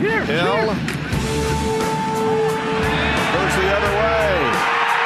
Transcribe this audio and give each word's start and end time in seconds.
Hill 0.00 0.16
goes 0.16 0.72
the 3.52 3.68
other 3.68 3.92
way. 4.00 4.32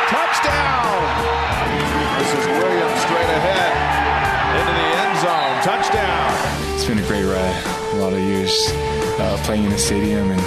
Touchdown! 0.06 1.02
This 2.18 2.30
is 2.30 2.46
Williams 2.46 3.00
straight 3.02 3.26
ahead 3.26 3.74
into 4.54 4.70
the 4.70 4.88
end 5.02 5.18
zone. 5.18 5.58
Touchdown! 5.66 6.30
It's 6.74 6.84
been 6.84 6.98
a 6.98 7.06
great 7.08 7.24
ride. 7.24 7.58
A 7.94 7.96
lot 7.96 8.12
of 8.12 8.20
years 8.20 8.70
uh, 9.18 9.36
playing 9.42 9.64
in 9.64 9.70
the 9.70 9.78
stadium 9.78 10.30
and 10.30 10.40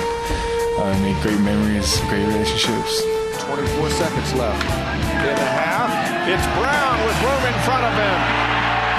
uh, 0.79 0.97
made 1.03 1.21
great 1.21 1.41
memories, 1.41 1.99
great 2.07 2.25
relationships. 2.25 3.03
24 3.43 3.89
seconds 3.89 4.33
left 4.35 4.63
in 4.63 5.35
the 5.35 5.51
half. 5.59 5.91
It's 6.23 6.47
Brown 6.55 7.03
with 7.05 7.19
room 7.19 7.43
in 7.51 7.59
front 7.67 7.83
of 7.83 7.91
him. 7.99 8.19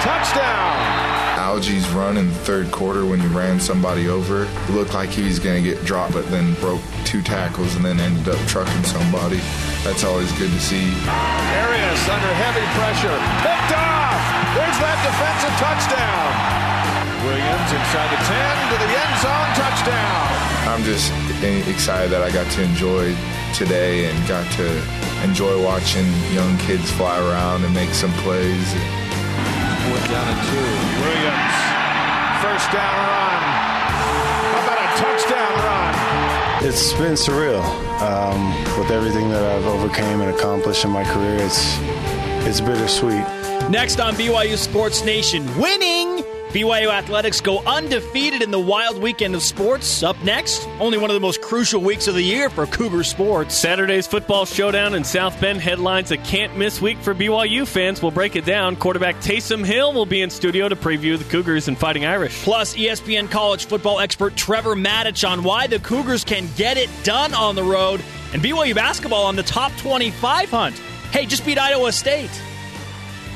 Touchdown! 0.05 0.98
Algie's 1.39 1.87
run 1.95 2.17
in 2.17 2.27
the 2.27 2.35
third 2.43 2.69
quarter 2.69 3.05
when 3.05 3.17
he 3.21 3.27
ran 3.27 3.61
somebody 3.61 4.09
over, 4.09 4.43
it 4.43 4.69
looked 4.75 4.93
like 4.93 5.07
he 5.07 5.23
was 5.23 5.39
going 5.39 5.63
to 5.63 5.63
get 5.63 5.79
dropped, 5.85 6.11
but 6.11 6.27
then 6.27 6.53
broke 6.59 6.81
two 7.05 7.21
tackles 7.23 7.79
and 7.79 7.85
then 7.85 7.97
ended 7.97 8.27
up 8.27 8.39
trucking 8.43 8.83
somebody. 8.83 9.39
That's 9.87 10.03
always 10.03 10.27
good 10.35 10.51
to 10.51 10.59
see. 10.59 10.83
Arias 11.63 12.03
under 12.11 12.33
heavy 12.35 12.67
pressure. 12.75 13.15
Picked 13.39 13.71
off! 13.71 14.19
There's 14.51 14.79
that 14.83 14.99
defensive 14.99 15.55
touchdown. 15.63 16.27
Williams 17.23 17.71
inside 17.71 18.09
the 18.11 18.19
10 18.19 18.35
to 18.67 18.77
the 18.83 18.89
end 18.99 19.15
zone 19.23 19.49
touchdown. 19.55 20.27
I'm 20.67 20.83
just 20.83 21.07
excited 21.71 22.11
that 22.11 22.21
I 22.21 22.31
got 22.35 22.51
to 22.51 22.63
enjoy 22.63 23.15
today 23.55 24.11
and 24.11 24.27
got 24.27 24.43
to 24.59 24.67
enjoy 25.23 25.55
watching 25.63 26.05
young 26.35 26.57
kids 26.59 26.91
fly 26.91 27.17
around 27.17 27.63
and 27.63 27.73
make 27.73 27.95
some 27.95 28.11
plays. 28.27 28.98
Fourth 29.89 30.09
down 30.09 30.27
and 30.27 30.47
two. 30.49 30.69
Williams, 31.01 31.55
first 32.45 32.71
down 32.71 32.93
run. 33.09 33.41
How 34.53 34.61
about 34.63 34.77
a 34.77 34.89
touchdown 35.01 35.53
run? 35.65 36.65
It's 36.67 36.93
been 36.93 37.13
surreal. 37.13 37.63
Um, 37.99 38.53
with 38.77 38.91
everything 38.91 39.29
that 39.29 39.43
I've 39.43 39.65
overcame 39.65 40.21
and 40.21 40.29
accomplished 40.29 40.85
in 40.85 40.91
my 40.91 41.03
career, 41.05 41.37
it's 41.37 41.79
it's 42.45 42.61
bittersweet. 42.61 43.25
Next 43.71 43.99
on 43.99 44.13
BYU 44.13 44.57
Sports 44.57 45.03
Nation, 45.03 45.43
winning 45.57 46.18
BYU 46.49 46.87
Athletics 46.87 47.41
go 47.41 47.59
undefeated 47.59 48.41
in 48.41 48.49
the 48.49 48.59
wild 48.59 48.99
weekend 48.99 49.35
of 49.35 49.43
sports. 49.43 50.01
Up 50.01 50.19
next, 50.23 50.67
only 50.79 50.97
one 50.97 51.11
of 51.11 51.13
the 51.13 51.19
most 51.19 51.41
crucial 51.41 51.79
weeks 51.79 52.07
of 52.07 52.15
the 52.15 52.23
year 52.23 52.49
for 52.49 52.65
Cougar 52.65 53.03
sports. 53.03 53.53
Saturday's 53.53 54.07
football 54.07 54.47
showdown 54.47 54.95
in 54.95 55.03
South 55.03 55.39
Bend 55.39 55.61
headlines 55.61 56.09
a 56.09 56.17
can't 56.17 56.57
miss 56.57 56.81
week 56.81 56.97
for 56.97 57.13
BYU 57.13 57.67
fans. 57.67 58.01
We'll 58.01 58.09
break 58.09 58.35
it 58.35 58.45
down. 58.45 58.77
Quarterback 58.77 59.17
Taysom 59.17 59.63
Hill 59.63 59.93
will 59.93 60.07
be 60.07 60.23
in 60.23 60.31
studio 60.31 60.67
to 60.67 60.75
preview 60.75 61.19
the 61.19 61.23
Cougars 61.25 61.67
and 61.67 61.77
Fighting 61.77 62.03
Irish. 62.03 62.41
Plus, 62.41 62.75
ESPN 62.75 63.29
college 63.29 63.65
football 63.65 63.99
expert 63.99 64.35
Trevor 64.35 64.75
Matich 64.75 65.29
on 65.29 65.43
why 65.43 65.67
the 65.67 65.77
Cougars 65.77 66.23
can 66.23 66.49
get 66.55 66.77
it 66.77 66.89
done 67.03 67.35
on 67.35 67.53
the 67.53 67.63
road, 67.63 68.01
and 68.33 68.41
BYU 68.41 68.73
basketball 68.73 69.25
on 69.25 69.35
the 69.35 69.43
top 69.43 69.71
25 69.77 70.49
hunt. 70.49 70.75
Hey, 71.11 71.27
just 71.27 71.45
beat 71.45 71.59
Iowa 71.59 71.91
State. 71.91 72.31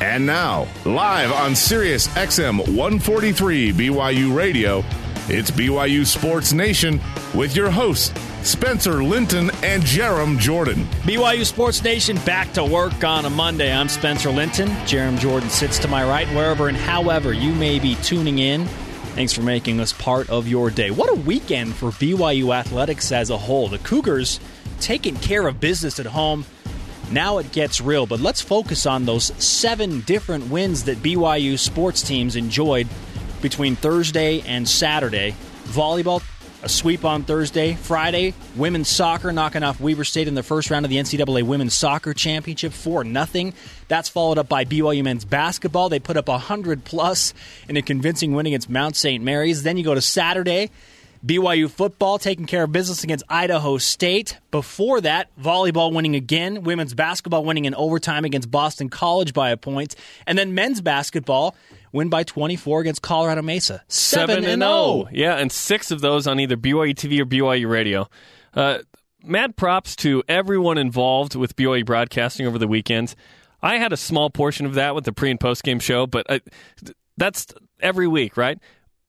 And 0.01 0.25
now, 0.25 0.67
live 0.85 1.31
on 1.31 1.55
Sirius 1.55 2.07
XM 2.09 2.57
143 2.57 3.71
BYU 3.71 4.35
Radio, 4.35 4.83
it's 5.29 5.51
BYU 5.51 6.05
Sports 6.05 6.51
Nation 6.51 6.99
with 7.33 7.55
your 7.55 7.69
hosts, 7.71 8.11
Spencer 8.41 9.01
Linton 9.03 9.49
and 9.63 9.81
Jarom 9.83 10.37
Jordan. 10.37 10.83
BYU 11.03 11.45
Sports 11.45 11.81
Nation 11.81 12.17
back 12.25 12.51
to 12.53 12.65
work 12.65 13.03
on 13.05 13.23
a 13.23 13.29
Monday. 13.29 13.73
I'm 13.73 13.87
Spencer 13.87 14.29
Linton. 14.31 14.67
Jarom 14.85 15.17
Jordan 15.19 15.49
sits 15.49 15.79
to 15.79 15.87
my 15.87 16.03
right, 16.03 16.27
wherever 16.29 16.67
and 16.67 16.75
however 16.75 17.31
you 17.31 17.53
may 17.53 17.79
be 17.79 17.95
tuning 17.95 18.39
in. 18.39 18.65
Thanks 19.15 19.31
for 19.31 19.43
making 19.43 19.79
us 19.79 19.93
part 19.93 20.29
of 20.29 20.47
your 20.47 20.69
day. 20.69 20.91
What 20.91 21.09
a 21.09 21.15
weekend 21.15 21.75
for 21.75 21.91
BYU 21.91 22.53
athletics 22.53 23.11
as 23.13 23.29
a 23.29 23.37
whole. 23.37 23.69
The 23.69 23.77
Cougars 23.77 24.39
taking 24.81 25.15
care 25.15 25.47
of 25.47 25.61
business 25.61 25.99
at 25.99 26.07
home 26.07 26.43
now 27.13 27.37
it 27.37 27.51
gets 27.51 27.79
real, 27.79 28.05
but 28.05 28.19
let's 28.19 28.41
focus 28.41 28.85
on 28.85 29.05
those 29.05 29.25
seven 29.43 30.01
different 30.01 30.49
wins 30.49 30.85
that 30.85 30.97
BYU 30.97 31.57
sports 31.57 32.01
teams 32.01 32.35
enjoyed 32.35 32.87
between 33.41 33.75
Thursday 33.75 34.41
and 34.41 34.67
Saturday. 34.67 35.35
Volleyball, 35.65 36.21
a 36.63 36.69
sweep 36.69 37.03
on 37.03 37.23
Thursday. 37.23 37.73
Friday, 37.73 38.33
women's 38.55 38.87
soccer 38.87 39.31
knocking 39.31 39.63
off 39.63 39.79
Weber 39.81 40.05
State 40.05 40.27
in 40.27 40.33
the 40.33 40.43
first 40.43 40.71
round 40.71 40.85
of 40.85 40.89
the 40.89 40.97
NCAA 40.97 41.43
Women's 41.43 41.73
Soccer 41.73 42.13
Championship 42.13 42.71
for 42.71 43.03
nothing. 43.03 43.53
That's 43.89 44.07
followed 44.07 44.37
up 44.37 44.47
by 44.47 44.63
BYU 44.63 45.03
men's 45.03 45.25
basketball. 45.25 45.89
They 45.89 45.99
put 45.99 46.15
up 46.15 46.29
100 46.29 46.85
plus 46.85 47.33
in 47.67 47.75
a 47.75 47.81
convincing 47.81 48.33
win 48.33 48.45
against 48.45 48.69
Mount 48.69 48.95
St. 48.95 49.23
Mary's. 49.23 49.63
Then 49.63 49.77
you 49.77 49.83
go 49.83 49.93
to 49.93 50.01
Saturday. 50.01 50.71
BYU 51.25 51.69
football 51.69 52.19
taking 52.19 52.45
care 52.45 52.63
of 52.63 52.71
business 52.73 53.03
against 53.03 53.23
Idaho 53.29 53.77
State. 53.77 54.39
Before 54.51 54.99
that, 55.01 55.29
volleyball 55.39 55.93
winning 55.93 56.15
again, 56.15 56.63
women's 56.63 56.93
basketball 56.93 57.45
winning 57.45 57.63
in 57.63 57.73
overtime 57.75 58.25
against 58.25 58.51
Boston 58.51 58.89
College 58.89 59.33
by 59.33 59.51
a 59.51 59.57
point, 59.57 59.95
and 60.27 60.37
then 60.37 60.53
men's 60.53 60.81
basketball 60.81 61.55
win 61.93 62.09
by 62.09 62.23
24 62.23 62.81
against 62.81 63.01
Colorado 63.01 63.41
Mesa. 63.41 63.81
7 63.87 64.43
and 64.43 64.61
0. 64.61 65.07
Yeah, 65.13 65.35
and 65.35 65.49
6 65.49 65.91
of 65.91 66.01
those 66.01 66.27
on 66.27 66.41
either 66.41 66.57
BYU 66.57 66.93
TV 66.93 67.21
or 67.21 67.25
BYU 67.25 67.69
radio. 67.69 68.09
Uh, 68.53 68.79
mad 69.23 69.55
props 69.55 69.95
to 69.97 70.23
everyone 70.27 70.77
involved 70.77 71.35
with 71.35 71.55
BYU 71.55 71.85
broadcasting 71.85 72.45
over 72.45 72.57
the 72.57 72.67
weekends. 72.67 73.15
I 73.61 73.77
had 73.77 73.93
a 73.93 73.97
small 73.97 74.29
portion 74.29 74.65
of 74.65 74.73
that 74.73 74.93
with 74.93 75.05
the 75.05 75.13
pre 75.13 75.31
and 75.31 75.39
post 75.39 75.63
game 75.63 75.79
show, 75.79 76.05
but 76.05 76.29
I, 76.29 76.41
that's 77.15 77.47
every 77.79 78.07
week, 78.07 78.35
right? 78.35 78.59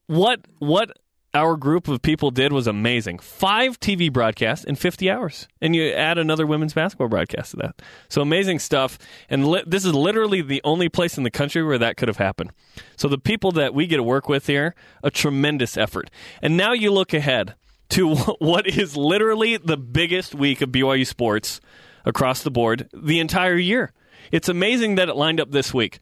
What 0.07 0.43
what 0.59 0.97
our 1.35 1.57
group 1.57 1.89
of 1.89 2.01
people 2.01 2.31
did 2.31 2.53
was 2.53 2.67
amazing. 2.67 3.19
Five 3.19 3.81
TV 3.81 4.11
broadcasts 4.13 4.65
in 4.65 4.77
50 4.77 5.11
hours. 5.11 5.49
And 5.61 5.75
you 5.75 5.91
add 5.91 6.17
another 6.17 6.47
women's 6.47 6.73
basketball 6.73 7.09
broadcast 7.09 7.51
to 7.51 7.57
that. 7.59 7.83
So 8.09 8.23
amazing 8.23 8.61
stuff. 8.61 8.99
And 9.29 9.47
li- 9.49 9.65
this 9.67 9.85
is 9.85 9.93
literally 9.93 10.43
the 10.43 10.61
only 10.63 10.89
place 10.89 11.19
in 11.19 11.25
the 11.25 11.31
country 11.31 11.63
where 11.63 11.79
that 11.79 11.97
could 11.97 12.09
have 12.09 12.19
happened. 12.19 12.53
So 12.97 13.09
the 13.09 13.19
people 13.19 13.51
that 13.53 13.75
we 13.75 13.87
get 13.87 13.97
to 13.97 14.03
work 14.03 14.29
with 14.29 14.47
here, 14.47 14.75
a 15.03 15.11
tremendous 15.11 15.77
effort. 15.77 16.09
And 16.41 16.57
now 16.57 16.73
you 16.73 16.93
look 16.93 17.13
ahead 17.13 17.55
to 17.91 18.15
what 18.39 18.67
is 18.67 18.97
literally 18.97 19.57
the 19.57 19.77
biggest 19.77 20.35
week 20.35 20.63
of 20.63 20.71
BYU 20.71 21.07
sports 21.07 21.61
across 22.05 22.43
the 22.43 22.51
board 22.51 22.89
the 22.95 23.19
entire 23.19 23.57
year. 23.57 23.93
It's 24.31 24.49
amazing 24.49 24.95
that 24.95 25.09
it 25.09 25.17
lined 25.17 25.41
up 25.41 25.51
this 25.51 25.75
week 25.75 25.99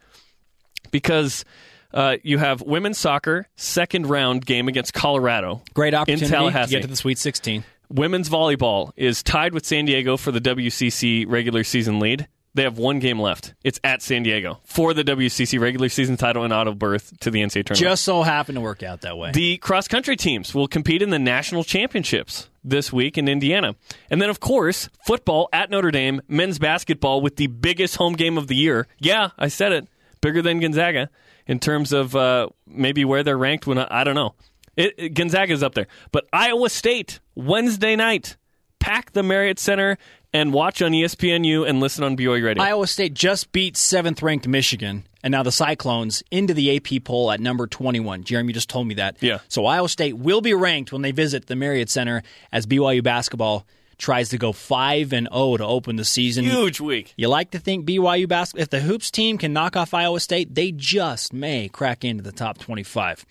because 0.91 1.44
uh, 1.92 2.16
you 2.22 2.38
have 2.38 2.62
women's 2.62 2.98
soccer 2.98 3.47
second 3.56 4.06
round 4.06 4.44
game 4.44 4.69
against 4.69 4.94
Colorado. 4.94 5.62
Great 5.75 5.94
opportunity 5.94 6.25
in 6.26 6.30
Tallahassee. 6.30 6.70
to 6.70 6.76
get 6.76 6.82
to 6.82 6.88
the 6.88 6.97
Sweet 6.97 7.19
16. 7.19 7.64
Women's 7.88 8.28
volleyball 8.30 8.92
is 8.97 9.22
tied 9.22 9.53
with 9.53 9.66
San 9.66 9.84
Diego 9.84 10.16
for 10.16 10.32
the 10.32 10.41
WCC 10.41 11.26
regular 11.28 11.62
season 11.62 12.00
lead. 12.00 12.26
They 12.54 12.64
have 12.64 12.76
one 12.76 12.98
game 12.98 13.19
left. 13.19 13.54
It's 13.64 13.81
at 13.82 14.02
San 14.02 14.25
Diego 14.25 14.60
for 14.64 14.92
the 14.92 15.02
WCC 15.02 15.58
regular 15.58 15.88
season 15.88 16.19
title 16.19 16.44
and 16.44 16.52
auto 16.52 16.75
berth 16.75 17.19
to 17.20 17.31
the 17.31 17.41
NCAA 17.41 17.64
tournament. 17.64 17.78
Just 17.78 18.04
so 18.04 18.22
happened 18.22 18.56
to 18.56 18.60
work 18.60 18.82
out 18.82 19.02
that 19.02 19.16
way. 19.16 19.32
The 19.32 19.56
cross 19.58 19.88
country 19.88 20.16
teams 20.16 20.54
will 20.54 20.69
compete 20.69 21.00
in 21.00 21.08
the 21.08 21.19
national 21.19 21.64
championships 21.64 22.48
this 22.62 22.92
week 22.92 23.16
in 23.16 23.26
Indiana. 23.26 23.75
And 24.10 24.20
then, 24.20 24.28
of 24.28 24.41
course, 24.41 24.91
football 25.06 25.48
at 25.52 25.70
Notre 25.70 25.91
Dame, 25.91 26.20
men's 26.28 26.58
basketball 26.58 27.22
with 27.22 27.36
the 27.36 27.47
biggest 27.47 27.97
home 27.97 28.14
game 28.14 28.36
of 28.36 28.48
the 28.48 28.56
year. 28.56 28.86
Yeah, 28.98 29.31
I 29.38 29.48
said 29.48 29.72
it. 29.72 29.88
Bigger 30.20 30.42
than 30.42 30.60
Gonzaga 30.60 31.08
in 31.47 31.58
terms 31.58 31.92
of 31.92 32.14
uh, 32.16 32.48
maybe 32.66 33.04
where 33.04 33.22
they're 33.22 33.38
ranked. 33.38 33.66
When 33.66 33.78
I, 33.78 33.86
I 33.91 34.04
don't 34.04 34.14
know, 34.14 34.34
it, 34.76 34.94
it, 34.97 35.08
Gonzaga's 35.14 35.62
up 35.62 35.75
there, 35.75 35.86
but 36.10 36.26
Iowa 36.32 36.69
State 36.70 37.20
Wednesday 37.34 37.97
night, 37.97 38.36
pack 38.78 39.12
the 39.12 39.22
Marriott 39.22 39.58
Center 39.58 39.97
and 40.32 40.52
watch 40.52 40.81
on 40.81 40.92
ESPNU 40.92 41.69
and 41.69 41.78
listen 41.81 42.04
on 42.04 42.16
BYU 42.16 42.44
Radio. 42.44 42.62
Iowa 42.62 42.86
State 42.86 43.14
just 43.14 43.52
beat 43.52 43.76
seventh 43.76 44.22
ranked 44.22 44.48
Michigan, 44.48 45.06
and 45.22 45.32
now 45.32 45.43
the 45.43 45.52
Cyclones 45.52 46.22
into 46.31 46.55
the 46.55 46.76
AP 46.76 47.05
poll 47.05 47.31
at 47.31 47.40
number 47.40 47.67
21. 47.67 48.25
Jeremy 48.25 48.52
just 48.52 48.69
told 48.69 48.87
me 48.87 48.94
that. 48.94 49.17
Yeah. 49.20 49.38
So 49.49 49.67
Iowa 49.67 49.88
State 49.88 50.17
will 50.17 50.40
be 50.40 50.55
ranked 50.55 50.93
when 50.93 51.02
they 51.02 51.12
visit 51.12 51.46
the 51.46 51.56
Marriott 51.56 51.90
Center 51.90 52.22
as 52.50 52.67
BYU 52.67 53.02
basketball 53.02 53.67
tries 54.02 54.31
to 54.31 54.38
go 54.38 54.52
5 54.52 55.12
and 55.12 55.28
0 55.32 55.58
to 55.58 55.64
open 55.64 55.96
the 55.96 56.04
season. 56.04 56.44
Huge 56.44 56.81
week. 56.81 57.14
You 57.16 57.28
like 57.28 57.52
to 57.52 57.58
think 57.58 57.87
BYU 57.87 58.28
basketball 58.28 58.62
if 58.62 58.70
the 58.70 58.81
Hoops 58.81 59.10
team 59.10 59.38
can 59.38 59.52
knock 59.52 59.76
off 59.76 59.94
Iowa 59.94 60.20
State, 60.20 60.54
they 60.54 60.72
just 60.72 61.32
may 61.32 61.69
crack 61.69 62.04
into 62.04 62.22
the 62.22 62.32
top 62.32 62.58
25. 62.58 63.25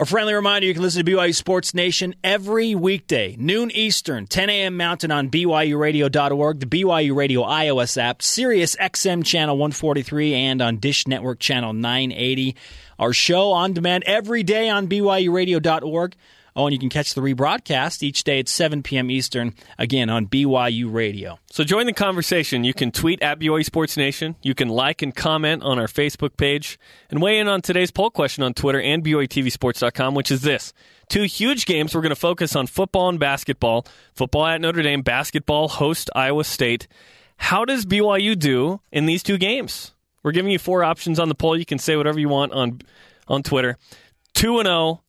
A 0.00 0.04
friendly 0.04 0.34
reminder 0.34 0.66
you 0.66 0.74
can 0.74 0.82
listen 0.82 1.04
to 1.04 1.12
BYU 1.12 1.32
Sports 1.32 1.72
Nation 1.72 2.16
every 2.24 2.74
weekday, 2.74 3.36
noon 3.38 3.70
Eastern, 3.70 4.26
10 4.26 4.50
a.m. 4.50 4.76
Mountain 4.76 5.12
on 5.12 5.30
BYURadio.org, 5.30 6.58
the 6.58 6.66
BYU 6.66 7.14
Radio 7.14 7.42
iOS 7.42 7.96
app, 7.96 8.20
Sirius 8.20 8.74
XM 8.74 9.24
Channel 9.24 9.56
143, 9.56 10.34
and 10.34 10.60
on 10.60 10.78
Dish 10.78 11.06
Network 11.06 11.38
Channel 11.38 11.74
980. 11.74 12.56
Our 12.98 13.12
show 13.12 13.52
on 13.52 13.72
demand 13.72 14.02
every 14.04 14.42
day 14.42 14.68
on 14.68 14.88
BYURadio.org 14.88 16.16
Oh, 16.56 16.66
and 16.66 16.72
you 16.72 16.78
can 16.78 16.88
catch 16.88 17.14
the 17.14 17.20
rebroadcast 17.20 18.02
each 18.04 18.22
day 18.22 18.38
at 18.38 18.48
7 18.48 18.82
p.m. 18.84 19.10
Eastern, 19.10 19.54
again 19.76 20.08
on 20.08 20.26
BYU 20.26 20.92
Radio. 20.92 21.40
So 21.50 21.64
join 21.64 21.86
the 21.86 21.92
conversation. 21.92 22.62
You 22.62 22.72
can 22.72 22.92
tweet 22.92 23.20
at 23.22 23.40
BYU 23.40 23.64
Sports 23.64 23.96
Nation. 23.96 24.36
You 24.40 24.54
can 24.54 24.68
like 24.68 25.02
and 25.02 25.14
comment 25.14 25.64
on 25.64 25.80
our 25.80 25.88
Facebook 25.88 26.36
page 26.36 26.78
and 27.10 27.20
weigh 27.20 27.40
in 27.40 27.48
on 27.48 27.60
today's 27.60 27.90
poll 27.90 28.10
question 28.10 28.44
on 28.44 28.54
Twitter 28.54 28.80
and 28.80 29.04
BYUTVSports.com, 29.04 30.14
which 30.14 30.30
is 30.30 30.42
this. 30.42 30.72
Two 31.08 31.24
huge 31.24 31.66
games. 31.66 31.94
We're 31.94 32.02
going 32.02 32.10
to 32.10 32.16
focus 32.16 32.54
on 32.54 32.68
football 32.68 33.08
and 33.08 33.18
basketball. 33.18 33.84
Football 34.14 34.46
at 34.46 34.60
Notre 34.60 34.82
Dame, 34.82 35.02
basketball 35.02 35.68
host 35.68 36.08
Iowa 36.14 36.44
State. 36.44 36.86
How 37.36 37.64
does 37.64 37.84
BYU 37.84 38.38
do 38.38 38.80
in 38.92 39.06
these 39.06 39.22
two 39.24 39.38
games? 39.38 39.92
We're 40.22 40.32
giving 40.32 40.52
you 40.52 40.58
four 40.58 40.84
options 40.84 41.18
on 41.18 41.28
the 41.28 41.34
poll. 41.34 41.58
You 41.58 41.66
can 41.66 41.78
say 41.78 41.96
whatever 41.96 42.18
you 42.18 42.28
want 42.28 42.52
on 42.52 42.80
on 43.28 43.42
Twitter. 43.42 43.76
2 44.34 44.58
and 44.58 44.66
0. 44.66 45.03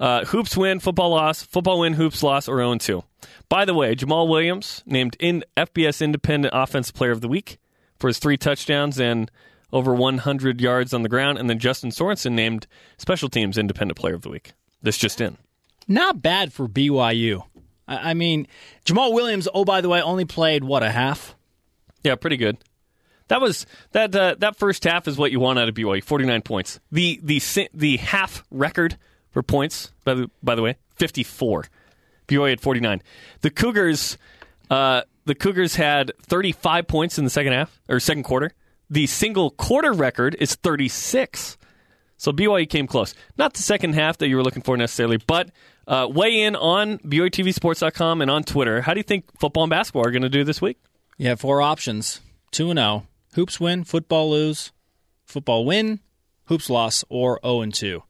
Uh, 0.00 0.24
hoops 0.26 0.56
win, 0.56 0.78
football 0.78 1.10
loss, 1.10 1.42
football 1.42 1.80
win, 1.80 1.94
hoops 1.94 2.22
loss, 2.22 2.48
or 2.48 2.58
0 2.58 2.76
2. 2.76 3.02
By 3.48 3.64
the 3.64 3.74
way, 3.74 3.94
Jamal 3.94 4.28
Williams 4.28 4.82
named 4.86 5.16
in 5.18 5.44
FBS 5.56 6.00
Independent 6.00 6.54
Offensive 6.56 6.94
Player 6.94 7.10
of 7.10 7.20
the 7.20 7.28
Week 7.28 7.58
for 7.98 8.06
his 8.06 8.18
three 8.18 8.36
touchdowns 8.36 9.00
and 9.00 9.30
over 9.72 9.94
100 9.94 10.60
yards 10.60 10.94
on 10.94 11.02
the 11.02 11.08
ground. 11.08 11.38
And 11.38 11.50
then 11.50 11.58
Justin 11.58 11.90
Sorensen 11.90 12.32
named 12.32 12.66
Special 12.96 13.28
Teams 13.28 13.58
Independent 13.58 13.98
Player 13.98 14.14
of 14.14 14.22
the 14.22 14.30
Week. 14.30 14.52
This 14.82 14.96
just 14.96 15.20
in. 15.20 15.36
Not 15.88 16.22
bad 16.22 16.52
for 16.52 16.68
BYU. 16.68 17.44
I, 17.88 18.10
I 18.10 18.14
mean, 18.14 18.46
Jamal 18.84 19.12
Williams, 19.12 19.48
oh, 19.52 19.64
by 19.64 19.80
the 19.80 19.88
way, 19.88 20.00
only 20.00 20.24
played, 20.24 20.62
what, 20.62 20.82
a 20.82 20.90
half? 20.90 21.34
Yeah, 22.04 22.14
pretty 22.14 22.36
good. 22.36 22.58
That 23.28 23.42
was 23.42 23.66
that 23.92 24.14
uh, 24.14 24.36
that 24.38 24.56
first 24.56 24.84
half 24.84 25.06
is 25.06 25.18
what 25.18 25.30
you 25.30 25.38
want 25.38 25.58
out 25.58 25.68
of 25.68 25.74
BYU. 25.74 26.02
Forty 26.02 26.24
nine 26.24 26.40
points. 26.40 26.80
The 26.90 27.20
the 27.22 27.68
the 27.74 27.98
half 27.98 28.42
record 28.50 28.96
for 29.30 29.42
points 29.42 29.92
by 30.04 30.14
the 30.14 30.30
by 30.42 30.54
the 30.54 30.62
way 30.62 30.76
fifty 30.96 31.22
four. 31.22 31.66
BYU 32.26 32.50
had 32.50 32.60
forty 32.60 32.80
nine. 32.80 33.02
The 33.40 33.50
Cougars 33.50 34.18
uh, 34.70 35.02
the 35.24 35.34
Cougars 35.34 35.76
had 35.76 36.12
thirty 36.22 36.52
five 36.52 36.86
points 36.86 37.18
in 37.18 37.24
the 37.24 37.30
second 37.30 37.52
half 37.52 37.80
or 37.88 38.00
second 38.00 38.24
quarter. 38.24 38.52
The 38.90 39.06
single 39.06 39.50
quarter 39.50 39.92
record 39.92 40.36
is 40.38 40.54
thirty 40.54 40.88
six. 40.88 41.56
So 42.16 42.32
BYU 42.32 42.68
came 42.68 42.86
close. 42.86 43.14
Not 43.36 43.54
the 43.54 43.62
second 43.62 43.94
half 43.94 44.18
that 44.18 44.28
you 44.28 44.36
were 44.36 44.42
looking 44.42 44.62
for 44.62 44.76
necessarily, 44.76 45.18
but 45.18 45.50
uh, 45.86 46.08
weigh 46.10 46.42
in 46.42 46.56
on 46.56 46.98
BYUTVSports.com 46.98 48.20
and 48.20 48.30
on 48.30 48.42
Twitter. 48.42 48.82
How 48.82 48.92
do 48.92 48.98
you 48.98 49.04
think 49.04 49.24
football 49.38 49.62
and 49.62 49.70
basketball 49.70 50.04
are 50.06 50.10
going 50.10 50.22
to 50.22 50.28
do 50.28 50.42
this 50.42 50.60
week? 50.60 50.78
You 51.16 51.28
have 51.28 51.40
four 51.40 51.62
options: 51.62 52.20
two 52.50 52.70
and 52.70 52.78
zero, 52.78 53.06
hoops 53.34 53.60
win, 53.60 53.84
football 53.84 54.30
lose, 54.30 54.72
football 55.24 55.64
win, 55.64 56.00
hoops 56.46 56.68
loss, 56.68 57.04
or 57.08 57.38
zero 57.42 57.60
and 57.60 57.72
two. 57.72 58.02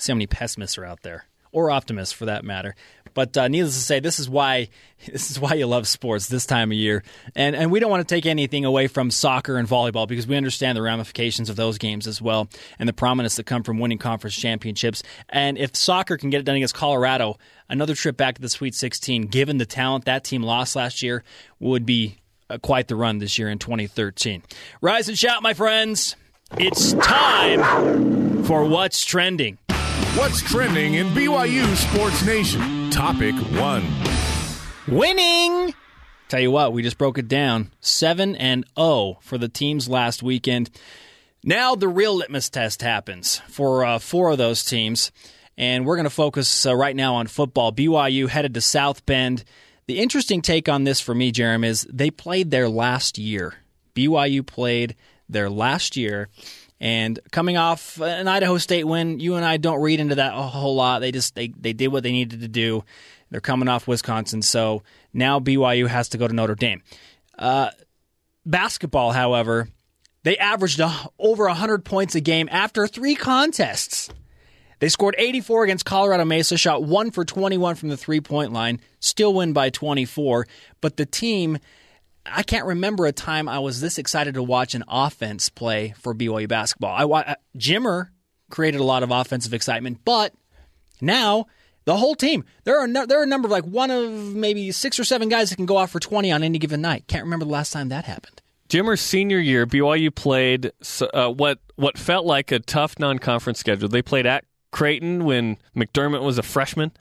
See 0.00 0.12
how 0.12 0.16
many 0.16 0.26
pessimists 0.26 0.78
are 0.78 0.84
out 0.84 1.02
there, 1.02 1.26
or 1.52 1.70
optimists 1.70 2.12
for 2.12 2.24
that 2.24 2.44
matter. 2.44 2.74
But 3.14 3.36
uh, 3.36 3.48
needless 3.48 3.74
to 3.74 3.82
say, 3.82 4.00
this 4.00 4.18
is 4.18 4.28
why 4.28 4.68
this 5.06 5.30
is 5.30 5.40
why 5.40 5.54
you 5.54 5.66
love 5.66 5.86
sports 5.86 6.26
this 6.26 6.46
time 6.46 6.70
of 6.70 6.76
year, 6.76 7.02
and 7.34 7.54
and 7.54 7.70
we 7.70 7.80
don't 7.80 7.90
want 7.90 8.06
to 8.06 8.14
take 8.14 8.26
anything 8.26 8.64
away 8.64 8.86
from 8.86 9.10
soccer 9.10 9.56
and 9.56 9.68
volleyball 9.68 10.06
because 10.08 10.26
we 10.26 10.36
understand 10.36 10.76
the 10.76 10.82
ramifications 10.82 11.50
of 11.50 11.56
those 11.56 11.78
games 11.78 12.06
as 12.06 12.22
well, 12.22 12.48
and 12.78 12.88
the 12.88 12.92
prominence 12.92 13.36
that 13.36 13.44
come 13.44 13.62
from 13.62 13.78
winning 13.78 13.98
conference 13.98 14.36
championships. 14.36 15.02
And 15.28 15.58
if 15.58 15.76
soccer 15.76 16.16
can 16.16 16.30
get 16.30 16.40
it 16.40 16.44
done 16.44 16.56
against 16.56 16.74
Colorado, 16.74 17.36
another 17.68 17.94
trip 17.94 18.16
back 18.16 18.36
to 18.36 18.40
the 18.40 18.48
Sweet 18.48 18.74
16, 18.74 19.26
given 19.26 19.58
the 19.58 19.66
talent 19.66 20.04
that 20.06 20.24
team 20.24 20.42
lost 20.42 20.76
last 20.76 21.02
year, 21.02 21.24
would 21.58 21.84
be 21.84 22.16
uh, 22.48 22.58
quite 22.58 22.88
the 22.88 22.96
run 22.96 23.18
this 23.18 23.38
year 23.38 23.48
in 23.48 23.58
2013. 23.58 24.42
Rise 24.80 25.08
and 25.08 25.18
shout, 25.18 25.42
my 25.42 25.54
friends! 25.54 26.16
It's 26.58 26.94
time 26.94 28.42
for 28.42 28.64
what's 28.64 29.04
trending. 29.04 29.58
What's 30.16 30.42
trending 30.42 30.94
in 30.94 31.06
BYU 31.10 31.64
Sports 31.76 32.26
Nation? 32.26 32.90
Topic 32.90 33.32
one. 33.60 33.86
Winning. 34.88 35.72
Tell 36.28 36.40
you 36.40 36.50
what, 36.50 36.72
we 36.72 36.82
just 36.82 36.98
broke 36.98 37.16
it 37.16 37.28
down. 37.28 37.70
7 37.78 38.34
and 38.34 38.64
0 38.76 39.18
for 39.20 39.38
the 39.38 39.48
teams 39.48 39.88
last 39.88 40.20
weekend. 40.20 40.68
Now 41.44 41.76
the 41.76 41.86
real 41.86 42.16
litmus 42.16 42.50
test 42.50 42.82
happens 42.82 43.38
for 43.50 43.84
uh, 43.84 44.00
four 44.00 44.30
of 44.30 44.38
those 44.38 44.64
teams. 44.64 45.12
And 45.56 45.86
we're 45.86 45.96
going 45.96 46.04
to 46.04 46.10
focus 46.10 46.66
uh, 46.66 46.74
right 46.74 46.96
now 46.96 47.14
on 47.14 47.28
football. 47.28 47.72
BYU 47.72 48.28
headed 48.28 48.54
to 48.54 48.60
South 48.60 49.06
Bend. 49.06 49.44
The 49.86 50.00
interesting 50.00 50.42
take 50.42 50.68
on 50.68 50.82
this 50.82 51.00
for 51.00 51.14
me, 51.14 51.30
Jarom, 51.30 51.64
is 51.64 51.86
they 51.88 52.10
played 52.10 52.50
their 52.50 52.68
last 52.68 53.16
year. 53.16 53.54
BYU 53.94 54.44
played 54.44 54.96
their 55.28 55.48
last 55.48 55.96
year. 55.96 56.28
And 56.80 57.18
coming 57.30 57.58
off 57.58 58.00
an 58.00 58.26
Idaho 58.26 58.56
State 58.56 58.84
win, 58.84 59.20
you 59.20 59.34
and 59.34 59.44
I 59.44 59.58
don't 59.58 59.82
read 59.82 60.00
into 60.00 60.14
that 60.14 60.32
a 60.32 60.42
whole 60.42 60.74
lot. 60.74 61.00
They 61.00 61.12
just 61.12 61.34
they, 61.34 61.48
they 61.48 61.74
did 61.74 61.88
what 61.88 62.02
they 62.02 62.12
needed 62.12 62.40
to 62.40 62.48
do. 62.48 62.84
They're 63.30 63.40
coming 63.40 63.68
off 63.68 63.86
Wisconsin, 63.86 64.42
so 64.42 64.82
now 65.12 65.38
BYU 65.38 65.86
has 65.86 66.08
to 66.10 66.18
go 66.18 66.26
to 66.26 66.34
Notre 66.34 66.54
Dame. 66.54 66.82
Uh, 67.38 67.70
basketball, 68.44 69.12
however, 69.12 69.68
they 70.24 70.36
averaged 70.36 70.80
a, 70.80 70.92
over 71.18 71.46
100 71.46 71.84
points 71.84 72.14
a 72.14 72.20
game 72.20 72.48
after 72.50 72.86
three 72.86 73.14
contests. 73.14 74.10
They 74.80 74.88
scored 74.88 75.14
84 75.18 75.64
against 75.64 75.84
Colorado 75.84 76.24
Mesa, 76.24 76.56
shot 76.56 76.82
1 76.82 77.10
for 77.10 77.24
21 77.24 77.74
from 77.74 77.90
the 77.90 77.96
three 77.96 78.20
point 78.20 78.52
line, 78.52 78.80
still 78.98 79.34
win 79.34 79.52
by 79.52 79.70
24. 79.70 80.46
But 80.80 80.96
the 80.96 81.06
team, 81.06 81.58
I 82.26 82.42
can't 82.42 82.66
remember 82.66 83.06
a 83.06 83.12
time 83.12 83.48
I 83.48 83.58
was 83.58 83.80
this 83.80 83.98
excited 83.98 84.34
to 84.34 84.42
watch 84.42 84.74
an 84.74 84.84
offense 84.88 85.48
play 85.48 85.94
for 85.98 86.14
BYU 86.14 86.48
basketball. 86.48 87.14
I, 87.14 87.36
Jimmer 87.56 88.08
created 88.50 88.80
a 88.80 88.84
lot 88.84 89.02
of 89.02 89.10
offensive 89.10 89.54
excitement, 89.54 90.00
but 90.04 90.34
now 91.00 91.46
the 91.84 91.96
whole 91.96 92.14
team. 92.14 92.44
There 92.64 92.78
are 92.78 92.86
no, 92.86 93.06
there 93.06 93.20
are 93.20 93.24
a 93.24 93.26
number 93.26 93.46
of 93.46 93.52
like 93.52 93.64
one 93.64 93.90
of 93.90 94.10
maybe 94.12 94.70
six 94.72 94.98
or 94.98 95.04
seven 95.04 95.28
guys 95.28 95.50
that 95.50 95.56
can 95.56 95.66
go 95.66 95.78
out 95.78 95.90
for 95.90 95.98
20 95.98 96.30
on 96.30 96.42
any 96.42 96.58
given 96.58 96.80
night. 96.80 97.06
Can't 97.08 97.24
remember 97.24 97.44
the 97.44 97.50
last 97.50 97.72
time 97.72 97.88
that 97.88 98.04
happened. 98.04 98.42
Jimmer's 98.68 99.00
senior 99.00 99.38
year, 99.38 99.66
BYU 99.66 100.14
played 100.14 100.70
uh, 101.12 101.30
what 101.30 101.58
what 101.74 101.98
felt 101.98 102.24
like 102.24 102.52
a 102.52 102.60
tough 102.60 102.98
non-conference 103.00 103.58
schedule. 103.58 103.88
They 103.88 104.02
played 104.02 104.26
at 104.26 104.44
Creighton 104.70 105.24
when 105.24 105.56
McDermott 105.74 106.22
was 106.22 106.38
a 106.38 106.42
freshman. 106.44 106.92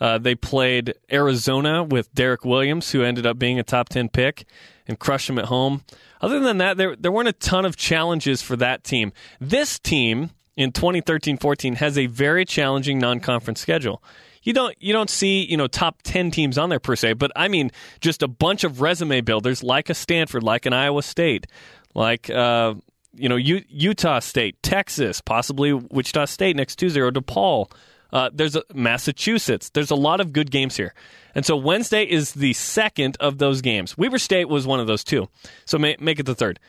Uh, 0.00 0.18
they 0.18 0.34
played 0.34 0.94
Arizona 1.12 1.82
with 1.82 2.12
Derrick 2.14 2.44
Williams, 2.44 2.90
who 2.90 3.02
ended 3.02 3.26
up 3.26 3.38
being 3.38 3.58
a 3.58 3.62
top 3.62 3.88
10 3.88 4.08
pick, 4.08 4.44
and 4.86 4.98
crushed 4.98 5.28
them 5.28 5.38
at 5.38 5.46
home. 5.46 5.82
Other 6.20 6.40
than 6.40 6.58
that, 6.58 6.76
there, 6.76 6.96
there 6.96 7.12
weren't 7.12 7.28
a 7.28 7.32
ton 7.32 7.64
of 7.64 7.76
challenges 7.76 8.42
for 8.42 8.56
that 8.56 8.84
team. 8.84 9.12
This 9.40 9.78
team 9.78 10.30
in 10.56 10.72
2013 10.72 11.36
14 11.36 11.76
has 11.76 11.98
a 11.98 12.06
very 12.06 12.44
challenging 12.44 12.98
non 12.98 13.20
conference 13.20 13.60
schedule. 13.60 14.02
You 14.42 14.52
don't 14.52 14.76
you 14.78 14.92
don't 14.92 15.08
see 15.08 15.42
you 15.46 15.56
know 15.56 15.66
top 15.66 16.02
ten 16.02 16.30
teams 16.30 16.58
on 16.58 16.68
there 16.68 16.78
per 16.78 16.96
se, 16.96 17.14
but 17.14 17.32
I 17.34 17.48
mean 17.48 17.70
just 18.00 18.22
a 18.22 18.28
bunch 18.28 18.62
of 18.62 18.82
resume 18.82 19.22
builders 19.22 19.62
like 19.62 19.88
a 19.88 19.94
Stanford, 19.94 20.42
like 20.42 20.66
an 20.66 20.74
Iowa 20.74 21.02
State, 21.02 21.46
like 21.94 22.28
uh, 22.28 22.74
you 23.16 23.28
know, 23.28 23.36
U- 23.36 23.64
Utah 23.68 24.18
State, 24.18 24.62
Texas, 24.62 25.20
possibly 25.20 25.72
Wichita 25.72 26.26
State 26.26 26.56
next 26.56 26.76
Tuesday, 26.76 27.00
or 27.00 27.10
DePaul. 27.10 27.70
Uh, 28.14 28.30
there's 28.32 28.56
a, 28.56 28.62
Massachusetts. 28.72 29.68
There's 29.70 29.90
a 29.90 29.96
lot 29.96 30.20
of 30.20 30.32
good 30.32 30.50
games 30.50 30.76
here. 30.76 30.94
And 31.34 31.44
so 31.44 31.56
Wednesday 31.56 32.04
is 32.04 32.32
the 32.32 32.52
second 32.54 33.16
of 33.20 33.38
those 33.38 33.60
games. 33.60 33.98
Weber 33.98 34.18
State 34.18 34.48
was 34.48 34.66
one 34.66 34.80
of 34.80 34.86
those 34.86 35.04
two. 35.04 35.28
So 35.66 35.76
make, 35.76 36.00
make 36.00 36.18
it 36.18 36.26
the 36.26 36.34
third. 36.34 36.60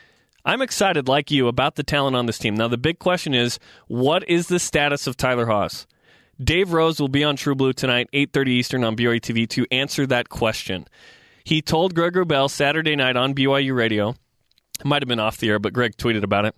I'm 0.44 0.62
excited, 0.62 1.08
like 1.08 1.32
you, 1.32 1.48
about 1.48 1.76
the 1.76 1.84
talent 1.84 2.16
on 2.16 2.26
this 2.26 2.38
team. 2.38 2.56
Now, 2.56 2.68
the 2.68 2.78
big 2.78 3.00
question 3.00 3.34
is 3.34 3.60
what 3.88 4.28
is 4.28 4.48
the 4.48 4.60
status 4.60 5.08
of 5.08 5.16
Tyler 5.16 5.46
Haws? 5.46 5.88
Dave 6.44 6.74
Rose 6.74 7.00
will 7.00 7.08
be 7.08 7.24
on 7.24 7.38
True 7.38 7.56
Blue 7.56 7.74
tonight, 7.74 8.10
8.30 8.12 8.48
Eastern 8.48 8.84
on 8.84 8.98
BYU 8.98 9.22
TV 9.22 9.48
to 9.50 9.66
answer 9.72 10.06
that 10.08 10.30
question. 10.30 10.86
He 11.46 11.62
told 11.62 11.96
Greg 11.96 12.14
Wrubell 12.14 12.50
Saturday 12.50 12.96
night 12.96 13.16
on 13.16 13.34
BYU 13.34 13.76
Radio 13.76 14.16
might 14.84 15.02
have 15.02 15.08
been 15.08 15.20
off 15.20 15.38
the 15.38 15.50
air, 15.50 15.60
but 15.60 15.74
Greg 15.74 15.96
tweeted 15.96 16.24
about 16.24 16.46
it. 16.46 16.56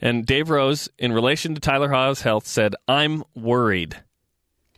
And 0.00 0.26
Dave 0.26 0.50
Rose, 0.50 0.88
in 0.98 1.12
relation 1.12 1.54
to 1.54 1.60
Tyler 1.60 1.90
Haws' 1.90 2.22
health, 2.22 2.46
said, 2.46 2.74
I'm 2.88 3.22
worried. 3.34 4.02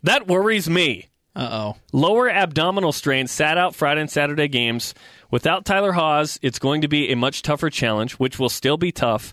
That 0.03 0.27
worries 0.27 0.69
me. 0.69 1.09
Uh 1.35 1.49
oh. 1.51 1.77
Lower 1.93 2.29
abdominal 2.29 2.93
strain 2.93 3.27
sat 3.27 3.57
out 3.57 3.75
Friday 3.75 4.03
and 4.03 4.11
Saturday 4.11 4.49
games. 4.49 4.95
Without 5.31 5.65
Tyler 5.65 5.93
Haws, 5.93 6.39
it's 6.43 6.59
going 6.59 6.83
to 6.83 6.89
be 6.89 7.11
a 7.11 7.17
much 7.17 7.43
tougher 7.43 7.71
challenge, 7.71 8.15
which 8.15 8.39
will 8.39 8.51
still 8.51 8.77
be 8.77 8.93
tough 8.93 9.33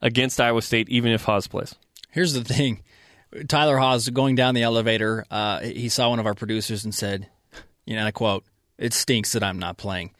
against 0.00 0.40
Iowa 0.40 0.62
State, 0.62 0.88
even 0.88 1.12
if 1.12 1.24
Haws 1.24 1.48
plays. 1.48 1.74
Here's 2.10 2.34
the 2.34 2.44
thing 2.44 2.82
Tyler 3.48 3.78
Haws 3.78 4.08
going 4.10 4.34
down 4.34 4.54
the 4.54 4.62
elevator, 4.62 5.24
uh, 5.30 5.60
he 5.60 5.88
saw 5.88 6.10
one 6.10 6.18
of 6.18 6.26
our 6.26 6.34
producers 6.34 6.84
and 6.84 6.94
said, 6.94 7.28
you 7.84 7.96
know, 7.96 8.06
I 8.06 8.10
quote, 8.10 8.44
it 8.78 8.92
stinks 8.92 9.32
that 9.32 9.42
I'm 9.42 9.58
not 9.58 9.76
playing. 9.76 10.12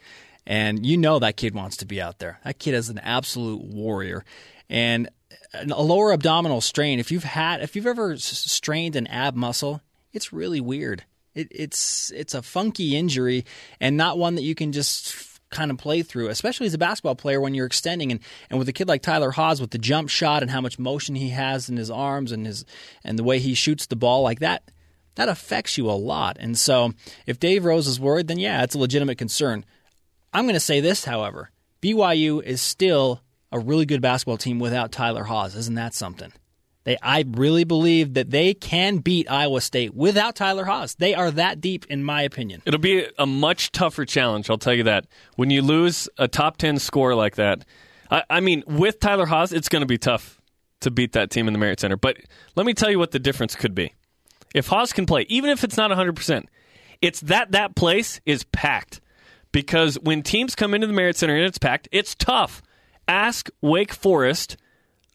And 0.46 0.84
you 0.84 0.96
know 0.96 1.18
that 1.18 1.36
kid 1.36 1.54
wants 1.54 1.76
to 1.78 1.86
be 1.86 2.00
out 2.00 2.18
there. 2.18 2.40
That 2.44 2.58
kid 2.58 2.74
is 2.74 2.88
an 2.88 2.98
absolute 2.98 3.62
warrior. 3.62 4.24
And 4.68 5.08
a 5.54 5.82
lower 5.82 6.12
abdominal 6.12 6.60
strain, 6.60 6.98
if 6.98 7.10
you've 7.10 7.24
had, 7.24 7.62
if 7.62 7.76
you've 7.76 7.86
ever 7.86 8.16
strained 8.16 8.96
an 8.96 9.06
ab 9.08 9.34
muscle, 9.34 9.80
it's 10.12 10.32
really 10.32 10.60
weird. 10.60 11.04
It, 11.34 11.48
it's 11.50 12.10
it's 12.10 12.34
a 12.34 12.42
funky 12.42 12.96
injury 12.96 13.44
and 13.80 13.96
not 13.96 14.18
one 14.18 14.34
that 14.34 14.42
you 14.42 14.54
can 14.54 14.72
just 14.72 15.40
kind 15.50 15.70
of 15.70 15.78
play 15.78 16.02
through, 16.02 16.28
especially 16.28 16.66
as 16.66 16.74
a 16.74 16.78
basketball 16.78 17.16
player 17.16 17.40
when 17.40 17.54
you're 17.54 17.66
extending 17.66 18.12
and, 18.12 18.20
and 18.48 18.58
with 18.58 18.68
a 18.68 18.72
kid 18.72 18.88
like 18.88 19.02
Tyler 19.02 19.32
Haws 19.32 19.60
with 19.60 19.70
the 19.70 19.78
jump 19.78 20.08
shot 20.08 20.42
and 20.42 20.50
how 20.50 20.60
much 20.60 20.78
motion 20.78 21.14
he 21.14 21.30
has 21.30 21.68
in 21.68 21.76
his 21.76 21.90
arms 21.90 22.32
and 22.32 22.46
his 22.46 22.64
and 23.04 23.18
the 23.18 23.24
way 23.24 23.38
he 23.38 23.54
shoots 23.54 23.86
the 23.86 23.96
ball 23.96 24.22
like 24.22 24.40
that 24.40 24.62
that 25.16 25.28
affects 25.28 25.76
you 25.76 25.90
a 25.90 25.92
lot. 25.92 26.36
And 26.40 26.56
so 26.56 26.92
if 27.26 27.38
Dave 27.38 27.64
Rose 27.64 27.86
is 27.86 28.00
worried, 28.00 28.28
then 28.28 28.38
yeah, 28.38 28.62
it's 28.62 28.74
a 28.74 28.78
legitimate 28.78 29.18
concern. 29.18 29.64
I'm 30.32 30.44
going 30.44 30.54
to 30.54 30.60
say 30.60 30.80
this, 30.80 31.04
however 31.04 31.50
BYU 31.82 32.42
is 32.42 32.60
still 32.60 33.20
a 33.52 33.58
really 33.58 33.86
good 33.86 34.00
basketball 34.00 34.36
team 34.36 34.58
without 34.58 34.92
Tyler 34.92 35.24
Haws. 35.24 35.56
Isn't 35.56 35.74
that 35.74 35.94
something? 35.94 36.32
They, 36.84 36.96
I 37.02 37.24
really 37.28 37.64
believe 37.64 38.14
that 38.14 38.30
they 38.30 38.54
can 38.54 38.98
beat 38.98 39.30
Iowa 39.30 39.60
State 39.60 39.94
without 39.94 40.34
Tyler 40.34 40.64
Haws. 40.64 40.94
They 40.94 41.14
are 41.14 41.30
that 41.32 41.60
deep, 41.60 41.84
in 41.86 42.02
my 42.02 42.22
opinion. 42.22 42.62
It'll 42.64 42.80
be 42.80 43.06
a 43.18 43.26
much 43.26 43.70
tougher 43.70 44.06
challenge, 44.06 44.48
I'll 44.48 44.58
tell 44.58 44.72
you 44.72 44.84
that. 44.84 45.06
When 45.36 45.50
you 45.50 45.60
lose 45.60 46.08
a 46.16 46.26
top 46.26 46.56
10 46.56 46.78
score 46.78 47.14
like 47.14 47.36
that, 47.36 47.66
I, 48.10 48.24
I 48.30 48.40
mean, 48.40 48.64
with 48.66 48.98
Tyler 48.98 49.26
Haws, 49.26 49.52
it's 49.52 49.68
going 49.68 49.82
to 49.82 49.86
be 49.86 49.98
tough 49.98 50.40
to 50.80 50.90
beat 50.90 51.12
that 51.12 51.30
team 51.30 51.46
in 51.46 51.52
the 51.52 51.58
Marriott 51.58 51.80
Center. 51.80 51.98
But 51.98 52.16
let 52.56 52.64
me 52.64 52.72
tell 52.72 52.90
you 52.90 52.98
what 52.98 53.10
the 53.10 53.18
difference 53.18 53.54
could 53.54 53.74
be. 53.74 53.92
If 54.54 54.68
Haws 54.68 54.92
can 54.94 55.04
play, 55.04 55.26
even 55.28 55.50
if 55.50 55.62
it's 55.62 55.76
not 55.76 55.90
100%, 55.90 56.46
it's 57.02 57.20
that 57.20 57.52
that 57.52 57.76
place 57.76 58.20
is 58.24 58.44
packed. 58.44 59.00
Because 59.52 59.98
when 60.00 60.22
teams 60.22 60.54
come 60.54 60.74
into 60.74 60.86
the 60.86 60.92
Marriott 60.92 61.16
Center 61.16 61.36
and 61.36 61.44
it's 61.44 61.58
packed, 61.58 61.88
it's 61.92 62.14
tough. 62.14 62.62
Ask 63.06 63.50
Wake 63.60 63.92
Forest– 63.92 64.56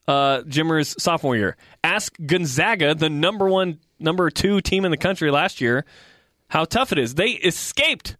uh, 0.07 0.41
Jimmer's 0.43 0.95
sophomore 1.01 1.35
year. 1.35 1.57
Ask 1.83 2.15
Gonzaga, 2.25 2.95
the 2.95 3.09
number 3.09 3.47
one, 3.47 3.79
number 3.99 4.29
two 4.29 4.61
team 4.61 4.85
in 4.85 4.91
the 4.91 4.97
country 4.97 5.31
last 5.31 5.61
year, 5.61 5.85
how 6.49 6.65
tough 6.65 6.91
it 6.91 6.99
is. 6.99 7.15
They 7.15 7.31
escaped 7.31 8.17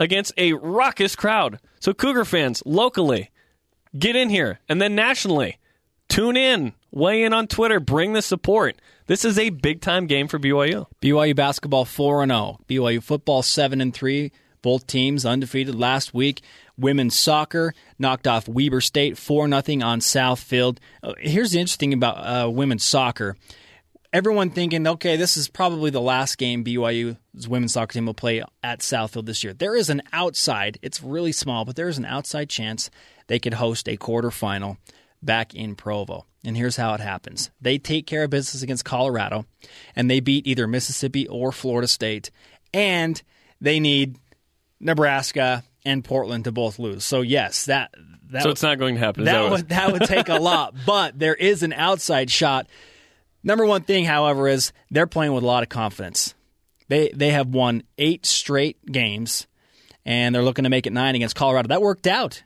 against 0.00 0.32
a 0.36 0.52
raucous 0.54 1.14
crowd. 1.16 1.60
So, 1.80 1.92
Cougar 1.92 2.24
fans, 2.24 2.62
locally, 2.66 3.30
get 3.96 4.16
in 4.16 4.30
here. 4.30 4.60
And 4.68 4.80
then 4.80 4.94
nationally, 4.94 5.58
tune 6.08 6.36
in, 6.36 6.72
weigh 6.90 7.24
in 7.24 7.32
on 7.32 7.46
Twitter, 7.46 7.80
bring 7.80 8.12
the 8.12 8.22
support. 8.22 8.76
This 9.06 9.24
is 9.24 9.38
a 9.38 9.50
big 9.50 9.80
time 9.80 10.06
game 10.06 10.28
for 10.28 10.38
BYU. 10.38 10.86
BYU 11.00 11.34
basketball 11.34 11.84
4 11.84 12.26
0. 12.26 12.58
BYU 12.68 13.02
football 13.02 13.42
7 13.42 13.80
and 13.80 13.92
3. 13.92 14.32
Both 14.62 14.86
teams 14.86 15.26
undefeated 15.26 15.74
last 15.74 16.14
week. 16.14 16.40
Women's 16.82 17.16
soccer 17.16 17.72
knocked 17.98 18.26
off 18.26 18.48
Weber 18.48 18.80
State 18.80 19.16
4 19.16 19.48
0 19.48 19.56
on 19.86 20.00
Southfield. 20.00 20.78
Uh, 21.02 21.14
here's 21.18 21.52
the 21.52 21.60
interesting 21.60 21.92
about 21.94 22.16
uh, 22.16 22.50
women's 22.50 22.84
soccer. 22.84 23.36
Everyone 24.12 24.50
thinking, 24.50 24.86
okay, 24.86 25.16
this 25.16 25.38
is 25.38 25.48
probably 25.48 25.90
the 25.90 26.00
last 26.00 26.36
game 26.36 26.62
BYU's 26.62 27.48
women's 27.48 27.72
soccer 27.72 27.94
team 27.94 28.04
will 28.04 28.12
play 28.12 28.42
at 28.62 28.80
Southfield 28.80 29.24
this 29.24 29.42
year. 29.42 29.54
There 29.54 29.74
is 29.74 29.88
an 29.88 30.02
outside, 30.12 30.78
it's 30.82 31.02
really 31.02 31.32
small, 31.32 31.64
but 31.64 31.76
there 31.76 31.88
is 31.88 31.96
an 31.96 32.04
outside 32.04 32.50
chance 32.50 32.90
they 33.28 33.38
could 33.38 33.54
host 33.54 33.88
a 33.88 33.96
quarterfinal 33.96 34.76
back 35.22 35.54
in 35.54 35.76
Provo. 35.76 36.26
And 36.44 36.56
here's 36.56 36.76
how 36.76 36.92
it 36.94 37.00
happens 37.00 37.50
they 37.60 37.78
take 37.78 38.06
care 38.06 38.24
of 38.24 38.30
business 38.30 38.62
against 38.62 38.84
Colorado, 38.84 39.46
and 39.94 40.10
they 40.10 40.20
beat 40.20 40.46
either 40.46 40.66
Mississippi 40.66 41.26
or 41.28 41.52
Florida 41.52 41.88
State, 41.88 42.30
and 42.74 43.22
they 43.60 43.80
need 43.80 44.18
Nebraska, 44.80 45.62
and 45.84 46.04
Portland 46.04 46.44
to 46.44 46.52
both 46.52 46.78
lose. 46.78 47.04
So 47.04 47.20
yes, 47.20 47.66
that 47.66 47.94
that 48.30 48.42
so 48.42 48.50
it's 48.50 48.62
not 48.62 48.78
going 48.78 48.94
to 48.94 49.00
happen. 49.00 49.24
That, 49.24 49.42
that 49.42 49.50
would 49.50 49.68
that 49.68 49.92
would 49.92 50.02
take 50.02 50.28
a 50.28 50.38
lot, 50.38 50.74
but 50.86 51.18
there 51.18 51.34
is 51.34 51.62
an 51.62 51.72
outside 51.72 52.30
shot. 52.30 52.66
Number 53.44 53.66
one 53.66 53.82
thing, 53.82 54.04
however, 54.04 54.48
is 54.48 54.72
they're 54.90 55.06
playing 55.06 55.32
with 55.32 55.42
a 55.42 55.46
lot 55.46 55.62
of 55.62 55.68
confidence. 55.68 56.34
They 56.88 57.10
they 57.14 57.30
have 57.30 57.48
won 57.48 57.82
eight 57.98 58.26
straight 58.26 58.84
games, 58.86 59.46
and 60.04 60.34
they're 60.34 60.42
looking 60.42 60.64
to 60.64 60.70
make 60.70 60.86
it 60.86 60.92
nine 60.92 61.14
against 61.14 61.36
Colorado. 61.36 61.68
That 61.68 61.82
worked 61.82 62.06
out. 62.06 62.42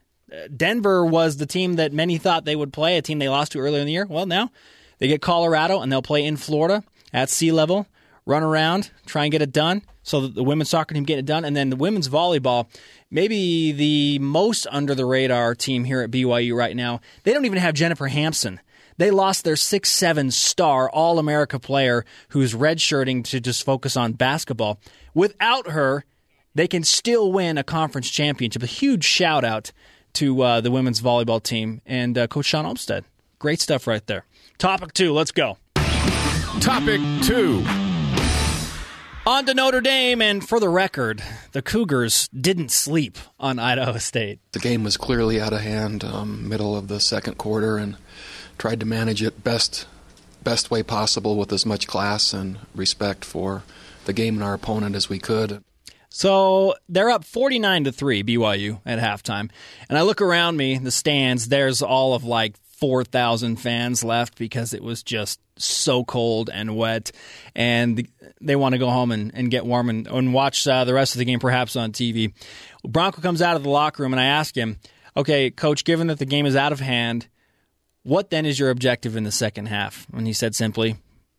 Denver 0.55 1.07
was 1.07 1.37
the 1.37 1.47
team 1.47 1.75
that 1.75 1.93
many 1.93 2.19
thought 2.19 2.45
they 2.45 2.57
would 2.57 2.73
play, 2.73 2.97
a 2.97 3.03
team 3.03 3.21
they 3.21 3.29
lost 3.29 3.53
to 3.53 3.61
earlier 3.61 3.81
in 3.81 3.87
the 3.87 3.93
year. 3.93 4.07
Well, 4.07 4.27
now 4.27 4.51
they 4.99 5.09
get 5.09 5.23
Colorado, 5.23 5.81
and 5.81 5.91
they'll 5.91 6.03
play 6.03 6.25
in 6.25 6.37
Florida 6.37 6.83
at 7.13 7.31
sea 7.31 7.53
level, 7.53 7.87
run 8.27 8.43
around, 8.43 8.91
try 9.07 9.25
and 9.25 9.33
get 9.33 9.41
it 9.41 9.53
done 9.53 9.83
so 10.07 10.29
the 10.29 10.45
women's 10.45 10.71
soccer 10.71 10.95
team 10.95 11.03
getting 11.03 11.25
it 11.25 11.27
done, 11.27 11.45
and 11.45 11.57
then 11.57 11.69
the 11.69 11.77
women's 11.77 12.09
volleyball, 12.09 12.69
maybe 13.11 13.73
the 13.73 14.21
most 14.21 14.65
under 14.71 14.95
the 14.95 15.05
radar 15.05 15.57
team 15.57 15.83
here 15.83 16.01
at 16.01 16.13
BYU 16.13 16.55
right 16.55 16.77
now. 16.77 17.01
They 17.25 17.33
don't 17.33 17.45
even 17.45 17.59
have 17.59 17.75
Jennifer 17.75 18.07
Hamson. 18.07 18.61
They 18.99 19.11
lost 19.11 19.43
their 19.43 19.57
six 19.57 19.91
seven 19.91 20.31
star 20.31 20.89
All 20.89 21.19
America 21.19 21.59
player 21.59 22.05
who's 22.29 22.55
redshirting 22.55 23.25
to 23.25 23.41
just 23.41 23.67
focus 23.67 23.97
on 23.97 24.13
basketball. 24.13 24.79
Without 25.13 25.71
her, 25.73 26.05
they 26.55 26.69
can 26.69 26.85
still 26.85 27.33
win 27.33 27.59
a 27.59 27.65
conference 27.65 28.09
championship. 28.09 28.63
A 28.63 28.67
huge 28.67 29.05
shout 29.05 29.45
out 29.45 29.73
to 30.15 30.41
uh, 30.41 30.61
the 30.61 30.71
women's 30.71 31.01
volleyball 31.01 31.43
team 31.43 31.83
and 31.85 32.17
uh, 32.17 32.29
Coach 32.29 32.47
Shawn 32.47 32.65
Olmstead. 32.65 33.05
Great 33.41 33.61
stuff 33.61 33.89
right 33.89 34.07
there. 34.07 34.25
Topic 34.57 34.93
two, 34.95 35.13
let's 35.13 35.33
go. 35.33 35.59
Topic 36.61 37.01
two. 37.23 37.86
On 39.27 39.45
to 39.45 39.55
Notre 39.55 39.81
Dame, 39.81 40.23
and 40.23 40.49
for 40.49 40.61
the 40.61 40.69
record, 40.69 41.21
the 41.51 41.61
Cougars 41.61 42.29
didn't 42.29 42.71
sleep 42.71 43.19
on 43.41 43.59
Idaho 43.59 43.99
State. 43.99 44.39
The 44.53 44.61
game 44.61 44.85
was 44.85 44.97
clearly 44.97 45.41
out 45.41 45.53
of 45.53 45.63
hand, 45.63 46.05
um, 46.05 46.49
middle 46.49 46.77
of 46.77 46.87
the 46.87 47.01
second 47.01 47.37
quarter, 47.37 47.77
and 47.77 47.97
tried 48.57 48.79
to 48.79 48.87
manage 48.87 49.25
it 49.25 49.43
best 49.43 49.89
best 50.45 50.71
way 50.71 50.85
possible 50.85 51.37
with 51.37 51.53
as 51.53 51.67
much 51.67 51.89
class 51.89 52.33
and 52.33 52.61
respect 52.73 53.25
for 53.25 53.65
the 54.05 54.13
game 54.13 54.37
and 54.37 54.45
our 54.45 54.55
opponent 54.55 54.95
as 54.95 55.09
we 55.09 55.19
could. 55.19 55.65
So 56.09 56.77
they're 56.89 57.11
up 57.11 57.25
49 57.25 57.83
to 57.83 57.93
3 57.93 58.23
BYU 58.23 58.81
at 58.87 59.01
halftime. 59.01 59.51
And 59.89 59.99
I 59.99 60.03
look 60.03 60.23
around 60.23 60.57
me, 60.57 60.79
the 60.79 60.93
stands, 60.93 61.49
there's 61.49 61.83
all 61.83 62.15
of 62.15 62.23
like 62.23 62.55
4,000 62.77 63.57
fans 63.57 64.05
left 64.05 64.39
because 64.39 64.75
it 64.75 64.83
was 64.83 65.03
just 65.03 65.41
so 65.57 66.05
cold 66.05 66.51
and 66.53 66.77
wet. 66.77 67.11
And 67.55 68.07
they 68.41 68.57
want 68.57 68.75
to 68.75 68.79
go 68.79 68.91
home 68.91 69.13
and, 69.13 69.33
and 69.35 69.51
get 69.51 69.65
warm 69.65 69.89
and, 69.89 70.07
and 70.07 70.35
watch 70.35 70.67
uh, 70.69 70.85
the 70.85 70.95
rest 70.95 71.15
of 71.15 71.19
the 71.19 71.25
game 71.25 71.39
perhaps 71.39 71.75
on 71.77 71.93
TV. 71.93 72.35
Bronco 72.87 73.23
comes 73.23 73.41
out 73.41 73.57
of 73.57 73.63
the 73.63 73.71
locker 73.71 74.03
room 74.03 74.13
and 74.13 74.21
I 74.21 74.27
ask 74.27 74.55
him, 74.55 74.79
okay, 75.17 75.51
coach, 75.51 75.85
given 75.85 76.09
that 76.09 76.19
the 76.19 76.27
game 76.27 76.45
is 76.45 76.55
out 76.55 76.73
of 76.73 76.81
hand, 76.81 77.29
what 78.03 78.31
then 78.31 78.45
is 78.45 78.59
your 78.59 78.71
objective 78.71 79.17
in 79.17 79.25
the 79.25 79.33
second 79.33 79.67
half? 79.67 80.07
And 80.13 80.27
he 80.27 80.33
said 80.33 80.55
simply, 80.55 80.97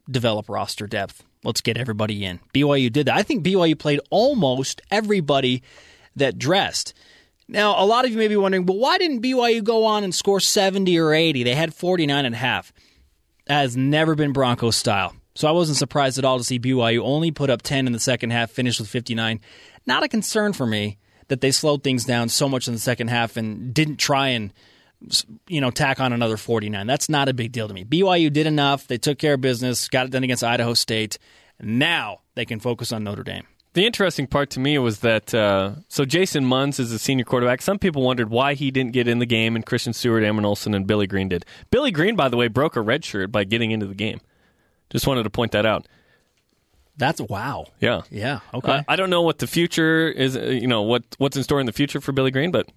develop 0.10 0.50
roster 0.50 0.88
depth. 0.88 1.24
Let's 1.44 1.62
get 1.62 1.78
everybody 1.78 2.26
in. 2.26 2.40
BYU 2.54 2.92
did 2.92 3.08
that. 3.08 3.16
I 3.16 3.24
think 3.24 3.46
BYU 3.46 3.78
played 3.78 4.00
almost 4.10 4.82
everybody 4.90 5.62
that 6.16 6.40
dressed. 6.40 6.94
Now, 7.48 7.82
a 7.82 7.86
lot 7.86 8.06
of 8.06 8.12
you 8.12 8.18
may 8.18 8.28
be 8.28 8.36
wondering, 8.36 8.66
well, 8.66 8.78
why 8.78 8.98
didn't 8.98 9.22
BYU 9.22 9.64
go 9.64 9.86
on 9.86 10.04
and 10.04 10.14
score 10.14 10.40
70 10.40 10.98
or 11.00 11.14
80? 11.14 11.44
They 11.44 11.56
had 11.56 11.74
49 11.74 12.26
and 12.26 12.36
a 12.36 12.38
half. 12.38 12.74
That 13.46 13.62
has 13.62 13.78
never 13.78 14.16
been 14.16 14.34
Broncos 14.34 14.76
style. 14.76 15.16
So 15.36 15.48
I 15.48 15.52
wasn't 15.52 15.78
surprised 15.78 16.18
at 16.18 16.26
all 16.26 16.40
to 16.40 16.44
see 16.44 16.60
BYU 16.60 17.02
only 17.04 17.32
put 17.32 17.50
up 17.50 17.62
10 17.62 17.88
in 17.88 17.94
the 17.94 18.00
second 18.00 18.32
half, 18.32 18.52
finished 18.52 18.80
with 18.80 18.90
59. 18.90 19.40
Not 19.86 20.04
a 20.04 20.10
concern 20.10 20.52
for 20.52 20.66
me 20.66 20.98
that 21.28 21.42
they 21.42 21.52
slowed 21.52 21.84
things 21.84 22.06
down 22.06 22.30
so 22.30 22.50
much 22.50 22.68
in 22.68 22.74
the 22.74 22.80
second 22.80 23.10
half 23.10 23.38
and 23.38 23.74
didn't 23.74 23.98
try 23.98 24.30
and 24.30 24.52
you 25.48 25.62
know 25.62 25.70
tack 25.70 26.00
on 26.00 26.12
another 26.12 26.38
49. 26.38 26.88
That's 26.88 27.08
not 27.08 27.30
a 27.30 27.34
big 27.34 27.52
deal 27.52 27.68
to 27.68 27.74
me. 27.74 27.86
BYU 27.86 28.34
did 28.34 28.48
enough. 28.48 28.88
They 28.88 28.98
took 28.98 29.20
care 29.20 29.36
of 29.36 29.42
business, 29.42 29.88
got 29.90 30.08
it 30.08 30.12
done 30.12 30.24
against 30.24 30.44
Idaho 30.44 30.74
State. 30.74 31.20
Now 31.62 32.22
they 32.36 32.46
can 32.46 32.60
focus 32.60 32.92
on 32.92 33.04
Notre 33.04 33.24
Dame. 33.24 33.46
The 33.78 33.86
interesting 33.86 34.26
part 34.26 34.50
to 34.50 34.60
me 34.60 34.80
was 34.80 35.02
that 35.02 35.36
uh, 35.36 35.76
so 35.88 36.04
Jason 36.04 36.44
Munns 36.44 36.80
is 36.80 36.92
a 36.92 36.98
senior 36.98 37.24
quarterback. 37.24 37.62
Some 37.62 37.78
people 37.78 38.02
wondered 38.02 38.32
why 38.32 38.56
he 38.56 38.72
didn't 38.72 38.92
get 38.92 39.08
in 39.08 39.20
the 39.20 39.26
game, 39.28 39.56
and 39.56 39.64
Christian 39.64 39.94
Stewart, 39.94 40.24
Ammon 40.24 40.46
Olson, 40.46 40.74
and 40.74 40.88
Billy 40.88 41.06
Green 41.06 41.30
did. 41.30 41.46
Billy 41.70 41.92
Green, 41.92 42.16
by 42.16 42.28
the 42.28 42.38
way, 42.38 42.48
broke 42.48 42.76
a 42.76 42.82
red 42.82 43.06
shirt 43.06 43.32
by 43.32 43.44
getting 43.44 43.70
into 43.70 43.86
the 43.86 43.94
game. 43.94 44.20
Just 44.90 45.06
wanted 45.06 45.22
to 45.26 45.30
point 45.30 45.52
that 45.52 45.68
out. 45.68 45.88
That's 46.98 47.22
wow. 47.22 47.68
Yeah, 47.80 48.02
yeah. 48.10 48.40
Okay. 48.52 48.72
Uh, 48.72 48.84
I 48.88 48.96
don't 48.96 49.12
know 49.12 49.22
what 49.22 49.38
the 49.38 49.46
future 49.46 50.10
is. 50.10 50.36
Uh, 50.36 50.46
you 50.46 50.66
know 50.66 50.82
what 50.82 51.04
what's 51.20 51.38
in 51.38 51.44
store 51.44 51.60
in 51.60 51.68
the 51.68 51.72
future 51.72 52.02
for 52.02 52.12
Billy 52.12 52.32
Green, 52.32 52.50
but 52.50 52.68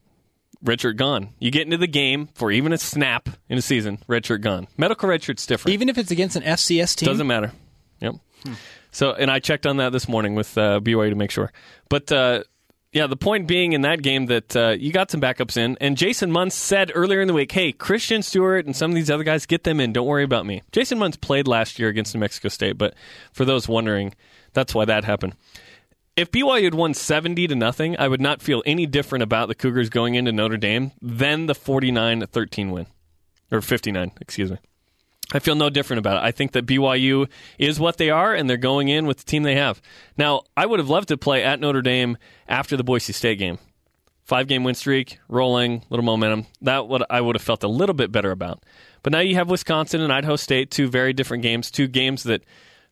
redshirt 0.62 0.96
gone. 0.96 1.30
You 1.38 1.50
get 1.50 1.62
into 1.62 1.78
the 1.78 1.86
game 1.86 2.28
for 2.34 2.52
even 2.52 2.74
a 2.74 2.78
snap 2.78 3.30
in 3.48 3.56
a 3.56 3.62
season, 3.62 4.04
redshirt 4.06 4.42
gone. 4.42 4.68
Medical 4.76 5.08
redshirt's 5.08 5.46
different. 5.46 5.72
Even 5.72 5.88
if 5.88 5.96
it's 5.96 6.10
against 6.10 6.36
an 6.36 6.42
FCS 6.42 6.94
team, 6.96 7.06
doesn't 7.06 7.26
matter. 7.26 7.52
Yep. 8.00 8.16
Hmm. 8.44 8.52
So, 8.92 9.12
and 9.12 9.30
I 9.30 9.38
checked 9.38 9.66
on 9.66 9.76
that 9.78 9.92
this 9.92 10.08
morning 10.08 10.34
with 10.34 10.56
uh, 10.58 10.80
BYU 10.80 11.10
to 11.10 11.16
make 11.16 11.30
sure. 11.30 11.52
But 11.88 12.10
uh, 12.10 12.44
yeah, 12.92 13.06
the 13.06 13.16
point 13.16 13.46
being 13.46 13.72
in 13.72 13.82
that 13.82 14.02
game 14.02 14.26
that 14.26 14.56
uh, 14.56 14.70
you 14.70 14.92
got 14.92 15.10
some 15.10 15.20
backups 15.20 15.56
in, 15.56 15.76
and 15.80 15.96
Jason 15.96 16.32
Munns 16.32 16.52
said 16.52 16.90
earlier 16.94 17.20
in 17.20 17.28
the 17.28 17.34
week, 17.34 17.52
"Hey, 17.52 17.70
Christian 17.70 18.22
Stewart 18.22 18.66
and 18.66 18.74
some 18.74 18.90
of 18.90 18.96
these 18.96 19.10
other 19.10 19.22
guys, 19.22 19.46
get 19.46 19.62
them 19.62 19.78
in. 19.78 19.92
Don't 19.92 20.06
worry 20.06 20.24
about 20.24 20.44
me." 20.44 20.62
Jason 20.72 20.98
Munns 20.98 21.20
played 21.20 21.46
last 21.46 21.78
year 21.78 21.88
against 21.88 22.14
New 22.14 22.20
Mexico 22.20 22.48
State, 22.48 22.78
but 22.78 22.94
for 23.32 23.44
those 23.44 23.68
wondering, 23.68 24.14
that's 24.54 24.74
why 24.74 24.84
that 24.86 25.04
happened. 25.04 25.34
If 26.16 26.32
BYU 26.32 26.64
had 26.64 26.74
won 26.74 26.92
seventy 26.94 27.46
to 27.46 27.54
nothing, 27.54 27.96
I 27.96 28.08
would 28.08 28.20
not 28.20 28.42
feel 28.42 28.62
any 28.66 28.86
different 28.86 29.22
about 29.22 29.46
the 29.46 29.54
Cougars 29.54 29.88
going 29.88 30.16
into 30.16 30.32
Notre 30.32 30.56
Dame 30.56 30.90
than 31.00 31.46
the 31.46 31.54
49-13 31.54 32.70
win, 32.70 32.86
or 33.52 33.60
fifty 33.60 33.92
nine, 33.92 34.10
excuse 34.20 34.50
me. 34.50 34.58
I 35.32 35.38
feel 35.38 35.54
no 35.54 35.70
different 35.70 35.98
about 35.98 36.16
it. 36.16 36.26
I 36.26 36.32
think 36.32 36.52
that 36.52 36.66
BYU 36.66 37.28
is 37.58 37.78
what 37.78 37.98
they 37.98 38.10
are, 38.10 38.34
and 38.34 38.50
they're 38.50 38.56
going 38.56 38.88
in 38.88 39.06
with 39.06 39.18
the 39.18 39.24
team 39.24 39.42
they 39.44 39.54
have. 39.54 39.80
Now, 40.16 40.42
I 40.56 40.66
would 40.66 40.80
have 40.80 40.88
loved 40.88 41.08
to 41.08 41.16
play 41.16 41.44
at 41.44 41.60
Notre 41.60 41.82
Dame 41.82 42.18
after 42.48 42.76
the 42.76 42.84
Boise 42.84 43.12
State 43.12 43.38
game. 43.38 43.58
Five 44.24 44.46
game 44.46 44.64
win 44.64 44.74
streak, 44.74 45.18
rolling, 45.28 45.84
little 45.90 46.04
momentum. 46.04 46.46
That 46.62 46.88
what 46.88 47.04
I 47.10 47.20
would 47.20 47.36
have 47.36 47.42
felt 47.42 47.64
a 47.64 47.68
little 47.68 47.94
bit 47.94 48.12
better 48.12 48.30
about. 48.30 48.64
But 49.02 49.12
now 49.12 49.20
you 49.20 49.34
have 49.36 49.50
Wisconsin 49.50 50.00
and 50.00 50.12
Idaho 50.12 50.36
State, 50.36 50.70
two 50.70 50.88
very 50.88 51.12
different 51.12 51.42
games, 51.42 51.70
two 51.70 51.88
games 51.88 52.24
that 52.24 52.44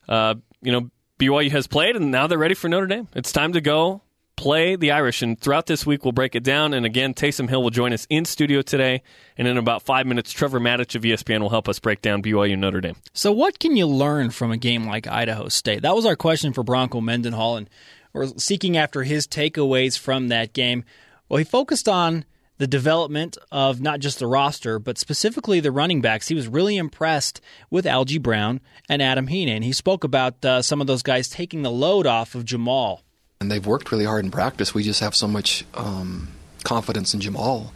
uh, 0.08 0.34
you 0.62 0.72
know 0.72 0.90
BYU 1.18 1.50
has 1.52 1.66
played, 1.66 1.96
and 1.96 2.10
now 2.10 2.26
they're 2.26 2.38
ready 2.38 2.54
for 2.54 2.68
Notre 2.68 2.86
Dame. 2.86 3.08
It's 3.14 3.30
time 3.30 3.52
to 3.52 3.60
go 3.60 4.02
play 4.38 4.76
the 4.76 4.92
Irish. 4.92 5.20
And 5.20 5.38
throughout 5.38 5.66
this 5.66 5.84
week, 5.84 6.04
we'll 6.04 6.12
break 6.12 6.36
it 6.36 6.44
down. 6.44 6.72
And 6.72 6.86
again, 6.86 7.12
Taysom 7.12 7.48
Hill 7.48 7.60
will 7.60 7.70
join 7.70 7.92
us 7.92 8.06
in 8.08 8.24
studio 8.24 8.62
today. 8.62 9.02
And 9.36 9.48
in 9.48 9.58
about 9.58 9.82
five 9.82 10.06
minutes, 10.06 10.30
Trevor 10.30 10.60
Matich 10.60 10.94
of 10.94 11.02
ESPN 11.02 11.40
will 11.40 11.50
help 11.50 11.68
us 11.68 11.80
break 11.80 12.02
down 12.02 12.22
BYU 12.22 12.56
Notre 12.56 12.80
Dame. 12.80 12.94
So, 13.12 13.32
what 13.32 13.58
can 13.58 13.76
you 13.76 13.86
learn 13.86 14.30
from 14.30 14.52
a 14.52 14.56
game 14.56 14.86
like 14.86 15.08
Idaho 15.08 15.48
State? 15.48 15.82
That 15.82 15.96
was 15.96 16.06
our 16.06 16.14
question 16.14 16.52
for 16.52 16.62
Bronco 16.62 17.00
Mendenhall, 17.00 17.56
and 17.56 17.68
we're 18.12 18.28
seeking 18.38 18.76
after 18.76 19.02
his 19.02 19.26
takeaways 19.26 19.98
from 19.98 20.28
that 20.28 20.52
game. 20.52 20.84
Well, 21.28 21.38
he 21.38 21.44
focused 21.44 21.88
on 21.88 22.24
the 22.58 22.68
development 22.68 23.38
of 23.50 23.80
not 23.80 23.98
just 23.98 24.20
the 24.20 24.26
roster, 24.28 24.78
but 24.78 24.98
specifically 24.98 25.58
the 25.58 25.72
running 25.72 26.00
backs. 26.00 26.28
He 26.28 26.34
was 26.36 26.46
really 26.46 26.76
impressed 26.76 27.40
with 27.70 27.86
Algie 27.86 28.18
Brown 28.18 28.60
and 28.88 29.02
Adam 29.02 29.26
Hine. 29.26 29.62
he 29.62 29.72
spoke 29.72 30.04
about 30.04 30.44
uh, 30.44 30.62
some 30.62 30.80
of 30.80 30.86
those 30.86 31.02
guys 31.02 31.28
taking 31.28 31.62
the 31.62 31.70
load 31.70 32.06
off 32.06 32.36
of 32.36 32.44
Jamal. 32.44 33.02
And 33.40 33.50
they've 33.50 33.64
worked 33.64 33.92
really 33.92 34.04
hard 34.04 34.24
in 34.24 34.30
practice. 34.30 34.74
We 34.74 34.82
just 34.82 35.00
have 35.00 35.14
so 35.14 35.28
much 35.28 35.64
um, 35.74 36.28
confidence 36.64 37.14
in 37.14 37.20
Jamal 37.20 37.72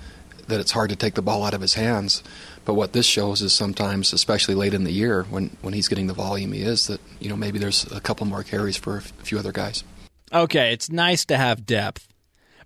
that 0.48 0.60
it's 0.60 0.72
hard 0.72 0.90
to 0.90 0.96
take 0.96 1.14
the 1.14 1.22
ball 1.22 1.44
out 1.44 1.54
of 1.54 1.60
his 1.60 1.74
hands. 1.74 2.22
But 2.64 2.74
what 2.74 2.92
this 2.92 3.06
shows 3.06 3.42
is 3.42 3.52
sometimes, 3.52 4.12
especially 4.12 4.54
late 4.54 4.74
in 4.74 4.84
the 4.84 4.92
year, 4.92 5.24
when, 5.24 5.56
when 5.62 5.74
he's 5.74 5.88
getting 5.88 6.06
the 6.06 6.14
volume 6.14 6.52
he 6.52 6.62
is, 6.62 6.86
that 6.86 7.00
you 7.20 7.28
know 7.28 7.36
maybe 7.36 7.58
there's 7.58 7.90
a 7.92 8.00
couple 8.00 8.26
more 8.26 8.42
carries 8.42 8.76
for 8.76 8.98
a 8.98 9.00
few 9.00 9.38
other 9.38 9.52
guys. 9.52 9.84
Okay, 10.32 10.72
it's 10.72 10.90
nice 10.90 11.24
to 11.26 11.36
have 11.36 11.66
depth, 11.66 12.08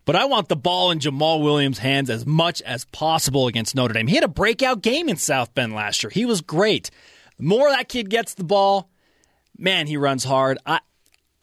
but 0.04 0.14
I 0.14 0.26
want 0.26 0.48
the 0.48 0.56
ball 0.56 0.90
in 0.90 1.00
Jamal 1.00 1.42
Williams' 1.42 1.78
hands 1.78 2.10
as 2.10 2.24
much 2.24 2.62
as 2.62 2.84
possible 2.86 3.46
against 3.46 3.74
Notre 3.74 3.94
Dame. 3.94 4.06
He 4.06 4.14
had 4.14 4.24
a 4.24 4.28
breakout 4.28 4.82
game 4.82 5.08
in 5.08 5.16
South 5.16 5.54
Bend 5.54 5.74
last 5.74 6.02
year. 6.02 6.10
He 6.10 6.24
was 6.24 6.40
great. 6.42 6.90
The 7.38 7.44
more 7.44 7.68
that 7.70 7.88
kid 7.88 8.08
gets 8.08 8.34
the 8.34 8.44
ball, 8.44 8.88
man, 9.58 9.86
he 9.86 9.96
runs 9.96 10.24
hard. 10.24 10.58
I, 10.64 10.80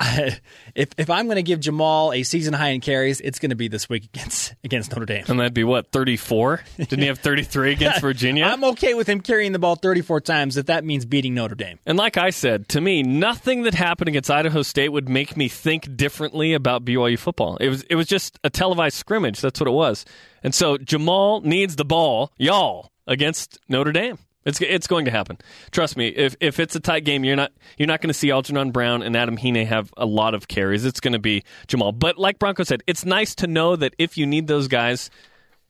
if 0.75 0.89
if 0.97 1.09
I'm 1.09 1.25
going 1.25 1.37
to 1.37 1.43
give 1.43 1.59
Jamal 1.59 2.13
a 2.13 2.23
season 2.23 2.53
high 2.53 2.69
in 2.69 2.81
carries, 2.81 3.21
it's 3.21 3.39
going 3.39 3.51
to 3.51 3.55
be 3.55 3.67
this 3.67 3.87
week 3.89 4.05
against 4.05 4.53
against 4.63 4.91
Notre 4.91 5.05
Dame. 5.05 5.25
And 5.27 5.39
that'd 5.39 5.53
be 5.53 5.63
what 5.63 5.91
34? 5.91 6.63
Didn't 6.77 6.99
he 6.99 7.07
have 7.07 7.19
33 7.19 7.73
against 7.73 8.01
Virginia? 8.01 8.45
I'm 8.45 8.63
okay 8.65 8.93
with 8.93 9.07
him 9.07 9.21
carrying 9.21 9.51
the 9.51 9.59
ball 9.59 9.75
34 9.75 10.21
times 10.21 10.57
if 10.57 10.67
that 10.67 10.83
means 10.83 11.05
beating 11.05 11.33
Notre 11.33 11.55
Dame. 11.55 11.79
And 11.85 11.97
like 11.97 12.17
I 12.17 12.29
said, 12.29 12.67
to 12.69 12.81
me, 12.81 13.03
nothing 13.03 13.63
that 13.63 13.73
happened 13.73 14.09
against 14.09 14.29
Idaho 14.29 14.61
State 14.61 14.89
would 14.89 15.09
make 15.09 15.37
me 15.37 15.47
think 15.47 15.95
differently 15.95 16.53
about 16.53 16.85
BYU 16.85 17.17
football. 17.17 17.57
It 17.57 17.69
was 17.69 17.83
it 17.83 17.95
was 17.95 18.07
just 18.07 18.39
a 18.43 18.49
televised 18.49 18.97
scrimmage. 18.97 19.41
That's 19.41 19.59
what 19.59 19.67
it 19.67 19.73
was. 19.73 20.05
And 20.43 20.53
so 20.53 20.77
Jamal 20.77 21.41
needs 21.41 21.75
the 21.75 21.85
ball, 21.85 22.31
y'all, 22.37 22.91
against 23.07 23.59
Notre 23.69 23.91
Dame. 23.91 24.17
It's 24.45 24.59
it's 24.61 24.87
going 24.87 25.05
to 25.05 25.11
happen. 25.11 25.37
Trust 25.71 25.95
me. 25.95 26.07
If 26.07 26.35
if 26.39 26.59
it's 26.59 26.75
a 26.75 26.79
tight 26.79 27.05
game, 27.05 27.23
you're 27.23 27.35
not 27.35 27.51
you're 27.77 27.87
not 27.87 28.01
going 28.01 28.09
to 28.09 28.13
see 28.13 28.31
Algernon 28.31 28.71
Brown 28.71 29.01
and 29.01 29.15
Adam 29.15 29.37
Hine 29.37 29.65
have 29.65 29.93
a 29.97 30.05
lot 30.05 30.33
of 30.33 30.47
carries. 30.47 30.85
It's 30.85 30.99
going 30.99 31.13
to 31.13 31.19
be 31.19 31.43
Jamal. 31.67 31.91
But 31.91 32.17
like 32.17 32.39
Bronco 32.39 32.63
said, 32.63 32.83
it's 32.87 33.05
nice 33.05 33.35
to 33.35 33.47
know 33.47 33.75
that 33.75 33.93
if 33.97 34.17
you 34.17 34.25
need 34.25 34.47
those 34.47 34.67
guys, 34.67 35.09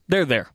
they're 0.08 0.24
there. 0.24 0.48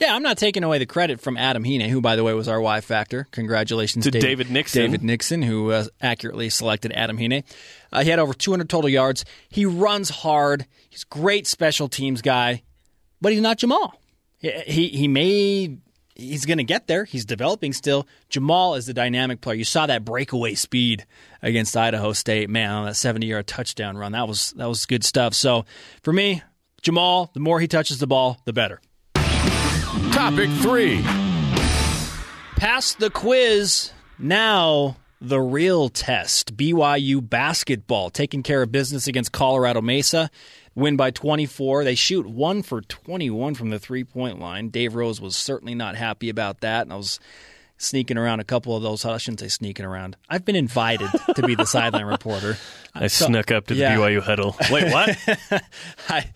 Yeah, 0.00 0.14
I'm 0.14 0.22
not 0.22 0.38
taking 0.38 0.62
away 0.62 0.78
the 0.78 0.86
credit 0.86 1.20
from 1.20 1.36
Adam 1.36 1.64
Hine, 1.64 1.80
who, 1.80 2.00
by 2.00 2.14
the 2.14 2.22
way, 2.22 2.32
was 2.32 2.46
our 2.46 2.60
Y 2.60 2.80
factor. 2.80 3.26
Congratulations 3.32 4.04
to 4.04 4.12
David, 4.12 4.26
David 4.26 4.50
Nixon. 4.50 4.82
David 4.82 5.02
Nixon, 5.02 5.42
who 5.42 5.72
uh, 5.72 5.86
accurately 6.00 6.50
selected 6.50 6.92
Adam 6.92 7.18
Hine. 7.18 7.42
Uh, 7.92 8.04
he 8.04 8.10
had 8.10 8.20
over 8.20 8.32
200 8.32 8.68
total 8.68 8.88
yards. 8.88 9.24
He 9.48 9.66
runs 9.66 10.08
hard. 10.08 10.66
He's 10.88 11.02
a 11.02 11.12
great 11.12 11.48
special 11.48 11.88
teams 11.88 12.22
guy, 12.22 12.62
but 13.20 13.32
he's 13.32 13.40
not 13.40 13.58
Jamal. 13.58 14.00
He 14.38 14.52
he, 14.66 14.88
he 14.88 15.08
may 15.08 15.78
he's 16.18 16.44
going 16.44 16.58
to 16.58 16.64
get 16.64 16.86
there. 16.86 17.04
He's 17.04 17.24
developing 17.24 17.72
still. 17.72 18.06
Jamal 18.28 18.74
is 18.74 18.86
the 18.86 18.92
dynamic 18.92 19.40
player. 19.40 19.56
You 19.56 19.64
saw 19.64 19.86
that 19.86 20.04
breakaway 20.04 20.54
speed 20.54 21.06
against 21.40 21.76
Idaho 21.76 22.12
State. 22.12 22.50
Man, 22.50 22.70
on 22.70 22.84
that 22.86 22.94
70-yard 22.94 23.46
touchdown 23.46 23.96
run, 23.96 24.12
that 24.12 24.28
was 24.28 24.52
that 24.52 24.68
was 24.68 24.84
good 24.84 25.04
stuff. 25.04 25.32
So 25.32 25.64
for 26.02 26.12
me, 26.12 26.42
Jamal, 26.82 27.30
the 27.32 27.40
more 27.40 27.60
he 27.60 27.68
touches 27.68 27.98
the 27.98 28.06
ball, 28.06 28.40
the 28.44 28.52
better. 28.52 28.80
Topic 30.12 30.50
three. 30.60 31.00
Pass 32.56 32.94
the 32.94 33.10
quiz. 33.10 33.92
Now 34.18 34.96
the 35.20 35.40
real 35.40 35.88
test. 35.88 36.56
BYU 36.56 37.26
basketball 37.26 38.10
taking 38.10 38.42
care 38.42 38.62
of 38.62 38.72
business 38.72 39.06
against 39.06 39.32
Colorado 39.32 39.80
Mesa. 39.80 40.30
Win 40.78 40.96
by 40.96 41.10
24. 41.10 41.82
They 41.82 41.96
shoot 41.96 42.24
one 42.24 42.62
for 42.62 42.80
21 42.80 43.56
from 43.56 43.70
the 43.70 43.80
three 43.80 44.04
point 44.04 44.38
line. 44.38 44.68
Dave 44.68 44.94
Rose 44.94 45.20
was 45.20 45.36
certainly 45.36 45.74
not 45.74 45.96
happy 45.96 46.28
about 46.28 46.60
that. 46.60 46.82
And 46.82 46.92
I 46.92 46.96
was 46.96 47.18
sneaking 47.78 48.16
around 48.16 48.38
a 48.38 48.44
couple 48.44 48.76
of 48.76 48.84
those. 48.84 49.04
I 49.04 49.16
shouldn't 49.16 49.40
say 49.40 49.48
sneaking 49.48 49.84
around. 49.84 50.16
I've 50.28 50.44
been 50.44 50.54
invited 50.54 51.10
to 51.34 51.42
be 51.42 51.56
the 51.56 51.64
sideline 51.66 52.04
reporter. 52.04 52.58
I 52.94 53.08
so, 53.08 53.26
snuck 53.26 53.50
up 53.50 53.66
to 53.66 53.74
the 53.74 53.80
yeah. 53.80 53.96
BYU 53.96 54.22
huddle. 54.22 54.56
Wait, 54.70 54.92
what? 54.92 55.18
I, 56.08 56.30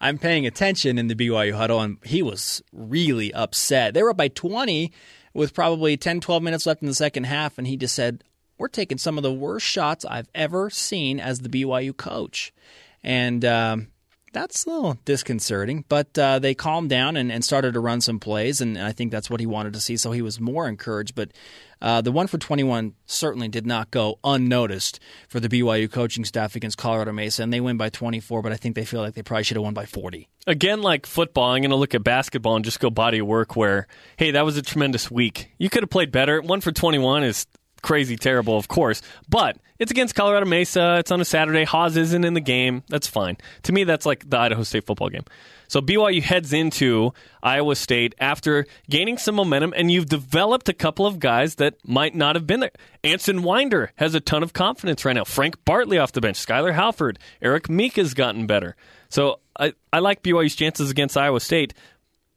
I'm 0.00 0.18
paying 0.18 0.44
attention 0.44 0.98
in 0.98 1.06
the 1.06 1.14
BYU 1.14 1.54
huddle, 1.54 1.80
and 1.80 1.98
he 2.02 2.20
was 2.20 2.64
really 2.72 3.32
upset. 3.32 3.94
They 3.94 4.02
were 4.02 4.10
up 4.10 4.16
by 4.16 4.26
20 4.26 4.90
with 5.34 5.54
probably 5.54 5.96
10, 5.96 6.20
12 6.20 6.42
minutes 6.42 6.66
left 6.66 6.82
in 6.82 6.88
the 6.88 6.94
second 6.94 7.24
half, 7.24 7.58
and 7.58 7.66
he 7.68 7.76
just 7.76 7.94
said, 7.94 8.24
We're 8.58 8.66
taking 8.66 8.98
some 8.98 9.18
of 9.18 9.22
the 9.22 9.32
worst 9.32 9.66
shots 9.66 10.04
I've 10.04 10.28
ever 10.34 10.68
seen 10.68 11.20
as 11.20 11.40
the 11.40 11.48
BYU 11.48 11.96
coach. 11.96 12.52
And 13.04 13.44
um, 13.44 13.88
that's 14.34 14.64
a 14.64 14.70
little 14.70 14.98
disconcerting, 15.04 15.84
but 15.88 16.18
uh, 16.18 16.38
they 16.40 16.54
calmed 16.54 16.90
down 16.90 17.16
and, 17.16 17.30
and, 17.32 17.44
started 17.44 17.74
to 17.74 17.80
run 17.80 18.00
some 18.00 18.18
plays, 18.18 18.60
and 18.60 18.76
I 18.76 18.92
think 18.92 19.12
that's 19.12 19.30
what 19.30 19.40
he 19.40 19.46
wanted 19.46 19.72
to 19.74 19.80
see. 19.80 19.96
So 19.96 20.10
he 20.10 20.22
was 20.22 20.40
more 20.40 20.68
encouraged. 20.68 21.14
But 21.14 21.30
uh, 21.80 22.00
the 22.00 22.10
one 22.10 22.26
for 22.26 22.36
21 22.36 22.94
certainly 23.06 23.48
did 23.48 23.64
not 23.66 23.90
go 23.90 24.18
unnoticed 24.24 25.00
for 25.28 25.40
the 25.40 25.48
BYU 25.48 25.90
coaching 25.90 26.24
staff 26.24 26.56
against 26.56 26.76
Colorado 26.76 27.12
Mesa, 27.12 27.42
and 27.42 27.52
they 27.52 27.60
win 27.60 27.76
by 27.76 27.88
24. 27.88 28.42
But 28.42 28.52
I 28.52 28.56
think 28.56 28.74
they 28.74 28.84
feel 28.84 29.00
like 29.00 29.14
they 29.14 29.22
probably 29.22 29.44
should 29.44 29.56
have 29.56 29.64
won 29.64 29.74
by 29.74 29.86
40. 29.86 30.28
Again, 30.46 30.82
like 30.82 31.06
football, 31.06 31.50
I'm 31.50 31.62
going 31.62 31.70
to 31.70 31.76
look 31.76 31.94
at 31.94 32.02
basketball 32.02 32.56
and 32.56 32.64
just 32.64 32.80
go 32.80 32.90
body 32.90 33.18
of 33.20 33.26
work. 33.26 33.56
Where 33.56 33.86
hey, 34.16 34.32
that 34.32 34.44
was 34.44 34.56
a 34.56 34.62
tremendous 34.62 35.10
week. 35.10 35.50
You 35.58 35.70
could 35.70 35.82
have 35.82 35.90
played 35.90 36.10
better. 36.10 36.42
One 36.42 36.60
for 36.60 36.72
21 36.72 37.22
is 37.22 37.46
crazy 37.82 38.16
terrible, 38.16 38.56
of 38.56 38.66
course. 38.66 39.00
But 39.28 39.58
it's 39.84 39.90
against 39.90 40.14
Colorado 40.14 40.46
Mesa. 40.46 40.96
It's 40.98 41.10
on 41.10 41.20
a 41.20 41.26
Saturday. 41.26 41.64
Haws 41.64 41.98
isn't 41.98 42.24
in 42.24 42.32
the 42.32 42.40
game. 42.40 42.82
That's 42.88 43.06
fine. 43.06 43.36
To 43.64 43.72
me, 43.72 43.84
that's 43.84 44.06
like 44.06 44.28
the 44.28 44.38
Idaho 44.38 44.62
State 44.62 44.86
football 44.86 45.10
game. 45.10 45.24
So 45.68 45.82
BYU 45.82 46.22
heads 46.22 46.54
into 46.54 47.12
Iowa 47.42 47.76
State 47.76 48.14
after 48.18 48.64
gaining 48.88 49.18
some 49.18 49.34
momentum, 49.34 49.74
and 49.76 49.90
you've 49.90 50.06
developed 50.06 50.70
a 50.70 50.72
couple 50.72 51.04
of 51.04 51.18
guys 51.18 51.56
that 51.56 51.74
might 51.86 52.14
not 52.14 52.34
have 52.34 52.46
been 52.46 52.60
there. 52.60 52.70
Anson 53.02 53.42
Winder 53.42 53.92
has 53.96 54.14
a 54.14 54.20
ton 54.20 54.42
of 54.42 54.54
confidence 54.54 55.04
right 55.04 55.12
now. 55.12 55.24
Frank 55.24 55.62
Bartley 55.66 55.98
off 55.98 56.12
the 56.12 56.22
bench. 56.22 56.38
Skyler 56.38 56.72
Halford. 56.72 57.18
Eric 57.42 57.68
Meek 57.68 57.96
has 57.96 58.14
gotten 58.14 58.46
better. 58.46 58.76
So 59.10 59.40
I, 59.60 59.74
I 59.92 59.98
like 59.98 60.22
BYU's 60.22 60.56
chances 60.56 60.90
against 60.90 61.14
Iowa 61.14 61.40
State. 61.40 61.74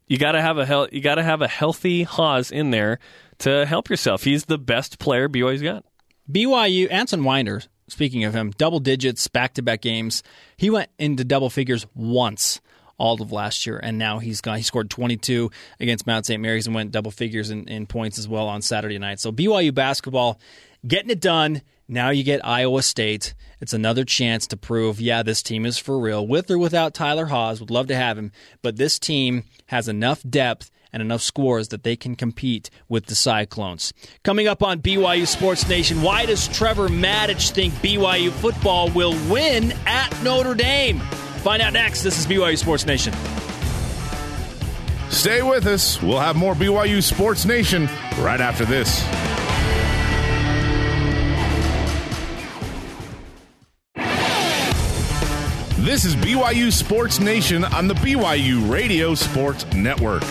You 0.07 0.17
got 0.17 0.33
to 0.33 0.41
have 0.41 0.57
a 0.57 0.89
you 0.91 0.99
got 0.99 1.15
to 1.15 1.23
have 1.23 1.41
a 1.41 1.47
healthy 1.47 2.03
Haws 2.03 2.51
in 2.51 2.71
there 2.71 2.99
to 3.39 3.65
help 3.65 3.89
yourself. 3.89 4.23
He's 4.23 4.45
the 4.45 4.57
best 4.57 4.99
player 4.99 5.29
BYU's 5.29 5.61
got. 5.61 5.85
BYU, 6.31 6.91
Anson 6.91 7.23
Winder, 7.23 7.61
speaking 7.87 8.23
of 8.25 8.33
him, 8.33 8.51
double 8.57 8.79
digits, 8.79 9.27
back 9.27 9.53
to 9.55 9.61
back 9.61 9.81
games. 9.81 10.23
He 10.57 10.69
went 10.69 10.89
into 10.99 11.23
double 11.23 11.49
figures 11.49 11.85
once 11.95 12.59
all 12.97 13.21
of 13.21 13.31
last 13.31 13.65
year, 13.65 13.79
and 13.81 13.97
now 13.97 14.19
he's 14.19 14.41
gone. 14.41 14.57
He 14.57 14.63
scored 14.63 14.89
22 14.89 15.51
against 15.79 16.07
Mount 16.07 16.25
St. 16.25 16.41
Mary's 16.41 16.65
and 16.65 16.75
went 16.75 16.91
double 16.91 17.11
figures 17.11 17.49
in, 17.51 17.67
in 17.67 17.85
points 17.85 18.17
as 18.17 18.27
well 18.27 18.47
on 18.47 18.61
Saturday 18.61 18.97
night. 18.97 19.19
So 19.19 19.31
BYU 19.31 19.73
basketball 19.73 20.39
getting 20.85 21.11
it 21.11 21.21
done. 21.21 21.61
Now 21.87 22.09
you 22.09 22.23
get 22.23 22.45
Iowa 22.45 22.81
State. 22.81 23.33
It's 23.61 23.73
another 23.73 24.03
chance 24.03 24.47
to 24.47 24.57
prove, 24.57 24.99
yeah, 24.99 25.23
this 25.23 25.41
team 25.41 25.65
is 25.65 25.77
for 25.77 25.97
real. 25.97 26.27
With 26.27 26.51
or 26.51 26.57
without 26.57 26.93
Tyler 26.93 27.27
Haws, 27.27 27.61
would 27.61 27.71
love 27.71 27.87
to 27.87 27.95
have 27.95 28.17
him, 28.17 28.31
but 28.61 28.75
this 28.75 28.99
team 28.99 29.43
has 29.67 29.87
enough 29.87 30.21
depth 30.27 30.69
and 30.97 31.03
enough 31.03 31.21
scores 31.21 31.67
that 31.67 31.83
they 31.83 31.95
can 31.95 32.15
compete 32.15 32.71
with 32.89 33.05
the 33.05 33.13
Cyclones. 33.13 33.93
Coming 34.23 34.47
up 34.47 34.63
on 34.63 34.81
BYU 34.81 35.27
Sports 35.27 35.69
Nation, 35.69 36.01
why 36.01 36.25
does 36.25 36.47
Trevor 36.47 36.89
Matich 36.89 37.51
think 37.51 37.71
BYU 37.75 38.31
football 38.31 38.89
will 38.89 39.15
win 39.29 39.73
at 39.85 40.11
Notre 40.23 40.55
Dame? 40.55 40.99
Find 41.43 41.61
out 41.61 41.73
next. 41.73 42.01
This 42.01 42.17
is 42.17 42.25
BYU 42.25 42.57
Sports 42.57 42.87
Nation. 42.87 43.13
Stay 45.09 45.43
with 45.43 45.67
us. 45.67 46.01
We'll 46.01 46.19
have 46.19 46.35
more 46.35 46.55
BYU 46.55 47.03
Sports 47.03 47.45
Nation 47.45 47.85
right 48.17 48.41
after 48.41 48.65
this. 48.65 49.03
This 55.77 56.05
is 56.05 56.15
BYU 56.17 56.71
Sports 56.73 57.19
Nation 57.19 57.63
on 57.63 57.87
the 57.87 57.93
BYU 57.93 58.69
Radio 58.69 59.15
Sports 59.15 59.65
Network. 59.73 60.23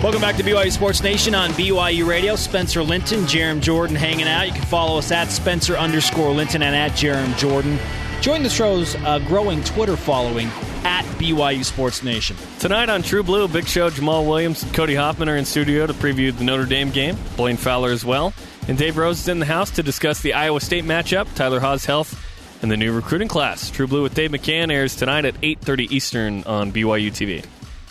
Welcome 0.00 0.20
back 0.20 0.36
to 0.36 0.44
BYU 0.44 0.70
Sports 0.70 1.02
Nation 1.02 1.34
on 1.34 1.50
BYU 1.50 2.06
Radio. 2.06 2.36
Spencer 2.36 2.84
Linton, 2.84 3.22
Jarom 3.22 3.60
Jordan 3.60 3.96
hanging 3.96 4.28
out. 4.28 4.46
You 4.46 4.52
can 4.52 4.62
follow 4.62 4.96
us 4.98 5.10
at 5.10 5.26
Spencer 5.26 5.76
underscore 5.76 6.30
Linton 6.30 6.62
and 6.62 6.76
at 6.76 6.92
Jarom 6.92 7.36
Jordan. 7.36 7.80
Join 8.20 8.44
the 8.44 8.48
show's 8.48 8.94
uh, 8.94 9.18
growing 9.26 9.62
Twitter 9.64 9.96
following 9.96 10.46
at 10.84 11.02
BYU 11.18 11.64
Sports 11.64 12.04
Nation. 12.04 12.36
Tonight 12.60 12.88
on 12.90 13.02
True 13.02 13.24
Blue, 13.24 13.48
Big 13.48 13.66
Show, 13.66 13.90
Jamal 13.90 14.24
Williams 14.24 14.62
and 14.62 14.72
Cody 14.72 14.94
Hoffman 14.94 15.28
are 15.28 15.36
in 15.36 15.44
studio 15.44 15.84
to 15.88 15.94
preview 15.94 16.32
the 16.34 16.44
Notre 16.44 16.64
Dame 16.64 16.92
game. 16.92 17.16
Blaine 17.36 17.56
Fowler 17.56 17.90
as 17.90 18.04
well. 18.04 18.32
And 18.68 18.78
Dave 18.78 18.98
Rose 18.98 19.18
is 19.18 19.28
in 19.28 19.40
the 19.40 19.46
house 19.46 19.72
to 19.72 19.82
discuss 19.82 20.20
the 20.20 20.32
Iowa 20.34 20.60
State 20.60 20.84
matchup, 20.84 21.34
Tyler 21.34 21.58
Haws' 21.58 21.84
health, 21.86 22.24
and 22.62 22.70
the 22.70 22.76
new 22.76 22.92
recruiting 22.92 23.26
class. 23.28 23.68
True 23.68 23.88
Blue 23.88 24.04
with 24.04 24.14
Dave 24.14 24.30
McCann 24.30 24.70
airs 24.70 24.94
tonight 24.94 25.24
at 25.24 25.34
8.30 25.40 25.90
Eastern 25.90 26.44
on 26.44 26.70
BYU 26.70 27.10
TV. 27.10 27.44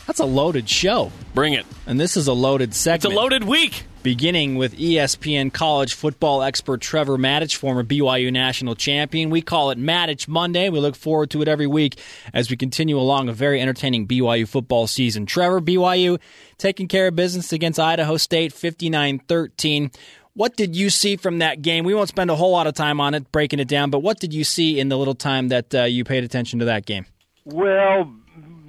That's 0.07 0.21
a 0.21 0.25
loaded 0.25 0.69
show. 0.69 1.11
Bring 1.33 1.51
it. 1.51 1.65
And 1.85 1.99
this 1.99 2.15
is 2.15 2.27
a 2.27 2.33
loaded 2.33 2.73
segment. 2.73 3.05
It's 3.05 3.13
a 3.13 3.15
loaded 3.15 3.43
week. 3.43 3.83
Beginning 4.03 4.55
with 4.55 4.77
ESPN 4.77 5.51
college 5.51 5.93
football 5.93 6.41
expert 6.41 6.79
Trevor 6.79 7.17
Matich, 7.17 7.57
former 7.57 7.83
BYU 7.83 8.31
national 8.31 8.75
champion. 8.75 9.29
We 9.29 9.41
call 9.41 9.69
it 9.69 9.77
Matich 9.77 10.29
Monday. 10.29 10.69
We 10.69 10.79
look 10.79 10.95
forward 10.95 11.29
to 11.31 11.41
it 11.41 11.49
every 11.49 11.67
week 11.67 11.99
as 12.33 12.49
we 12.49 12.55
continue 12.55 12.97
along 12.97 13.27
a 13.27 13.33
very 13.33 13.59
entertaining 13.59 14.07
BYU 14.07 14.47
football 14.47 14.87
season. 14.87 15.25
Trevor, 15.25 15.59
BYU 15.59 16.21
taking 16.57 16.87
care 16.87 17.07
of 17.07 17.17
business 17.17 17.51
against 17.51 17.77
Idaho 17.77 18.15
State 18.15 18.53
59 18.53 19.19
13. 19.19 19.91
What 20.35 20.55
did 20.55 20.73
you 20.73 20.89
see 20.89 21.17
from 21.17 21.39
that 21.39 21.61
game? 21.61 21.83
We 21.83 21.93
won't 21.93 22.07
spend 22.07 22.31
a 22.31 22.35
whole 22.37 22.51
lot 22.51 22.67
of 22.67 22.75
time 22.75 23.01
on 23.01 23.13
it, 23.13 23.29
breaking 23.33 23.59
it 23.59 23.67
down, 23.67 23.89
but 23.89 23.99
what 23.99 24.21
did 24.21 24.33
you 24.33 24.45
see 24.45 24.79
in 24.79 24.87
the 24.87 24.97
little 24.97 25.15
time 25.15 25.49
that 25.49 25.75
uh, 25.75 25.83
you 25.83 26.05
paid 26.05 26.23
attention 26.23 26.59
to 26.59 26.65
that 26.65 26.85
game? 26.85 27.07
Well, 27.43 28.13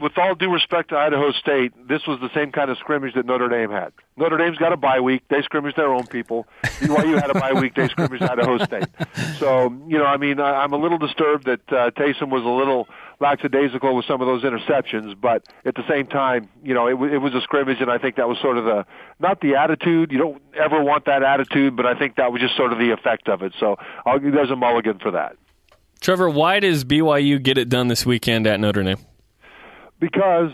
with 0.00 0.16
all 0.16 0.34
due 0.34 0.52
respect 0.52 0.90
to 0.90 0.96
Idaho 0.96 1.32
State, 1.32 1.72
this 1.88 2.06
was 2.06 2.20
the 2.20 2.30
same 2.34 2.52
kind 2.52 2.70
of 2.70 2.78
scrimmage 2.78 3.14
that 3.14 3.26
Notre 3.26 3.48
Dame 3.48 3.70
had. 3.70 3.92
Notre 4.16 4.36
Dame's 4.36 4.58
got 4.58 4.72
a 4.72 4.76
bye 4.76 5.00
week; 5.00 5.22
they 5.28 5.42
scrimmage 5.42 5.74
their 5.76 5.92
own 5.92 6.06
people. 6.06 6.46
BYU 6.64 7.20
had 7.20 7.30
a 7.30 7.34
bye 7.34 7.52
week; 7.52 7.74
they 7.74 7.88
scrimmage 7.88 8.22
Idaho 8.22 8.58
State. 8.58 8.86
So, 9.38 9.72
you 9.88 9.98
know, 9.98 10.04
I 10.04 10.16
mean, 10.16 10.40
I'm 10.40 10.72
a 10.72 10.76
little 10.76 10.98
disturbed 10.98 11.46
that 11.46 11.60
uh, 11.72 11.90
Taysom 11.90 12.30
was 12.30 12.44
a 12.44 12.48
little 12.48 12.88
lackadaisical 13.20 13.94
with 13.94 14.04
some 14.06 14.20
of 14.20 14.26
those 14.26 14.42
interceptions, 14.42 15.14
but 15.20 15.44
at 15.64 15.74
the 15.74 15.84
same 15.88 16.06
time, 16.06 16.48
you 16.62 16.74
know, 16.74 16.86
it, 16.86 17.14
it 17.14 17.18
was 17.18 17.34
a 17.34 17.40
scrimmage, 17.40 17.80
and 17.80 17.90
I 17.90 17.98
think 17.98 18.16
that 18.16 18.28
was 18.28 18.38
sort 18.40 18.58
of 18.58 18.64
the 18.64 18.86
not 19.20 19.40
the 19.40 19.56
attitude. 19.56 20.12
You 20.12 20.18
don't 20.18 20.42
ever 20.58 20.82
want 20.82 21.06
that 21.06 21.22
attitude, 21.22 21.76
but 21.76 21.86
I 21.86 21.98
think 21.98 22.16
that 22.16 22.32
was 22.32 22.40
just 22.40 22.56
sort 22.56 22.72
of 22.72 22.78
the 22.78 22.90
effect 22.90 23.28
of 23.28 23.42
it. 23.42 23.52
So, 23.58 23.76
I'll, 24.06 24.18
give 24.18 24.32
there's 24.32 24.50
a 24.50 24.56
mulligan 24.56 24.98
for 24.98 25.12
that. 25.12 25.36
Trevor, 26.00 26.30
why 26.30 26.60
does 26.60 26.84
BYU 26.84 27.42
get 27.42 27.58
it 27.58 27.68
done 27.68 27.88
this 27.88 28.06
weekend 28.06 28.46
at 28.46 28.60
Notre 28.60 28.84
Dame? 28.84 28.98
Because 30.00 30.52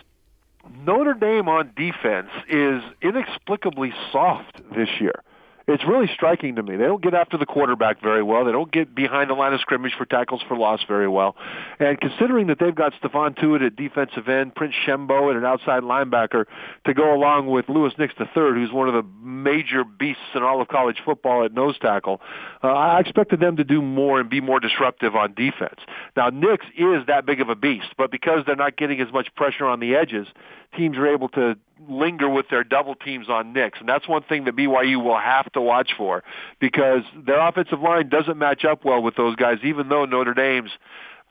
Notre 0.84 1.14
Dame 1.14 1.48
on 1.48 1.72
defense 1.76 2.30
is 2.48 2.82
inexplicably 3.02 3.92
soft 4.12 4.60
this 4.74 4.88
year. 5.00 5.22
It's 5.66 5.84
really 5.84 6.08
striking 6.12 6.56
to 6.56 6.62
me. 6.62 6.76
They 6.76 6.84
don't 6.84 7.02
get 7.02 7.14
after 7.14 7.38
the 7.38 7.46
quarterback 7.46 8.02
very 8.02 8.22
well. 8.22 8.44
They 8.44 8.52
don't 8.52 8.70
get 8.70 8.94
behind 8.94 9.30
the 9.30 9.34
line 9.34 9.54
of 9.54 9.60
scrimmage 9.60 9.94
for 9.96 10.04
tackles 10.04 10.42
for 10.46 10.58
loss 10.58 10.80
very 10.86 11.08
well. 11.08 11.36
And 11.78 11.98
considering 11.98 12.48
that 12.48 12.58
they've 12.58 12.74
got 12.74 12.92
Stephon 13.00 13.38
Tuitt 13.38 13.64
at 13.64 13.74
defensive 13.74 14.28
end, 14.28 14.54
Prince 14.54 14.74
Shembo 14.86 15.30
and 15.30 15.38
an 15.38 15.44
outside 15.46 15.82
linebacker 15.82 16.44
to 16.84 16.94
go 16.94 17.14
along 17.14 17.46
with 17.46 17.68
Louis 17.70 17.92
Nix 17.98 18.12
III, 18.20 18.26
who's 18.34 18.72
one 18.72 18.88
of 18.88 18.94
the 18.94 19.08
major 19.22 19.84
beasts 19.84 20.22
in 20.34 20.42
all 20.42 20.60
of 20.60 20.68
college 20.68 20.98
football 21.02 21.44
at 21.44 21.54
nose 21.54 21.78
tackle, 21.78 22.20
uh, 22.62 22.68
I 22.68 23.00
expected 23.00 23.40
them 23.40 23.56
to 23.56 23.64
do 23.64 23.80
more 23.80 24.20
and 24.20 24.28
be 24.28 24.42
more 24.42 24.60
disruptive 24.60 25.16
on 25.16 25.32
defense. 25.32 25.80
Now, 26.14 26.28
Nix 26.28 26.66
is 26.76 27.06
that 27.06 27.24
big 27.24 27.40
of 27.40 27.48
a 27.48 27.56
beast, 27.56 27.88
but 27.96 28.10
because 28.10 28.44
they're 28.46 28.54
not 28.54 28.76
getting 28.76 29.00
as 29.00 29.10
much 29.12 29.34
pressure 29.34 29.64
on 29.64 29.80
the 29.80 29.94
edges, 29.94 30.26
teams 30.76 30.96
are 30.96 31.06
able 31.06 31.28
to 31.30 31.56
linger 31.88 32.28
with 32.28 32.48
their 32.50 32.64
double 32.64 32.94
teams 32.94 33.28
on 33.28 33.52
Nix. 33.52 33.78
And 33.80 33.88
that's 33.88 34.08
one 34.08 34.22
thing 34.22 34.44
that 34.44 34.56
BYU 34.56 35.02
will 35.02 35.18
have 35.18 35.50
to 35.52 35.60
watch 35.60 35.92
for 35.96 36.22
because 36.60 37.02
their 37.26 37.40
offensive 37.40 37.80
line 37.80 38.08
doesn't 38.08 38.38
match 38.38 38.64
up 38.64 38.84
well 38.84 39.02
with 39.02 39.16
those 39.16 39.36
guys, 39.36 39.58
even 39.62 39.88
though 39.88 40.04
Notre 40.04 40.34
Dame's 40.34 40.70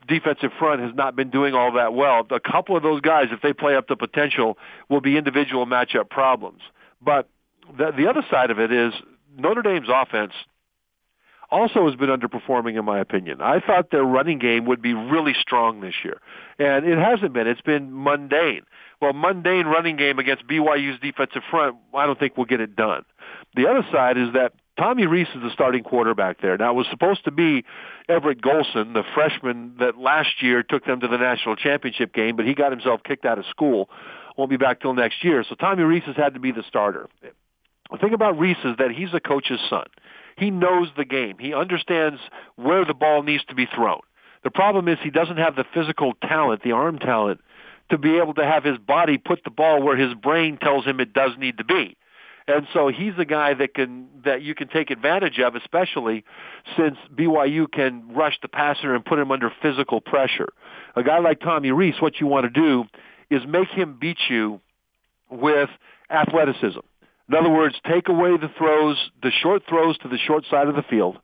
defensive 0.07 0.51
front 0.59 0.81
has 0.81 0.93
not 0.93 1.15
been 1.15 1.29
doing 1.29 1.53
all 1.53 1.71
that 1.73 1.93
well. 1.93 2.25
A 2.29 2.39
couple 2.39 2.75
of 2.75 2.83
those 2.83 3.01
guys, 3.01 3.27
if 3.31 3.41
they 3.41 3.53
play 3.53 3.75
up 3.75 3.87
the 3.87 3.95
potential, 3.95 4.57
will 4.89 5.01
be 5.01 5.17
individual 5.17 5.65
matchup 5.65 6.09
problems. 6.09 6.61
But 7.01 7.29
the, 7.77 7.91
the 7.91 8.07
other 8.07 8.23
side 8.29 8.51
of 8.51 8.59
it 8.59 8.71
is 8.71 8.93
Notre 9.37 9.61
Dame's 9.61 9.87
offense 9.89 10.33
also 11.53 11.85
has 11.87 11.95
been 11.95 12.09
underperforming 12.09 12.77
in 12.77 12.83
my 12.83 12.99
opinion. 12.99 13.41
I 13.41 13.59
thought 13.59 13.91
their 13.91 14.03
running 14.03 14.39
game 14.39 14.65
would 14.65 14.81
be 14.81 14.93
really 14.93 15.35
strong 15.39 15.81
this 15.81 15.93
year. 16.03 16.19
And 16.57 16.85
it 16.85 16.97
hasn't 16.97 17.33
been. 17.33 17.47
It's 17.47 17.61
been 17.61 17.89
mundane. 17.91 18.63
Well, 19.03 19.11
mundane 19.11 19.65
running 19.65 19.97
game 19.97 20.17
against 20.17 20.47
BYU's 20.47 20.97
defensive 21.01 21.41
front, 21.51 21.75
I 21.93 22.05
don't 22.05 22.17
think 22.17 22.37
we'll 22.37 22.45
get 22.45 22.61
it 22.61 22.73
done. 22.73 23.03
The 23.53 23.67
other 23.67 23.85
side 23.91 24.17
is 24.17 24.31
that 24.31 24.53
Tommy 24.79 25.07
Rees 25.07 25.27
is 25.35 25.41
the 25.41 25.49
starting 25.51 25.83
quarterback 25.83 26.39
there. 26.39 26.57
Now, 26.57 26.71
it 26.71 26.75
was 26.75 26.87
supposed 26.89 27.25
to 27.25 27.31
be 27.31 27.65
Everett 28.07 28.41
Golson, 28.41 28.93
the 28.93 29.03
freshman 29.13 29.75
that 29.79 29.97
last 29.97 30.41
year 30.41 30.63
took 30.63 30.85
them 30.85 31.01
to 31.01 31.09
the 31.09 31.17
national 31.17 31.57
championship 31.57 32.13
game, 32.13 32.37
but 32.37 32.45
he 32.45 32.53
got 32.53 32.71
himself 32.71 33.01
kicked 33.03 33.25
out 33.25 33.37
of 33.37 33.45
school. 33.47 33.89
Won't 34.37 34.49
be 34.49 34.55
back 34.55 34.79
till 34.79 34.93
next 34.93 35.21
year. 35.21 35.43
So 35.49 35.55
Tommy 35.55 35.83
Rees 35.83 36.03
has 36.05 36.15
had 36.15 36.35
to 36.35 36.39
be 36.39 36.53
the 36.53 36.63
starter. 36.65 37.09
The 37.91 37.97
thing 37.97 38.13
about 38.13 38.39
Rees 38.39 38.55
is 38.63 38.77
that 38.77 38.91
he's 38.91 39.13
a 39.13 39.19
coach's 39.19 39.59
son. 39.69 39.87
He 40.37 40.49
knows 40.49 40.87
the 40.95 41.03
game. 41.03 41.39
He 41.39 41.53
understands 41.53 42.21
where 42.55 42.85
the 42.85 42.93
ball 42.93 43.21
needs 43.21 43.43
to 43.49 43.53
be 43.53 43.65
thrown. 43.65 43.99
The 44.45 44.49
problem 44.49 44.87
is 44.87 44.97
he 45.03 45.09
doesn't 45.09 45.37
have 45.37 45.57
the 45.57 45.65
physical 45.73 46.13
talent, 46.21 46.63
the 46.63 46.71
arm 46.71 46.99
talent, 46.99 47.41
to 47.93 47.99
be 47.99 48.17
able 48.17 48.33
to 48.33 48.43
have 48.43 48.63
his 48.63 48.79
body 48.79 49.19
put 49.19 49.43
the 49.43 49.51
ball 49.51 49.83
where 49.83 49.95
his 49.95 50.15
brain 50.15 50.57
tells 50.57 50.83
him 50.83 50.99
it 50.99 51.13
does 51.13 51.29
need 51.37 51.59
to 51.59 51.63
be. 51.63 51.95
And 52.47 52.65
so 52.73 52.87
he's 52.87 53.15
the 53.15 53.23
guy 53.23 53.53
that 53.53 53.75
can 53.75 54.07
that 54.25 54.41
you 54.41 54.55
can 54.55 54.67
take 54.67 54.89
advantage 54.89 55.39
of, 55.39 55.55
especially 55.55 56.25
since 56.75 56.97
BYU 57.15 57.71
can 57.71 58.11
rush 58.15 58.37
the 58.41 58.47
passer 58.47 58.95
and 58.95 59.05
put 59.05 59.19
him 59.19 59.31
under 59.31 59.51
physical 59.61 60.01
pressure. 60.01 60.49
A 60.95 61.03
guy 61.03 61.19
like 61.19 61.39
Tommy 61.39 61.71
Rees, 61.71 61.93
what 61.99 62.19
you 62.19 62.25
want 62.25 62.45
to 62.45 62.49
do 62.49 62.85
is 63.29 63.43
make 63.47 63.69
him 63.69 63.97
beat 64.01 64.17
you 64.27 64.59
with 65.29 65.69
athleticism. 66.09 66.79
In 67.29 67.35
other 67.35 67.49
words, 67.49 67.75
take 67.87 68.09
away 68.09 68.31
the 68.37 68.49
throws, 68.57 68.97
the 69.21 69.31
short 69.31 69.61
throws 69.69 69.99
to 69.99 70.07
the 70.09 70.17
short 70.17 70.45
side 70.49 70.67
of 70.67 70.75
the 70.75 70.83
field. 70.89 71.19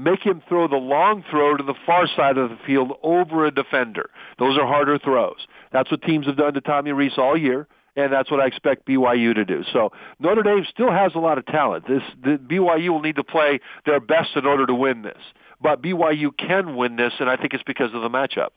Make 0.00 0.24
him 0.24 0.42
throw 0.48 0.66
the 0.66 0.76
long 0.76 1.22
throw 1.30 1.58
to 1.58 1.62
the 1.62 1.74
far 1.84 2.08
side 2.16 2.38
of 2.38 2.48
the 2.48 2.56
field 2.66 2.92
over 3.02 3.44
a 3.44 3.50
defender. 3.50 4.08
Those 4.38 4.56
are 4.56 4.66
harder 4.66 4.98
throws. 4.98 5.46
That's 5.72 5.90
what 5.90 6.00
teams 6.00 6.24
have 6.24 6.38
done 6.38 6.54
to 6.54 6.62
Tommy 6.62 6.92
Rees 6.92 7.18
all 7.18 7.36
year, 7.36 7.68
and 7.96 8.10
that's 8.10 8.30
what 8.30 8.40
I 8.40 8.46
expect 8.46 8.86
BYU 8.86 9.34
to 9.34 9.44
do. 9.44 9.62
So 9.74 9.92
Notre 10.18 10.42
Dame 10.42 10.64
still 10.72 10.90
has 10.90 11.12
a 11.14 11.18
lot 11.18 11.36
of 11.36 11.44
talent. 11.44 11.86
This 11.86 12.02
the, 12.24 12.38
BYU 12.38 12.88
will 12.88 13.02
need 13.02 13.16
to 13.16 13.24
play 13.24 13.60
their 13.84 14.00
best 14.00 14.30
in 14.36 14.46
order 14.46 14.64
to 14.64 14.74
win 14.74 15.02
this. 15.02 15.20
But 15.60 15.82
BYU 15.82 16.30
can 16.34 16.76
win 16.76 16.96
this, 16.96 17.12
and 17.20 17.28
I 17.28 17.36
think 17.36 17.52
it's 17.52 17.62
because 17.62 17.92
of 17.92 18.00
the 18.00 18.08
matchup. 18.08 18.48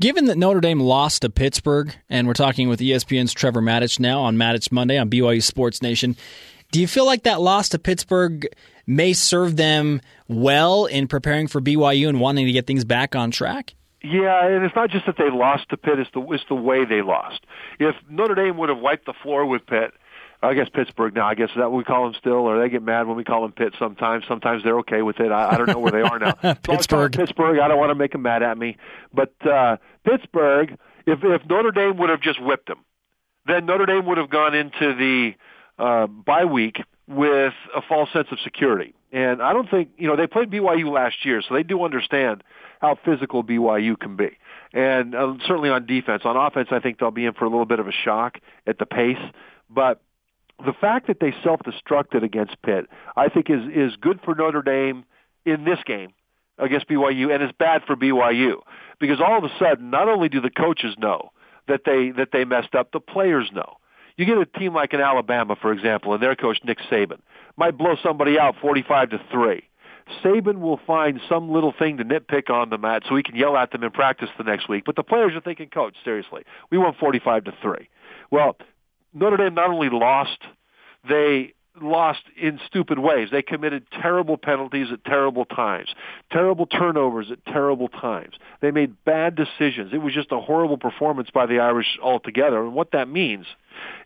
Given 0.00 0.24
that 0.24 0.36
Notre 0.36 0.60
Dame 0.60 0.80
lost 0.80 1.22
to 1.22 1.30
Pittsburgh, 1.30 1.94
and 2.10 2.26
we're 2.26 2.34
talking 2.34 2.68
with 2.68 2.80
ESPN's 2.80 3.32
Trevor 3.32 3.62
Matich 3.62 4.00
now 4.00 4.20
on 4.20 4.36
Matich 4.36 4.72
Monday 4.72 4.98
on 4.98 5.08
BYU 5.08 5.40
Sports 5.40 5.80
Nation, 5.80 6.16
do 6.72 6.80
you 6.80 6.88
feel 6.88 7.06
like 7.06 7.22
that 7.22 7.40
loss 7.40 7.68
to 7.68 7.78
Pittsburgh 7.78 8.48
may 8.86 9.12
serve 9.12 9.56
them 9.56 10.00
well 10.28 10.86
in 10.86 11.08
preparing 11.08 11.48
for 11.48 11.60
BYU 11.60 12.08
and 12.08 12.20
wanting 12.20 12.46
to 12.46 12.52
get 12.52 12.66
things 12.66 12.84
back 12.84 13.16
on 13.16 13.30
track? 13.30 13.74
Yeah, 14.02 14.46
and 14.46 14.64
it's 14.64 14.76
not 14.76 14.90
just 14.90 15.06
that 15.06 15.16
they 15.18 15.30
lost 15.30 15.68
to 15.70 15.76
Pitt; 15.76 15.98
it's 15.98 16.10
the 16.12 16.20
it's 16.30 16.44
the 16.48 16.54
way 16.54 16.84
they 16.84 17.02
lost. 17.02 17.40
If 17.80 17.96
Notre 18.08 18.34
Dame 18.34 18.56
would 18.58 18.68
have 18.68 18.78
wiped 18.78 19.06
the 19.06 19.14
floor 19.22 19.44
with 19.46 19.66
Pitt, 19.66 19.94
I 20.42 20.54
guess 20.54 20.68
Pittsburgh 20.68 21.14
now. 21.14 21.26
I 21.26 21.34
guess 21.34 21.48
that 21.56 21.72
we 21.72 21.82
call 21.82 22.04
them 22.04 22.14
still, 22.18 22.46
or 22.46 22.60
they 22.60 22.68
get 22.68 22.82
mad 22.82 23.06
when 23.08 23.16
we 23.16 23.24
call 23.24 23.42
them 23.42 23.52
Pitt. 23.52 23.74
Sometimes, 23.78 24.24
sometimes 24.28 24.62
they're 24.62 24.78
okay 24.80 25.02
with 25.02 25.18
it. 25.18 25.32
I, 25.32 25.50
I 25.50 25.56
don't 25.56 25.66
know 25.68 25.78
where 25.78 25.92
they 25.92 26.02
are 26.02 26.18
now. 26.18 26.32
Pittsburgh, 26.62 27.14
so 27.14 27.20
Pittsburgh. 27.20 27.58
I 27.58 27.68
don't 27.68 27.78
want 27.78 27.90
to 27.90 27.94
make 27.94 28.12
them 28.12 28.22
mad 28.22 28.42
at 28.42 28.56
me, 28.56 28.76
but 29.12 29.34
uh, 29.46 29.78
Pittsburgh. 30.04 30.78
If 31.06 31.20
if 31.22 31.46
Notre 31.48 31.70
Dame 31.70 31.96
would 31.98 32.10
have 32.10 32.20
just 32.20 32.40
whipped 32.40 32.66
them, 32.66 32.84
then 33.46 33.66
Notre 33.66 33.86
Dame 33.86 34.06
would 34.06 34.18
have 34.18 34.30
gone 34.30 34.54
into 34.54 34.94
the 34.94 35.34
uh, 35.82 36.06
bye 36.06 36.44
week 36.44 36.78
with 37.08 37.54
a 37.74 37.82
false 37.88 38.12
sense 38.12 38.28
of 38.32 38.38
security. 38.40 38.94
And 39.12 39.40
I 39.40 39.52
don't 39.52 39.70
think 39.70 39.90
you 39.96 40.08
know 40.08 40.16
they 40.16 40.26
played 40.26 40.50
BYU 40.50 40.92
last 40.92 41.24
year, 41.24 41.42
so 41.46 41.54
they 41.54 41.62
do 41.62 41.84
understand 41.84 42.42
how 42.80 42.98
physical 43.04 43.44
BYU 43.44 43.98
can 43.98 44.16
be. 44.16 44.36
And 44.72 45.14
uh, 45.14 45.34
certainly 45.46 45.70
on 45.70 45.86
defense, 45.86 46.22
on 46.24 46.36
offense, 46.36 46.68
I 46.70 46.80
think 46.80 46.98
they'll 46.98 47.10
be 47.10 47.24
in 47.24 47.32
for 47.32 47.44
a 47.44 47.48
little 47.48 47.66
bit 47.66 47.80
of 47.80 47.86
a 47.86 47.92
shock 47.92 48.38
at 48.66 48.78
the 48.78 48.86
pace, 48.86 49.16
but 49.70 50.02
the 50.64 50.72
fact 50.72 51.06
that 51.08 51.20
they 51.20 51.34
self-destructed 51.44 52.22
against 52.22 52.60
Pitt, 52.62 52.86
I 53.16 53.28
think, 53.28 53.50
is 53.50 53.62
is 53.74 53.96
good 53.96 54.20
for 54.24 54.34
Notre 54.34 54.62
Dame 54.62 55.04
in 55.44 55.64
this 55.64 55.78
game 55.86 56.12
against 56.58 56.88
BYU, 56.88 57.32
and 57.32 57.42
is 57.42 57.50
bad 57.58 57.82
for 57.86 57.96
BYU 57.96 58.60
because 58.98 59.20
all 59.20 59.36
of 59.36 59.44
a 59.44 59.50
sudden, 59.58 59.90
not 59.90 60.08
only 60.08 60.28
do 60.28 60.40
the 60.40 60.50
coaches 60.50 60.94
know 60.98 61.30
that 61.68 61.82
they 61.84 62.10
that 62.16 62.28
they 62.32 62.44
messed 62.44 62.74
up, 62.74 62.92
the 62.92 63.00
players 63.00 63.50
know. 63.52 63.76
You 64.16 64.24
get 64.24 64.38
a 64.38 64.46
team 64.46 64.74
like 64.74 64.92
an 64.92 65.00
Alabama, 65.00 65.56
for 65.60 65.72
example, 65.72 66.14
and 66.14 66.22
their 66.22 66.34
coach 66.34 66.58
Nick 66.64 66.78
Saban 66.90 67.18
might 67.56 67.76
blow 67.76 67.96
somebody 68.02 68.38
out 68.38 68.54
forty-five 68.60 69.10
to 69.10 69.20
three. 69.30 69.62
Saban 70.22 70.60
will 70.60 70.80
find 70.86 71.20
some 71.28 71.50
little 71.50 71.74
thing 71.76 71.96
to 71.98 72.04
nitpick 72.04 72.48
on 72.48 72.70
the 72.70 72.78
mat 72.78 73.02
so 73.08 73.16
he 73.16 73.22
can 73.22 73.34
yell 73.34 73.56
at 73.56 73.72
them 73.72 73.82
in 73.82 73.90
practice 73.90 74.28
the 74.38 74.44
next 74.44 74.68
week. 74.68 74.84
But 74.86 74.96
the 74.96 75.02
players 75.02 75.34
are 75.34 75.40
thinking, 75.40 75.68
coach, 75.68 75.96
seriously, 76.04 76.44
we 76.70 76.78
won 76.78 76.94
45 76.98 77.44
to 77.44 77.54
3. 77.60 77.88
Well, 78.30 78.56
Notre 79.12 79.36
Dame 79.36 79.54
not 79.54 79.70
only 79.70 79.88
lost, 79.90 80.38
they 81.08 81.54
lost 81.80 82.22
in 82.40 82.60
stupid 82.66 82.98
ways. 82.98 83.28
They 83.30 83.42
committed 83.42 83.84
terrible 83.90 84.36
penalties 84.36 84.88
at 84.92 85.04
terrible 85.04 85.44
times, 85.44 85.94
terrible 86.30 86.66
turnovers 86.66 87.30
at 87.30 87.44
terrible 87.46 87.88
times. 87.88 88.34
They 88.60 88.70
made 88.70 89.04
bad 89.04 89.36
decisions. 89.36 89.92
It 89.92 89.98
was 89.98 90.14
just 90.14 90.32
a 90.32 90.40
horrible 90.40 90.78
performance 90.78 91.30
by 91.32 91.46
the 91.46 91.58
Irish 91.58 91.98
altogether. 92.02 92.62
And 92.62 92.74
what 92.74 92.92
that 92.92 93.08
means 93.08 93.46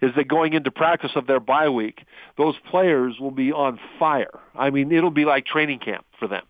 is 0.03 0.13
that 0.17 0.29
going 0.29 0.53
into 0.53 0.71
practice 0.71 1.13
of 1.15 1.27
their 1.27 1.41
bye 1.41 1.69
week, 1.69 2.05
those 2.37 2.57
players 2.71 3.19
will 3.21 3.31
be 3.31 3.53
on 3.53 3.79
fire. 3.99 4.41
I 4.55 4.71
mean, 4.71 4.93
it'll 4.93 5.11
be 5.11 5.25
like 5.25 5.47
training 5.47 5.79
camp 5.79 6.05
for 6.19 6.29
them. 6.29 6.43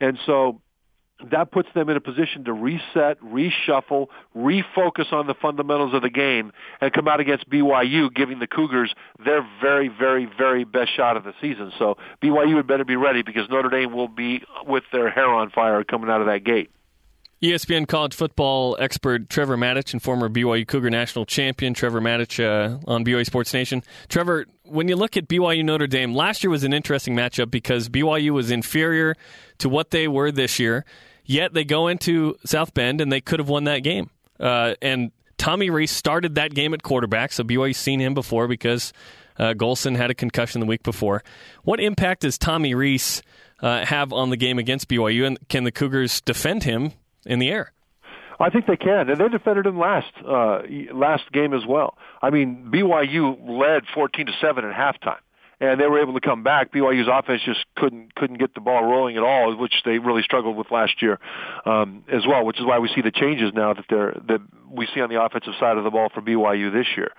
And 0.00 0.18
so 0.26 0.60
that 1.30 1.50
puts 1.50 1.68
them 1.74 1.88
in 1.88 1.96
a 1.96 2.00
position 2.00 2.44
to 2.44 2.52
reset, 2.52 3.20
reshuffle, 3.20 4.08
refocus 4.36 5.12
on 5.12 5.26
the 5.26 5.34
fundamentals 5.34 5.94
of 5.94 6.02
the 6.02 6.10
game, 6.10 6.52
and 6.80 6.92
come 6.92 7.08
out 7.08 7.20
against 7.20 7.48
BYU, 7.48 8.12
giving 8.14 8.38
the 8.38 8.46
Cougars 8.46 8.94
their 9.24 9.46
very, 9.60 9.88
very, 9.88 10.26
very 10.26 10.64
best 10.64 10.94
shot 10.96 11.16
of 11.16 11.24
the 11.24 11.32
season. 11.40 11.72
So 11.78 11.96
BYU 12.22 12.56
had 12.56 12.66
better 12.66 12.84
be 12.84 12.96
ready 12.96 13.22
because 13.22 13.48
Notre 13.50 13.68
Dame 13.68 13.92
will 13.92 14.08
be 14.08 14.42
with 14.66 14.84
their 14.92 15.10
hair 15.10 15.28
on 15.28 15.50
fire 15.50 15.84
coming 15.84 16.10
out 16.10 16.20
of 16.20 16.26
that 16.26 16.44
gate. 16.44 16.70
ESPN 17.44 17.86
college 17.86 18.14
football 18.14 18.74
expert 18.80 19.28
Trevor 19.28 19.58
Matich 19.58 19.92
and 19.92 20.02
former 20.02 20.30
BYU 20.30 20.66
Cougar 20.66 20.88
national 20.88 21.26
champion 21.26 21.74
Trevor 21.74 22.00
Matich 22.00 22.42
uh, 22.42 22.78
on 22.90 23.04
BYU 23.04 23.26
Sports 23.26 23.52
Nation. 23.52 23.82
Trevor, 24.08 24.46
when 24.62 24.88
you 24.88 24.96
look 24.96 25.18
at 25.18 25.28
BYU 25.28 25.62
Notre 25.62 25.86
Dame, 25.86 26.14
last 26.14 26.42
year 26.42 26.50
was 26.50 26.64
an 26.64 26.72
interesting 26.72 27.14
matchup 27.14 27.50
because 27.50 27.90
BYU 27.90 28.30
was 28.30 28.50
inferior 28.50 29.14
to 29.58 29.68
what 29.68 29.90
they 29.90 30.08
were 30.08 30.32
this 30.32 30.58
year. 30.58 30.86
Yet 31.24 31.54
they 31.54 31.64
go 31.64 31.88
into 31.88 32.36
South 32.44 32.74
Bend 32.74 33.00
and 33.00 33.10
they 33.10 33.20
could 33.20 33.38
have 33.38 33.48
won 33.48 33.64
that 33.64 33.78
game. 33.78 34.10
Uh, 34.38 34.74
and 34.82 35.10
Tommy 35.38 35.70
Rees 35.70 35.90
started 35.90 36.34
that 36.36 36.54
game 36.54 36.74
at 36.74 36.82
quarterback, 36.82 37.32
so 37.32 37.44
BYU's 37.44 37.76
seen 37.76 38.00
him 38.00 38.14
before 38.14 38.46
because 38.48 38.92
uh, 39.38 39.54
Golson 39.54 39.96
had 39.96 40.10
a 40.10 40.14
concussion 40.14 40.60
the 40.60 40.66
week 40.66 40.82
before. 40.82 41.22
What 41.62 41.80
impact 41.80 42.22
does 42.22 42.38
Tommy 42.38 42.74
Rees 42.74 43.22
uh, 43.60 43.84
have 43.84 44.12
on 44.12 44.30
the 44.30 44.36
game 44.36 44.58
against 44.58 44.88
BYU, 44.88 45.26
and 45.26 45.38
can 45.48 45.64
the 45.64 45.72
Cougars 45.72 46.20
defend 46.20 46.64
him 46.64 46.92
in 47.24 47.38
the 47.38 47.48
air? 47.48 47.72
I 48.40 48.50
think 48.50 48.66
they 48.66 48.76
can, 48.76 49.08
and 49.08 49.18
they 49.18 49.28
defended 49.28 49.66
him 49.66 49.78
last 49.78 50.12
uh, 50.26 50.62
last 50.92 51.30
game 51.32 51.54
as 51.54 51.64
well. 51.66 51.96
I 52.20 52.30
mean, 52.30 52.68
BYU 52.72 53.38
led 53.48 53.84
14 53.94 54.26
to 54.26 54.32
seven 54.40 54.64
at 54.64 54.74
halftime 54.74 55.20
and 55.72 55.80
they 55.80 55.86
were 55.86 56.00
able 56.00 56.14
to 56.14 56.20
come 56.20 56.42
back. 56.42 56.72
BYU's 56.72 57.08
offense 57.10 57.42
just 57.44 57.64
couldn't 57.76 58.14
couldn't 58.14 58.38
get 58.38 58.54
the 58.54 58.60
ball 58.60 58.84
rolling 58.84 59.16
at 59.16 59.22
all, 59.22 59.54
which 59.56 59.74
they 59.84 59.98
really 59.98 60.22
struggled 60.22 60.56
with 60.56 60.70
last 60.70 61.02
year 61.02 61.18
um, 61.66 62.04
as 62.12 62.26
well. 62.26 62.44
Which 62.44 62.58
is 62.58 62.66
why 62.66 62.78
we 62.78 62.88
see 62.94 63.02
the 63.02 63.10
changes 63.10 63.52
now 63.54 63.74
that 63.74 63.84
they're 63.88 64.20
that 64.28 64.40
we 64.70 64.88
see 64.94 65.00
on 65.00 65.08
the 65.08 65.22
offensive 65.22 65.54
side 65.60 65.76
of 65.76 65.84
the 65.84 65.90
ball 65.90 66.08
for 66.12 66.20
BYU 66.20 66.72
this 66.72 66.86
year. 66.96 67.12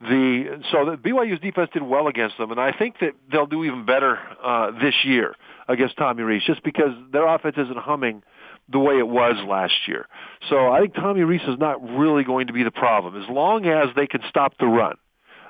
The 0.00 0.62
so 0.70 0.90
the 0.90 0.96
BYU's 0.96 1.40
defense 1.40 1.70
did 1.72 1.82
well 1.82 2.06
against 2.06 2.38
them, 2.38 2.50
and 2.50 2.60
I 2.60 2.72
think 2.72 2.96
that 3.00 3.12
they'll 3.30 3.46
do 3.46 3.64
even 3.64 3.84
better 3.84 4.18
uh, 4.42 4.70
this 4.80 4.94
year 5.04 5.34
against 5.68 5.96
Tommy 5.96 6.22
Rees, 6.22 6.42
just 6.46 6.62
because 6.62 6.92
their 7.12 7.26
offense 7.26 7.56
isn't 7.58 7.78
humming 7.78 8.22
the 8.70 8.78
way 8.78 8.98
it 8.98 9.06
was 9.06 9.36
last 9.46 9.74
year. 9.88 10.06
So 10.48 10.70
I 10.70 10.80
think 10.80 10.94
Tommy 10.94 11.22
Rees 11.22 11.40
is 11.46 11.58
not 11.58 11.82
really 11.82 12.24
going 12.24 12.46
to 12.46 12.52
be 12.52 12.62
the 12.62 12.70
problem 12.70 13.20
as 13.20 13.28
long 13.28 13.66
as 13.66 13.88
they 13.96 14.06
can 14.06 14.20
stop 14.28 14.54
the 14.58 14.66
run 14.66 14.96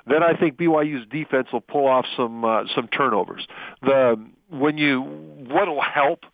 then 0.07 0.23
I 0.23 0.33
think 0.35 0.57
BYU's 0.57 1.07
defense 1.09 1.47
will 1.51 1.61
pull 1.61 1.87
off 1.87 2.05
some 2.15 2.43
uh, 2.43 2.63
some 2.75 2.87
turnovers. 2.87 3.47
The 3.81 4.15
when 4.49 4.77
you 4.77 5.01
what'll 5.01 5.81
help 5.81 6.25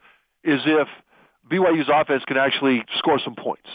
is 0.44 0.62
if 0.66 0.88
BYU's 1.50 1.90
offense 1.94 2.24
can 2.26 2.38
actually 2.38 2.84
score 2.98 3.20
some 3.24 3.36
points 3.36 3.70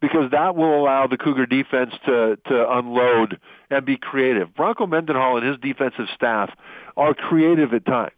because 0.00 0.30
that 0.32 0.54
will 0.54 0.80
allow 0.80 1.06
the 1.06 1.16
Cougar 1.16 1.46
defense 1.46 1.92
to 2.06 2.36
to 2.46 2.70
unload 2.70 3.38
and 3.70 3.84
be 3.84 3.96
creative. 3.96 4.54
Bronco 4.54 4.86
Mendenhall 4.86 5.38
and 5.38 5.46
his 5.46 5.56
defensive 5.58 6.06
staff 6.14 6.50
are 6.96 7.14
creative 7.14 7.72
at 7.72 7.84
times, 7.86 8.12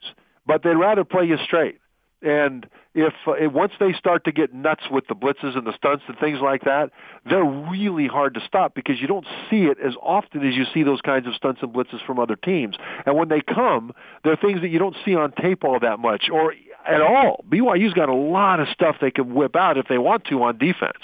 but 0.47 0.63
they'd 0.63 0.75
rather 0.75 1.05
play 1.05 1.25
you 1.25 1.37
straight. 1.45 1.79
And 2.23 2.67
if, 2.95 3.13
uh, 3.27 3.35
once 3.51 3.73
they 3.79 3.93
start 3.93 4.25
to 4.25 4.33
get 4.33 4.55
nuts 4.55 4.85
with 4.91 5.07
the 5.07 5.15
blitzes 5.15 5.57
and 5.57 5.67
the 5.67 5.75
stunts 5.77 6.05
and 6.09 6.19
things 6.19 6.39
like 6.43 6.63
that, 6.65 6.91
they're 7.29 7.45
really 7.45 8.07
hard 8.07 8.35
to 8.35 8.41
stop 8.41 8.75
because 8.75 9.01
you 9.01 9.07
don't 9.07 9.27
see 9.51 9.65
it 9.65 9.79
as 9.85 9.95
often 10.03 10.47
as 10.47 10.55
you 10.55 10.65
see 10.73 10.83
those 10.83 11.03
kinds 11.03 11.27
of 11.27 11.35
stunts 11.35 11.61
and 11.63 11.75
blitzes 11.75 12.05
from 12.07 12.19
other 12.19 12.37
teams. 12.37 12.77
And 13.05 13.17
when 13.17 13.29
they 13.29 13.43
come, 13.43 13.93
they're 14.25 14.37
things 14.37 14.63
that 14.63 14.69
you 14.69 14.79
don't 14.79 14.97
see 15.05 15.15
on 15.15 15.33
tape 15.33 15.63
all 15.63 15.79
that 15.79 15.99
much 15.99 16.31
or 16.33 16.55
at 16.89 17.03
all. 17.03 17.45
BYU's 17.51 17.93
got 17.93 18.09
a 18.09 18.15
lot 18.15 18.61
of 18.61 18.69
stuff 18.69 18.97
they 19.01 19.11
can 19.11 19.35
whip 19.35 19.55
out 19.55 19.77
if 19.77 19.87
they 19.89 19.99
want 19.99 20.25
to 20.27 20.43
on 20.43 20.57
defense. 20.57 20.99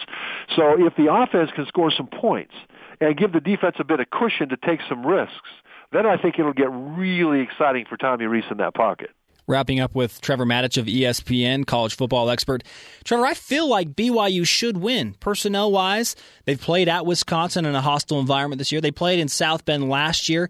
So 0.57 0.75
if 0.79 0.97
the 0.97 1.13
offense 1.13 1.51
can 1.55 1.67
score 1.67 1.91
some 1.91 2.07
points 2.07 2.55
and 3.01 3.17
give 3.17 3.33
the 3.33 3.41
defense 3.41 3.77
a 3.79 3.85
bit 3.85 4.01
of 4.01 4.09
cushion 4.11 4.49
to 4.49 4.57
take 4.57 4.81
some 4.89 5.07
risks, 5.07 5.51
then 5.93 6.07
I 6.07 6.17
think 6.17 6.39
it'll 6.39 6.53
get 6.53 6.71
really 6.71 7.41
exciting 7.41 7.85
for 7.87 7.97
Tommy 7.97 8.25
Rees 8.25 8.45
in 8.51 8.59
that 8.59 8.75
pocket. 8.75 9.11
Wrapping 9.47 9.81
up 9.81 9.95
with 9.95 10.21
Trevor 10.21 10.47
Matich 10.47 10.79
of 10.79 10.87
ESPN, 10.87 11.67
college 11.67 11.97
football 11.97 12.31
expert. 12.31 12.63
Trevor, 13.05 13.27
I 13.27 13.35
feel 13.35 13.69
like 13.69 13.95
BYU 13.95 14.47
should 14.47 14.77
win. 14.77 15.15
Personnel 15.21 15.73
wise, 15.73 16.15
they've 16.45 16.61
played 16.61 16.89
at 16.89 17.07
Wisconsin 17.07 17.65
in 17.65 17.75
a 17.75 17.81
hostile 17.81 18.21
environment 18.21 18.59
this 18.59 18.71
year. 18.71 18.81
They 18.81 18.93
played 18.93 19.19
in 19.19 19.29
South 19.29 19.65
Bend 19.65 19.89
last 19.89 20.29
year. 20.29 20.49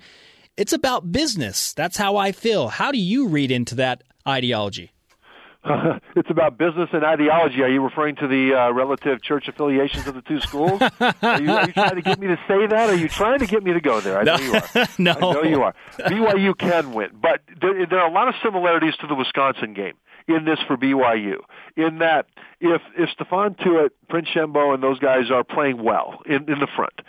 It's 0.57 0.75
about 0.75 1.11
business. 1.11 1.73
That's 1.73 1.97
how 1.97 2.17
I 2.17 2.33
feel. 2.33 2.69
How 2.69 2.93
do 2.93 2.99
you 2.99 3.29
read 3.29 3.51
into 3.51 3.77
that 3.77 4.03
ideology? 4.29 4.92
it's 6.17 6.29
about 6.29 6.59
business 6.59 6.89
and 6.93 7.05
ideology. 7.05 7.63
Are 7.63 7.69
you 7.69 7.83
referring 7.83 8.17
to 8.17 8.27
the 8.27 8.55
uh, 8.55 8.73
relative 8.73 9.23
church 9.23 9.47
affiliations 9.47 10.07
of 10.09 10.15
the 10.15 10.23
two 10.23 10.41
schools? 10.41 10.83
Are 10.83 11.41
you, 11.41 11.51
are 11.53 11.67
you, 11.67 11.73
trying 11.73 11.95
to 11.95 12.03
get 12.03 12.19
me 12.19 12.27
to 12.27 12.37
say 12.49 12.67
that? 12.67 12.91
Are 12.91 12.97
you 12.97 13.09
trying 13.09 13.39
to 13.39 13.47
get 13.47 13.63
me 13.63 13.73
to 13.73 13.81
go 13.81 14.01
there? 14.01 14.19
I 14.19 14.23
no. 14.25 14.37
know 14.37 14.43
you 14.43 14.55
are. 14.55 14.95
no. 14.99 15.13
I 15.13 15.21
know 15.21 15.43
you 15.43 15.63
are. 15.63 15.75
BYU 16.01 16.59
can 16.59 16.93
win, 16.93 17.11
but 17.21 17.43
there, 17.61 17.87
there 17.87 18.01
are 18.01 18.09
a 18.09 18.13
lot 18.13 18.29
of 18.29 18.35
similarities 18.43 18.97
to 19.01 19.07
the 19.07 19.15
Wisconsin 19.15 19.73
game 19.73 19.95
in 20.27 20.45
this 20.45 20.59
for 20.67 20.77
BYU. 20.77 21.37
In 21.77 21.99
that, 21.99 22.27
if 22.61 22.83
if 22.97 23.11
Stephon 23.17 23.57
Tuitt, 23.59 23.91
Prince 24.09 24.29
Shembo, 24.35 24.75
and 24.75 24.83
those 24.83 24.99
guys 24.99 25.31
are 25.31 25.45
playing 25.45 25.83
well 25.83 26.23
in, 26.27 26.51
in 26.51 26.59
the 26.59 26.69
front, 26.75 27.01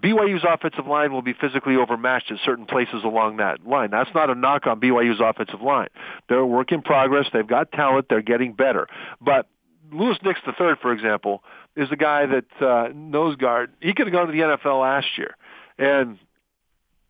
BYU's 0.00 0.44
offensive 0.48 0.86
line 0.86 1.12
will 1.12 1.22
be 1.22 1.34
physically 1.34 1.76
overmatched 1.76 2.30
at 2.30 2.38
certain 2.44 2.64
places 2.64 3.04
along 3.04 3.36
that 3.36 3.66
line. 3.66 3.90
That's 3.90 4.10
not 4.14 4.30
a 4.30 4.34
knock 4.34 4.66
on 4.66 4.80
BYU's 4.80 5.20
offensive 5.20 5.60
line. 5.60 5.88
They're 6.28 6.38
a 6.38 6.46
work 6.46 6.72
in 6.72 6.82
progress. 6.82 7.26
They've 7.32 7.46
got 7.46 7.72
talent. 7.72 8.06
They're 8.08 8.22
getting 8.22 8.54
better. 8.54 8.88
But 9.20 9.48
Louis 9.92 10.16
Nix 10.24 10.40
III, 10.46 10.74
for 10.80 10.92
example, 10.92 11.44
is 11.76 11.88
a 11.92 11.96
guy 11.96 12.26
that 12.26 12.66
uh, 12.66 12.88
nose 12.94 13.36
guard. 13.36 13.72
He 13.80 13.92
could 13.92 14.06
have 14.06 14.12
gone 14.12 14.26
to 14.26 14.32
the 14.32 14.38
NFL 14.40 14.80
last 14.80 15.06
year, 15.18 15.36
and 15.78 16.18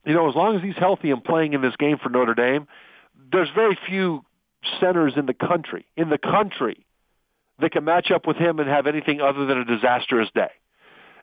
you 0.05 0.14
know, 0.14 0.29
as 0.29 0.35
long 0.35 0.57
as 0.57 0.62
he's 0.62 0.77
healthy 0.77 1.11
and 1.11 1.23
playing 1.23 1.53
in 1.53 1.62
this 1.62 1.77
game 1.77 1.99
for 1.99 2.09
Notre 2.09 2.35
Dame, 2.35 2.66
there's 3.31 3.49
very 3.55 3.79
few 3.87 4.25
centers 4.81 5.14
in 5.16 5.27
the 5.27 5.35
country 5.35 5.87
in 5.97 6.09
the 6.09 6.18
country 6.18 6.85
that 7.61 7.73
can 7.73 7.85
match 7.85 8.11
up 8.11 8.27
with 8.27 8.37
him 8.37 8.59
and 8.59 8.68
have 8.68 8.87
anything 8.87 9.21
other 9.21 9.47
than 9.47 9.59
a 9.59 9.64
disastrous 9.64 10.29
day. 10.35 10.51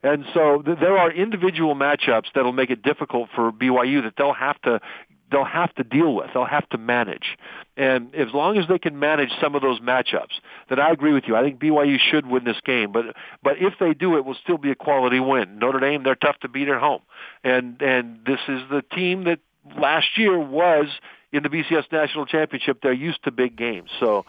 And 0.03 0.25
so 0.33 0.61
th- 0.61 0.79
there 0.79 0.97
are 0.97 1.11
individual 1.11 1.75
matchups 1.75 2.27
that'll 2.33 2.53
make 2.53 2.69
it 2.69 2.81
difficult 2.81 3.29
for 3.35 3.51
BYU 3.51 4.03
that 4.03 4.13
they'll 4.17 4.33
have 4.33 4.61
to 4.61 4.79
they'll 5.31 5.45
have 5.45 5.73
to 5.75 5.83
deal 5.83 6.15
with. 6.15 6.27
They'll 6.33 6.45
have 6.45 6.67
to 6.69 6.77
manage. 6.77 7.37
And 7.77 8.13
as 8.15 8.33
long 8.33 8.57
as 8.57 8.67
they 8.67 8.79
can 8.79 8.99
manage 8.99 9.29
some 9.39 9.55
of 9.55 9.61
those 9.61 9.79
matchups, 9.79 10.39
then 10.69 10.79
I 10.79 10.89
agree 10.91 11.13
with 11.13 11.25
you. 11.27 11.35
I 11.35 11.43
think 11.43 11.59
BYU 11.59 11.97
should 11.99 12.25
win 12.25 12.43
this 12.43 12.59
game. 12.65 12.91
But 12.91 13.15
but 13.43 13.57
if 13.59 13.73
they 13.79 13.93
do, 13.93 14.17
it 14.17 14.25
will 14.25 14.37
still 14.41 14.57
be 14.57 14.71
a 14.71 14.75
quality 14.75 15.19
win. 15.19 15.59
Notre 15.59 15.79
Dame, 15.79 16.03
they're 16.03 16.15
tough 16.15 16.39
to 16.39 16.49
beat 16.49 16.67
at 16.67 16.79
home, 16.79 17.01
and 17.43 17.81
and 17.81 18.19
this 18.25 18.39
is 18.47 18.61
the 18.69 18.83
team 18.93 19.25
that 19.25 19.39
last 19.77 20.17
year 20.17 20.37
was 20.39 20.87
in 21.31 21.43
the 21.43 21.49
BCS 21.49 21.91
National 21.91 22.25
Championship. 22.25 22.79
They're 22.81 22.93
used 22.93 23.23
to 23.23 23.31
big 23.31 23.55
games, 23.55 23.89
so. 23.99 24.25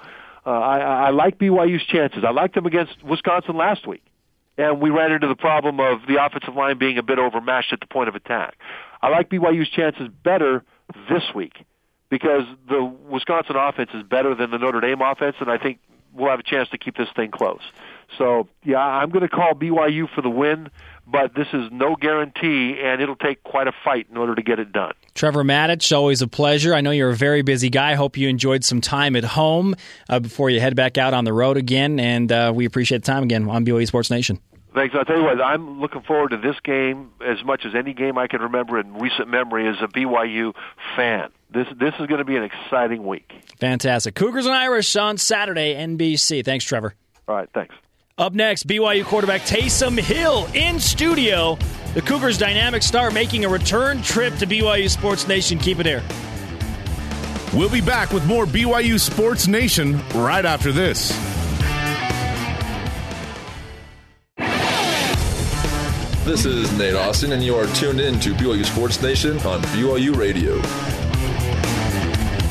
Uh, 0.46 0.52
I, 0.52 0.78
I 0.78 1.10
like 1.10 1.36
BYU's 1.36 1.84
chances. 1.84 2.24
I 2.26 2.30
liked 2.30 2.54
them 2.54 2.64
against 2.64 3.04
Wisconsin 3.04 3.58
last 3.58 3.86
week 3.86 4.02
and 4.60 4.80
we 4.80 4.90
ran 4.90 5.10
into 5.10 5.26
the 5.26 5.36
problem 5.36 5.80
of 5.80 6.00
the 6.06 6.22
offensive 6.22 6.54
line 6.54 6.76
being 6.78 6.98
a 6.98 7.02
bit 7.02 7.18
overmatched 7.18 7.72
at 7.72 7.80
the 7.80 7.86
point 7.86 8.08
of 8.08 8.14
attack. 8.14 8.56
I 9.00 9.08
like 9.08 9.30
BYU's 9.30 9.70
chances 9.70 10.08
better 10.22 10.62
this 11.08 11.22
week 11.34 11.64
because 12.10 12.42
the 12.68 12.82
Wisconsin 12.84 13.56
offense 13.56 13.90
is 13.94 14.02
better 14.02 14.34
than 14.34 14.50
the 14.50 14.58
Notre 14.58 14.80
Dame 14.80 15.00
offense, 15.00 15.36
and 15.40 15.50
I 15.50 15.56
think 15.56 15.78
we'll 16.12 16.28
have 16.28 16.40
a 16.40 16.44
chance 16.44 16.68
to 16.70 16.78
keep 16.78 16.96
this 16.96 17.08
thing 17.16 17.30
close. 17.30 17.62
So, 18.18 18.48
yeah, 18.64 18.78
I'm 18.78 19.10
going 19.10 19.22
to 19.22 19.28
call 19.28 19.54
BYU 19.54 20.12
for 20.12 20.20
the 20.20 20.28
win, 20.28 20.68
but 21.06 21.34
this 21.34 21.46
is 21.52 21.70
no 21.70 21.94
guarantee, 21.94 22.76
and 22.82 23.00
it'll 23.00 23.16
take 23.16 23.42
quite 23.44 23.68
a 23.68 23.72
fight 23.84 24.08
in 24.10 24.16
order 24.16 24.34
to 24.34 24.42
get 24.42 24.58
it 24.58 24.72
done. 24.72 24.92
Trevor 25.14 25.44
Matich, 25.44 25.96
always 25.96 26.20
a 26.20 26.28
pleasure. 26.28 26.74
I 26.74 26.80
know 26.80 26.90
you're 26.90 27.10
a 27.10 27.16
very 27.16 27.42
busy 27.42 27.70
guy. 27.70 27.94
Hope 27.94 28.16
you 28.16 28.28
enjoyed 28.28 28.64
some 28.64 28.80
time 28.80 29.14
at 29.16 29.24
home 29.24 29.76
uh, 30.08 30.18
before 30.18 30.50
you 30.50 30.60
head 30.60 30.74
back 30.74 30.98
out 30.98 31.14
on 31.14 31.24
the 31.24 31.32
road 31.32 31.56
again, 31.56 32.00
and 32.00 32.30
uh, 32.32 32.52
we 32.54 32.66
appreciate 32.66 33.04
the 33.04 33.06
time 33.06 33.22
again 33.22 33.48
on 33.48 33.64
BYU 33.64 33.86
Sports 33.86 34.10
Nation. 34.10 34.40
Thanks. 34.72 34.94
I'll 34.94 35.04
tell 35.04 35.16
you 35.16 35.24
what, 35.24 35.40
I'm 35.42 35.80
looking 35.80 36.02
forward 36.02 36.30
to 36.30 36.36
this 36.36 36.56
game 36.62 37.10
as 37.26 37.42
much 37.44 37.64
as 37.66 37.74
any 37.74 37.92
game 37.92 38.16
I 38.18 38.28
can 38.28 38.40
remember 38.40 38.78
in 38.78 38.94
recent 38.94 39.28
memory 39.28 39.68
as 39.68 39.76
a 39.80 39.88
BYU 39.88 40.54
fan. 40.96 41.30
This 41.52 41.66
this 41.76 41.94
is 41.98 42.06
going 42.06 42.18
to 42.18 42.24
be 42.24 42.36
an 42.36 42.44
exciting 42.44 43.04
week. 43.04 43.32
Fantastic. 43.58 44.14
Cougars 44.14 44.46
and 44.46 44.54
Irish 44.54 44.94
on 44.94 45.18
Saturday, 45.18 45.74
NBC. 45.74 46.44
Thanks, 46.44 46.64
Trevor. 46.64 46.94
All 47.26 47.34
right, 47.34 47.48
thanks. 47.52 47.74
Up 48.16 48.34
next, 48.34 48.66
BYU 48.66 49.04
quarterback 49.04 49.40
Taysom 49.42 49.98
Hill 49.98 50.46
in 50.54 50.78
studio. 50.78 51.58
The 51.94 52.02
Cougars' 52.02 52.38
dynamic 52.38 52.82
star 52.82 53.10
making 53.10 53.44
a 53.44 53.48
return 53.48 54.02
trip 54.02 54.36
to 54.36 54.46
BYU 54.46 54.88
Sports 54.88 55.26
Nation. 55.26 55.58
Keep 55.58 55.80
it 55.80 55.86
here. 55.86 56.02
We'll 57.52 57.70
be 57.70 57.80
back 57.80 58.12
with 58.12 58.24
more 58.26 58.46
BYU 58.46 59.00
Sports 59.00 59.48
Nation 59.48 60.00
right 60.14 60.44
after 60.44 60.70
this. 60.70 61.10
This 66.30 66.46
is 66.46 66.78
Nate 66.78 66.94
Austin, 66.94 67.32
and 67.32 67.42
you 67.42 67.56
are 67.56 67.66
tuned 67.74 68.00
in 68.00 68.20
to 68.20 68.32
BYU 68.34 68.64
Sports 68.64 69.02
Nation 69.02 69.32
on 69.38 69.60
BYU 69.62 70.16
Radio. 70.16 70.54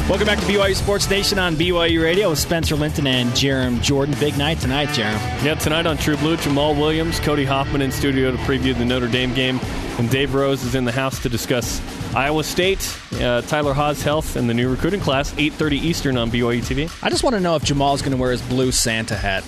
Welcome 0.09 0.27
back 0.27 0.37
to 0.37 0.45
BYU 0.45 0.75
Sports 0.75 1.09
Nation 1.09 1.39
on 1.39 1.55
BYU 1.55 2.03
Radio 2.03 2.29
with 2.29 2.39
Spencer 2.39 2.75
Linton 2.75 3.07
and 3.07 3.29
Jarom 3.29 3.81
Jordan. 3.81 4.15
Big 4.19 4.37
night 4.37 4.59
tonight, 4.59 4.89
Jarom. 4.89 5.45
Yeah, 5.45 5.53
tonight 5.55 5.85
on 5.85 5.95
True 5.95 6.17
Blue, 6.17 6.35
Jamal 6.35 6.75
Williams, 6.75 7.21
Cody 7.21 7.45
Hoffman 7.45 7.81
in 7.81 7.89
studio 7.89 8.31
to 8.31 8.37
preview 8.39 8.77
the 8.77 8.83
Notre 8.83 9.07
Dame 9.07 9.33
game, 9.33 9.61
and 9.97 10.09
Dave 10.09 10.33
Rose 10.33 10.61
is 10.65 10.75
in 10.75 10.83
the 10.83 10.91
house 10.91 11.23
to 11.23 11.29
discuss 11.29 11.81
Iowa 12.13 12.43
State, 12.43 12.99
uh, 13.21 13.43
Tyler 13.43 13.73
Haws 13.73 14.03
health, 14.03 14.35
and 14.35 14.49
the 14.49 14.53
new 14.53 14.69
recruiting 14.69 14.99
class. 14.99 15.33
8:30 15.35 15.77
Eastern 15.77 16.17
on 16.17 16.29
BYU 16.29 16.61
TV. 16.61 16.91
I 17.01 17.09
just 17.09 17.23
want 17.23 17.37
to 17.37 17.39
know 17.39 17.55
if 17.55 17.63
Jamal's 17.63 18.01
going 18.01 18.11
to 18.11 18.17
wear 18.17 18.33
his 18.33 18.41
blue 18.41 18.73
Santa 18.73 19.15
hat. 19.15 19.45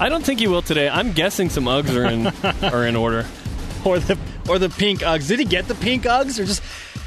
I 0.00 0.08
don't 0.08 0.24
think 0.24 0.40
he 0.40 0.48
will 0.48 0.62
today. 0.62 0.88
I'm 0.88 1.12
guessing 1.12 1.48
some 1.48 1.66
Uggs 1.66 1.94
are 1.94 2.06
in 2.06 2.26
are 2.72 2.84
in 2.84 2.96
order. 2.96 3.24
or 3.86 3.98
the 3.98 4.18
or 4.48 4.58
the 4.58 4.68
pink 4.68 5.00
Uggs. 5.00 5.28
Did 5.28 5.38
he 5.38 5.44
get 5.44 5.68
the 5.68 5.74
pink 5.74 6.04
Uggs 6.04 6.38
or 6.40 6.44
just? 6.44 6.62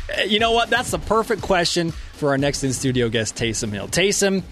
eh, 0.09 0.23
You 0.23 0.39
know 0.39 0.51
what? 0.51 0.69
That's 0.69 0.91
the 0.91 0.99
perfect 0.99 1.41
question 1.41 1.91
for 1.91 2.29
our 2.29 2.37
next 2.37 2.63
in 2.63 2.71
studio 2.73 3.09
guest, 3.09 3.35
Taysom 3.35 3.71
Hill. 3.71 3.87
Taysom, 3.89 4.43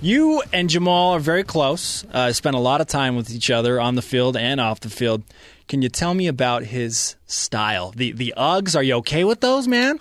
you 0.00 0.42
and 0.52 0.68
Jamal 0.68 1.12
are 1.12 1.20
very 1.20 1.44
close. 1.44 2.04
Uh, 2.12 2.32
spent 2.32 2.56
a 2.56 2.58
lot 2.58 2.80
of 2.80 2.86
time 2.88 3.14
with 3.16 3.30
each 3.30 3.50
other 3.50 3.80
on 3.80 3.94
the 3.94 4.02
field 4.02 4.36
and 4.36 4.60
off 4.60 4.80
the 4.80 4.90
field. 4.90 5.22
Can 5.68 5.82
you 5.82 5.88
tell 5.88 6.12
me 6.14 6.26
about 6.26 6.64
his 6.64 7.14
style? 7.26 7.92
The 7.96 8.12
the 8.12 8.34
Uggs. 8.36 8.74
Are 8.76 8.82
you 8.82 8.94
okay 8.96 9.24
with 9.24 9.40
those, 9.40 9.68
man? 9.68 10.00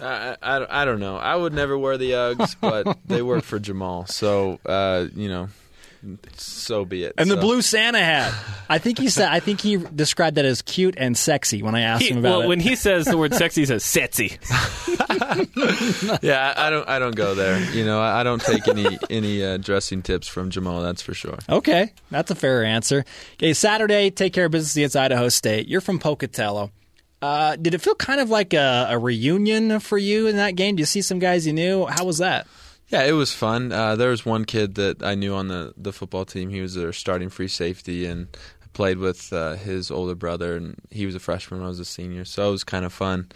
I, 0.00 0.36
I, 0.42 0.82
I 0.82 0.84
don't 0.86 1.00
know. 1.00 1.16
I 1.18 1.36
would 1.36 1.52
never 1.52 1.76
wear 1.76 1.98
the 1.98 2.12
Uggs, 2.12 2.56
but 2.60 2.96
they 3.06 3.20
work 3.20 3.44
for 3.44 3.58
Jamal. 3.58 4.06
So, 4.06 4.58
uh, 4.64 5.06
you 5.14 5.28
know, 5.28 5.48
so 6.36 6.84
be 6.84 7.04
it. 7.04 7.14
And 7.18 7.30
the 7.30 7.36
blue 7.36 7.62
Santa 7.62 8.00
hat. 8.00 8.34
I 8.68 8.78
think 8.78 8.98
he 8.98 9.08
said. 9.08 9.28
I 9.30 9.40
think 9.40 9.60
he 9.60 9.76
described 9.76 10.36
that 10.36 10.44
as 10.44 10.60
cute 10.62 10.94
and 10.98 11.16
sexy 11.16 11.62
when 11.62 11.74
I 11.74 11.82
asked 11.82 12.02
He- 12.02 12.10
him 12.10 12.18
about 12.18 12.28
it. 12.28 12.30
well, 12.32 12.40
it. 12.42 12.46
when 12.48 12.60
he 12.60 12.74
says 12.76 13.04
the 13.04 13.16
word 13.18 13.34
sexy, 13.34 13.62
he 13.62 13.66
says 13.66 13.84
sexy. 13.84 14.38
yeah, 16.22 16.54
I 16.56 16.66
I 16.66 16.70
don't. 16.70 16.88
I 16.88 16.98
don't 16.98 17.14
go 17.16 17.34
there. 17.34 17.60
You 17.72 17.84
know, 17.84 18.00
I 18.00 18.20
I 18.20 18.22
don't 18.22 18.42
take 18.42 18.66
any 18.68 18.98
any 19.10 19.44
uh, 19.44 19.56
dressing 19.58 20.02
tips 20.02 20.28
from 20.28 20.50
Jamal. 20.50 20.82
That's 20.82 21.02
for 21.02 21.14
sure. 21.14 21.38
Okay, 21.48 21.92
that's 22.10 22.30
a 22.30 22.34
fair 22.34 22.64
answer. 22.64 23.04
Okay, 23.34 23.52
Saturday, 23.54 24.10
take 24.10 24.32
care 24.32 24.46
of 24.46 24.52
business 24.52 24.76
against 24.76 24.96
Idaho 24.96 25.28
State. 25.28 25.68
You're 25.68 25.80
from 25.80 25.98
Pocatello. 25.98 26.70
Uh, 27.20 27.54
did 27.56 27.72
it 27.74 27.80
feel 27.80 27.94
kind 27.94 28.20
of 28.20 28.30
like 28.30 28.52
a, 28.52 28.86
a 28.90 28.98
reunion 28.98 29.78
for 29.78 29.96
you 29.96 30.26
in 30.26 30.36
that 30.36 30.56
game? 30.56 30.74
Do 30.74 30.80
you 30.80 30.86
see 30.86 31.02
some 31.02 31.20
guys 31.20 31.46
you 31.46 31.52
knew? 31.52 31.86
How 31.86 32.04
was 32.04 32.18
that? 32.18 32.48
Yeah, 32.92 33.04
it 33.04 33.12
was 33.12 33.32
fun. 33.32 33.72
Uh, 33.72 33.96
there 33.96 34.10
was 34.10 34.26
one 34.26 34.44
kid 34.44 34.74
that 34.74 35.02
I 35.02 35.14
knew 35.14 35.34
on 35.34 35.48
the 35.48 35.72
the 35.78 35.94
football 35.94 36.26
team. 36.26 36.50
He 36.50 36.60
was 36.60 36.74
their 36.74 36.92
starting 36.92 37.30
free 37.30 37.48
safety, 37.48 38.04
and 38.04 38.28
I 38.62 38.66
played 38.74 38.98
with 38.98 39.32
uh, 39.32 39.54
his 39.54 39.90
older 39.90 40.14
brother, 40.14 40.56
and 40.56 40.76
he 40.90 41.06
was 41.06 41.14
a 41.14 41.18
freshman 41.18 41.62
I 41.62 41.68
was 41.68 41.80
a 41.80 41.86
senior. 41.86 42.26
So 42.26 42.46
it 42.48 42.52
was 42.52 42.64
kind 42.64 42.84
of 42.84 42.92
fun. 42.92 43.32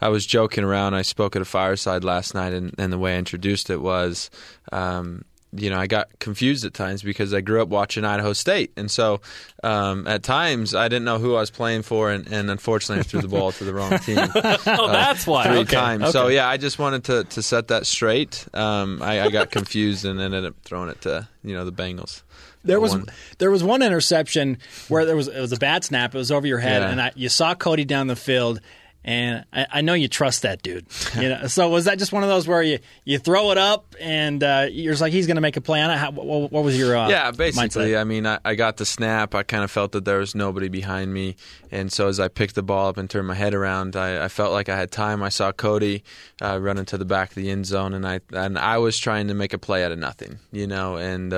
I 0.00 0.10
was 0.10 0.26
joking 0.26 0.62
around. 0.62 0.94
I 0.94 1.02
spoke 1.02 1.34
at 1.34 1.42
a 1.42 1.44
fireside 1.44 2.04
last 2.04 2.34
night, 2.34 2.52
and, 2.52 2.72
and 2.78 2.92
the 2.92 2.98
way 2.98 3.16
I 3.16 3.18
introduced 3.18 3.68
it 3.68 3.80
was. 3.80 4.30
Um, 4.70 5.24
you 5.52 5.68
know, 5.70 5.78
I 5.78 5.86
got 5.86 6.08
confused 6.20 6.64
at 6.64 6.74
times 6.74 7.02
because 7.02 7.34
I 7.34 7.40
grew 7.40 7.60
up 7.60 7.68
watching 7.68 8.04
Idaho 8.04 8.32
State, 8.32 8.72
and 8.76 8.90
so 8.90 9.20
um, 9.64 10.06
at 10.06 10.22
times 10.22 10.74
I 10.74 10.88
didn't 10.88 11.04
know 11.04 11.18
who 11.18 11.34
I 11.34 11.40
was 11.40 11.50
playing 11.50 11.82
for, 11.82 12.10
and, 12.10 12.26
and 12.32 12.50
unfortunately 12.50 13.00
I 13.00 13.02
threw 13.04 13.20
the 13.20 13.28
ball 13.28 13.50
to 13.52 13.64
the 13.64 13.74
wrong 13.74 13.98
team. 13.98 14.18
Oh, 14.66 14.88
that's 14.88 15.26
why. 15.26 15.44
Three 15.48 15.58
Okay, 15.60 15.76
times. 15.76 16.10
So 16.12 16.28
yeah, 16.28 16.48
I 16.48 16.56
just 16.56 16.78
wanted 16.78 17.04
to, 17.04 17.24
to 17.24 17.42
set 17.42 17.68
that 17.68 17.86
straight. 17.86 18.46
Um, 18.54 19.02
I, 19.02 19.22
I 19.22 19.30
got 19.30 19.50
confused 19.50 20.04
and 20.04 20.20
ended 20.20 20.44
up 20.44 20.54
throwing 20.64 20.88
it 20.90 21.00
to 21.02 21.26
you 21.42 21.54
know 21.54 21.64
the 21.64 21.72
Bengals. 21.72 22.22
There 22.62 22.78
was 22.78 22.92
One- 22.92 23.06
there 23.38 23.50
was 23.50 23.64
one 23.64 23.82
interception 23.82 24.58
where 24.88 25.04
there 25.06 25.16
was 25.16 25.28
it 25.28 25.40
was 25.40 25.52
a 25.52 25.56
bad 25.56 25.82
snap. 25.82 26.14
It 26.14 26.18
was 26.18 26.30
over 26.30 26.46
your 26.46 26.58
head, 26.58 26.82
Yeah. 26.82 26.90
and 26.90 27.00
I, 27.00 27.12
you 27.16 27.28
saw 27.28 27.54
Cody 27.54 27.84
down 27.84 28.06
the 28.06 28.16
field. 28.16 28.60
And 29.02 29.44
I, 29.52 29.66
I 29.72 29.80
know 29.80 29.94
you 29.94 30.08
trust 30.08 30.42
that 30.42 30.62
dude. 30.62 30.86
You 31.16 31.30
know, 31.30 31.46
so 31.46 31.68
was 31.70 31.86
that 31.86 31.98
just 31.98 32.12
one 32.12 32.22
of 32.22 32.28
those 32.28 32.46
where 32.46 32.62
you, 32.62 32.80
you 33.04 33.18
throw 33.18 33.50
it 33.50 33.58
up 33.58 33.94
and 33.98 34.42
uh, 34.42 34.66
you're 34.70 34.92
just 34.92 35.00
like 35.00 35.12
he's 35.12 35.26
going 35.26 35.36
to 35.36 35.40
make 35.40 35.56
a 35.56 35.60
play 35.60 35.80
on 35.80 35.90
it? 35.90 35.96
How, 35.96 36.10
what, 36.10 36.52
what 36.52 36.64
was 36.64 36.78
your 36.78 36.96
uh, 36.96 37.08
yeah, 37.08 37.30
basically. 37.30 37.92
mindset? 37.92 38.00
I 38.00 38.04
mean, 38.04 38.26
I, 38.26 38.38
I 38.44 38.54
got 38.54 38.76
the 38.76 38.84
snap. 38.84 39.34
I 39.34 39.42
kind 39.42 39.64
of 39.64 39.70
felt 39.70 39.92
that 39.92 40.04
there 40.04 40.18
was 40.18 40.34
nobody 40.34 40.68
behind 40.68 41.14
me, 41.14 41.36
and 41.70 41.90
so 41.90 42.08
as 42.08 42.20
I 42.20 42.28
picked 42.28 42.54
the 42.54 42.62
ball 42.62 42.88
up 42.88 42.98
and 42.98 43.08
turned 43.08 43.26
my 43.26 43.34
head 43.34 43.54
around, 43.54 43.96
I, 43.96 44.24
I 44.24 44.28
felt 44.28 44.52
like 44.52 44.68
I 44.68 44.76
had 44.76 44.90
time. 44.90 45.22
I 45.22 45.30
saw 45.30 45.50
Cody 45.50 46.04
uh, 46.42 46.58
running 46.60 46.84
to 46.86 46.98
the 46.98 47.06
back 47.06 47.30
of 47.30 47.34
the 47.36 47.50
end 47.50 47.66
zone, 47.66 47.94
and 47.94 48.06
I 48.06 48.20
and 48.32 48.58
I 48.58 48.78
was 48.78 48.98
trying 48.98 49.28
to 49.28 49.34
make 49.34 49.54
a 49.54 49.58
play 49.58 49.82
out 49.82 49.92
of 49.92 49.98
nothing, 49.98 50.38
you 50.52 50.66
know, 50.66 50.96
and. 50.96 51.32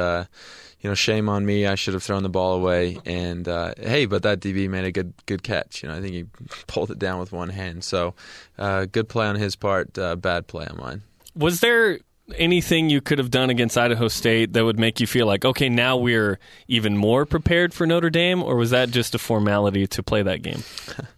You 0.82 0.90
know, 0.90 0.94
shame 0.94 1.28
on 1.28 1.46
me. 1.46 1.66
I 1.66 1.76
should 1.76 1.94
have 1.94 2.02
thrown 2.02 2.24
the 2.24 2.28
ball 2.28 2.54
away. 2.54 2.98
And 3.06 3.48
uh, 3.48 3.74
hey, 3.78 4.06
but 4.06 4.24
that 4.24 4.40
DB 4.40 4.68
made 4.68 4.84
a 4.84 4.92
good 4.92 5.14
good 5.26 5.42
catch. 5.42 5.82
You 5.82 5.88
know, 5.88 5.94
I 5.94 6.00
think 6.00 6.12
he 6.12 6.24
pulled 6.66 6.90
it 6.90 6.98
down 6.98 7.20
with 7.20 7.32
one 7.32 7.48
hand. 7.48 7.84
So, 7.84 8.14
uh, 8.58 8.86
good 8.86 9.08
play 9.08 9.26
on 9.26 9.36
his 9.36 9.56
part. 9.56 9.96
Uh, 9.96 10.16
bad 10.16 10.46
play 10.48 10.66
on 10.66 10.76
mine. 10.78 11.02
Was 11.34 11.60
there 11.60 12.00
anything 12.36 12.90
you 12.90 13.00
could 13.00 13.18
have 13.18 13.30
done 13.30 13.50
against 13.50 13.76
Idaho 13.76 14.08
State 14.08 14.52
that 14.52 14.64
would 14.64 14.78
make 14.78 15.00
you 15.00 15.06
feel 15.06 15.26
like, 15.26 15.44
okay, 15.44 15.68
now 15.68 15.96
we're 15.96 16.38
even 16.68 16.96
more 16.96 17.26
prepared 17.26 17.74
for 17.74 17.86
Notre 17.86 18.10
Dame, 18.10 18.42
or 18.42 18.56
was 18.56 18.70
that 18.70 18.90
just 18.90 19.14
a 19.14 19.18
formality 19.18 19.86
to 19.88 20.02
play 20.02 20.22
that 20.22 20.42
game? 20.42 20.62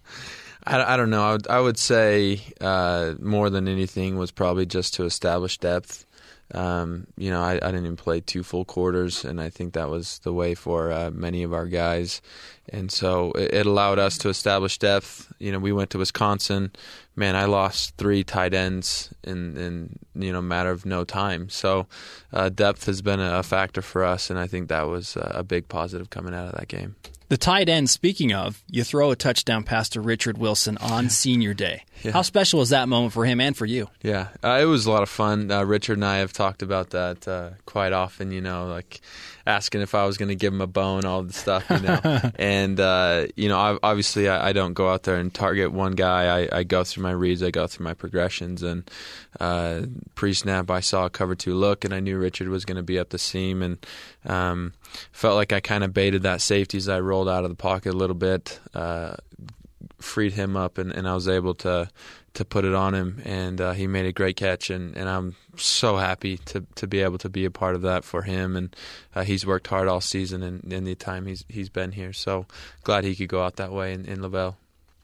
I, 0.65 0.93
I 0.93 0.97
don't 0.97 1.09
know. 1.09 1.23
I 1.23 1.31
would, 1.33 1.47
I 1.47 1.59
would 1.59 1.77
say 1.77 2.41
uh, 2.59 3.13
more 3.19 3.49
than 3.49 3.67
anything 3.67 4.17
was 4.17 4.31
probably 4.31 4.65
just 4.65 4.95
to 4.95 5.05
establish 5.05 5.57
depth. 5.57 6.04
Um, 6.53 7.07
you 7.17 7.31
know, 7.31 7.41
I, 7.41 7.53
I 7.53 7.71
didn't 7.71 7.85
even 7.85 7.95
play 7.95 8.21
two 8.21 8.43
full 8.43 8.65
quarters, 8.65 9.25
and 9.25 9.41
I 9.41 9.49
think 9.49 9.73
that 9.73 9.89
was 9.89 10.19
the 10.19 10.33
way 10.33 10.53
for 10.53 10.91
uh, 10.91 11.09
many 11.11 11.43
of 11.43 11.53
our 11.53 11.65
guys. 11.65 12.21
And 12.69 12.91
so 12.91 13.31
it, 13.31 13.53
it 13.53 13.65
allowed 13.65 13.97
us 13.97 14.17
to 14.19 14.29
establish 14.29 14.77
depth. 14.77 15.31
You 15.39 15.51
know, 15.51 15.59
we 15.59 15.71
went 15.71 15.89
to 15.91 15.97
Wisconsin. 15.97 16.71
Man, 17.15 17.35
I 17.35 17.45
lost 17.45 17.97
three 17.97 18.23
tight 18.23 18.53
ends 18.53 19.13
in, 19.23 19.57
in 19.57 19.99
you 20.15 20.31
know 20.31 20.41
matter 20.41 20.69
of 20.69 20.85
no 20.85 21.03
time. 21.03 21.49
So 21.49 21.87
uh, 22.31 22.49
depth 22.49 22.85
has 22.85 23.01
been 23.01 23.19
a, 23.19 23.41
factor 23.41 23.81
for 23.81 24.03
us, 24.03 24.29
and 24.29 24.37
I 24.37 24.47
think 24.47 24.69
that 24.69 24.83
was 24.83 25.17
a 25.19 25.43
big 25.43 25.67
positive 25.67 26.09
coming 26.09 26.33
out 26.33 26.47
of 26.47 26.59
that 26.59 26.67
game. 26.67 26.95
The 27.27 27.37
tight 27.37 27.69
end, 27.69 27.89
speaking 27.89 28.33
of, 28.33 28.63
you 28.69 28.83
throw 28.83 29.09
a 29.09 29.15
touchdown 29.15 29.63
pass 29.63 29.89
to 29.89 30.01
Richard 30.01 30.37
Wilson 30.37 30.77
on 30.77 31.09
senior 31.09 31.55
day. 31.55 31.83
Yeah. 32.03 32.11
How 32.11 32.21
special 32.21 32.59
was 32.59 32.69
that 32.69 32.87
moment 32.87 33.13
for 33.13 33.25
him 33.25 33.41
and 33.41 33.57
for 33.57 33.65
you? 33.65 33.89
Yeah, 34.03 34.27
uh, 34.43 34.59
it 34.61 34.65
was 34.65 34.85
a 34.85 34.91
lot 34.91 35.01
of 35.01 35.09
fun. 35.09 35.49
Uh, 35.49 35.63
Richard 35.63 35.93
and 35.93 36.05
I 36.05 36.17
have 36.17 36.33
talked 36.33 36.61
about 36.61 36.91
that 36.91 37.27
uh, 37.27 37.51
quite 37.65 37.93
often. 37.93 38.31
You 38.31 38.41
know, 38.41 38.67
like 38.67 39.01
asking 39.45 39.81
if 39.81 39.93
I 39.93 40.05
was 40.05 40.17
going 40.17 40.29
to 40.29 40.35
give 40.35 40.53
him 40.53 40.61
a 40.61 40.67
bone, 40.67 41.05
all 41.05 41.23
the 41.23 41.33
stuff. 41.33 41.65
You 41.69 41.79
know, 41.79 42.31
and 42.39 42.79
uh, 42.79 43.27
you 43.35 43.49
know, 43.49 43.57
I, 43.57 43.77
obviously, 43.83 44.27
I, 44.27 44.49
I 44.49 44.53
don't 44.53 44.73
go 44.73 44.89
out 44.89 45.03
there 45.03 45.17
and 45.17 45.33
target 45.33 45.71
one 45.71 45.93
guy. 45.93 46.43
I, 46.43 46.59
I 46.59 46.63
go 46.63 46.83
through 46.83 47.03
my 47.03 47.11
reads, 47.11 47.43
I 47.43 47.51
go 47.51 47.67
through 47.67 47.83
my 47.83 47.93
progressions, 47.93 48.63
and 48.63 48.89
uh, 49.39 49.81
pre-snap, 50.15 50.69
I 50.71 50.79
saw 50.79 51.05
a 51.05 51.09
cover 51.09 51.35
two 51.35 51.53
look, 51.53 51.85
and 51.85 51.93
I 51.93 51.99
knew 51.99 52.17
Richard 52.17 52.47
was 52.47 52.65
going 52.65 52.77
to 52.77 52.83
be 52.83 52.99
up 52.99 53.09
the 53.09 53.19
seam, 53.19 53.61
and 53.61 53.85
um, 54.25 54.73
felt 55.11 55.35
like 55.35 55.53
I 55.53 55.59
kind 55.59 55.83
of 55.83 55.93
baited 55.93 56.23
that 56.23 56.41
safety 56.41 56.77
as 56.77 56.89
I 56.89 56.99
rolled 56.99 57.29
out 57.29 57.43
of 57.43 57.49
the 57.49 57.55
pocket 57.55 57.93
a 57.93 57.97
little 57.97 58.15
bit. 58.15 58.59
Uh, 58.73 59.15
freed 59.99 60.33
him 60.33 60.55
up 60.55 60.77
and, 60.77 60.91
and 60.91 61.07
I 61.07 61.13
was 61.13 61.27
able 61.27 61.53
to 61.55 61.89
to 62.33 62.43
put 62.43 62.65
it 62.65 62.73
on 62.73 62.93
him 62.93 63.21
and 63.23 63.61
uh, 63.61 63.71
he 63.71 63.87
made 63.87 64.05
a 64.05 64.11
great 64.11 64.35
catch 64.35 64.69
and, 64.69 64.97
and 64.97 65.07
I'm 65.07 65.35
so 65.55 65.97
happy 65.97 66.37
to 66.37 66.65
to 66.75 66.87
be 66.87 67.01
able 67.01 67.17
to 67.19 67.29
be 67.29 67.45
a 67.45 67.51
part 67.51 67.75
of 67.75 67.81
that 67.83 68.03
for 68.03 68.23
him 68.23 68.55
and 68.55 68.75
uh, 69.15 69.23
he's 69.23 69.45
worked 69.45 69.67
hard 69.67 69.87
all 69.87 70.01
season 70.01 70.43
and 70.43 70.71
in 70.71 70.83
the 70.83 70.95
time 70.95 71.25
he's 71.25 71.45
he's 71.47 71.69
been 71.69 71.93
here 71.93 72.13
so 72.13 72.45
glad 72.83 73.03
he 73.03 73.15
could 73.15 73.29
go 73.29 73.43
out 73.43 73.55
that 73.55 73.71
way 73.71 73.93
in, 73.93 74.05
in 74.05 74.19
LaVell. 74.19 74.55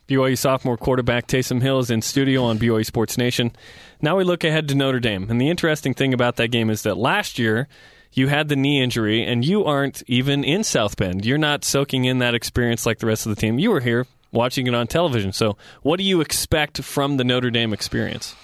BYU 0.07 0.37
sophomore 0.37 0.75
quarterback 0.75 1.27
Taysom 1.27 1.61
Hill 1.61 1.79
is 1.79 1.89
in 1.89 2.01
studio 2.01 2.43
on 2.43 2.59
BYU 2.59 2.85
Sports 2.85 3.17
Nation. 3.17 3.53
Now 4.01 4.17
we 4.17 4.25
look 4.25 4.43
ahead 4.43 4.67
to 4.67 4.75
Notre 4.75 4.99
Dame. 4.99 5.29
And 5.29 5.39
the 5.39 5.49
interesting 5.49 5.93
thing 5.93 6.13
about 6.13 6.35
that 6.35 6.49
game 6.49 6.69
is 6.69 6.83
that 6.83 6.97
last 6.97 7.39
year 7.39 7.69
you 8.11 8.27
had 8.27 8.49
the 8.49 8.57
knee 8.57 8.83
injury 8.83 9.23
and 9.23 9.45
you 9.45 9.63
aren't 9.63 10.03
even 10.07 10.43
in 10.43 10.65
South 10.65 10.97
Bend. 10.97 11.25
You're 11.25 11.37
not 11.37 11.63
soaking 11.63 12.03
in 12.03 12.19
that 12.19 12.35
experience 12.35 12.85
like 12.85 12.99
the 12.99 13.05
rest 13.05 13.25
of 13.25 13.33
the 13.33 13.39
team. 13.39 13.57
You 13.57 13.71
were 13.71 13.79
here 13.79 14.05
watching 14.31 14.67
it 14.67 14.73
on 14.73 14.87
television. 14.87 15.31
So, 15.31 15.57
what 15.81 15.97
do 15.97 16.03
you 16.03 16.21
expect 16.21 16.83
from 16.83 17.17
the 17.17 17.23
Notre 17.23 17.51
Dame 17.51 17.73
experience? 17.73 18.35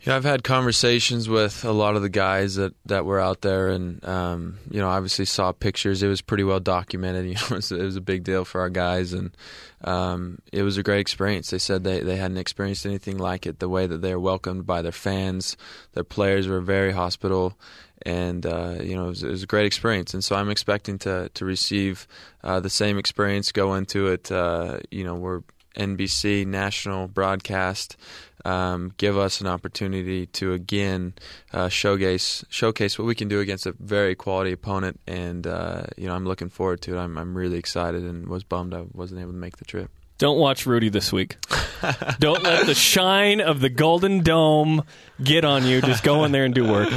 Yeah, 0.00 0.14
I've 0.14 0.24
had 0.24 0.44
conversations 0.44 1.28
with 1.28 1.64
a 1.64 1.72
lot 1.72 1.96
of 1.96 2.02
the 2.02 2.08
guys 2.08 2.54
that, 2.54 2.72
that 2.86 3.04
were 3.04 3.18
out 3.18 3.40
there, 3.40 3.68
and 3.70 4.04
um, 4.04 4.58
you 4.70 4.80
know, 4.80 4.88
obviously 4.88 5.24
saw 5.24 5.50
pictures. 5.50 6.04
It 6.04 6.08
was 6.08 6.20
pretty 6.20 6.44
well 6.44 6.60
documented. 6.60 7.26
You 7.28 7.34
know, 7.34 7.40
it 7.42 7.50
was, 7.50 7.72
it 7.72 7.82
was 7.82 7.96
a 7.96 8.00
big 8.00 8.22
deal 8.22 8.44
for 8.44 8.60
our 8.60 8.70
guys, 8.70 9.12
and 9.12 9.36
um, 9.82 10.38
it 10.52 10.62
was 10.62 10.78
a 10.78 10.84
great 10.84 11.00
experience. 11.00 11.50
They 11.50 11.58
said 11.58 11.82
they, 11.82 12.00
they 12.00 12.14
hadn't 12.16 12.36
experienced 12.36 12.86
anything 12.86 13.18
like 13.18 13.44
it. 13.44 13.58
The 13.58 13.68
way 13.68 13.88
that 13.88 14.00
they 14.00 14.14
were 14.14 14.20
welcomed 14.20 14.66
by 14.66 14.82
their 14.82 14.92
fans, 14.92 15.56
their 15.94 16.04
players 16.04 16.46
were 16.46 16.60
very 16.60 16.92
hospitable, 16.92 17.58
and 18.06 18.46
uh, 18.46 18.76
you 18.80 18.94
know, 18.94 19.06
it 19.06 19.08
was, 19.08 19.22
it 19.24 19.30
was 19.30 19.42
a 19.42 19.46
great 19.46 19.66
experience. 19.66 20.14
And 20.14 20.22
so 20.22 20.36
I'm 20.36 20.48
expecting 20.48 20.98
to 21.00 21.28
to 21.34 21.44
receive 21.44 22.06
uh, 22.44 22.60
the 22.60 22.70
same 22.70 22.98
experience, 22.98 23.50
go 23.50 23.74
into 23.74 24.06
it. 24.06 24.30
Uh, 24.30 24.78
you 24.92 25.02
know, 25.02 25.16
we're 25.16 25.42
NBC 25.78 26.46
national 26.46 27.08
broadcast 27.08 27.96
um, 28.44 28.92
give 28.96 29.18
us 29.18 29.40
an 29.40 29.46
opportunity 29.46 30.26
to 30.26 30.52
again 30.52 31.14
uh, 31.52 31.68
showcase 31.68 32.44
showcase 32.48 32.98
what 32.98 33.06
we 33.06 33.14
can 33.14 33.28
do 33.28 33.40
against 33.40 33.66
a 33.66 33.72
very 33.78 34.14
quality 34.14 34.52
opponent, 34.52 35.00
and 35.06 35.46
uh, 35.46 35.84
you 35.96 36.06
know 36.06 36.14
I'm 36.14 36.24
looking 36.24 36.48
forward 36.48 36.80
to 36.82 36.96
it. 36.96 36.98
I'm 36.98 37.18
I'm 37.18 37.36
really 37.36 37.58
excited 37.58 38.02
and 38.02 38.28
was 38.28 38.44
bummed 38.44 38.74
I 38.74 38.84
wasn't 38.92 39.20
able 39.20 39.32
to 39.32 39.38
make 39.38 39.56
the 39.58 39.64
trip. 39.64 39.90
Don't 40.18 40.38
watch 40.38 40.66
Rudy 40.66 40.88
this 40.88 41.12
week. 41.12 41.36
Don't 42.18 42.42
let 42.42 42.66
the 42.66 42.74
shine 42.74 43.40
of 43.40 43.60
the 43.60 43.68
Golden 43.68 44.22
Dome 44.22 44.82
get 45.22 45.44
on 45.44 45.64
you. 45.64 45.80
Just 45.80 46.02
go 46.02 46.24
in 46.24 46.32
there 46.32 46.44
and 46.44 46.52
do 46.52 46.66
work. 46.68 46.92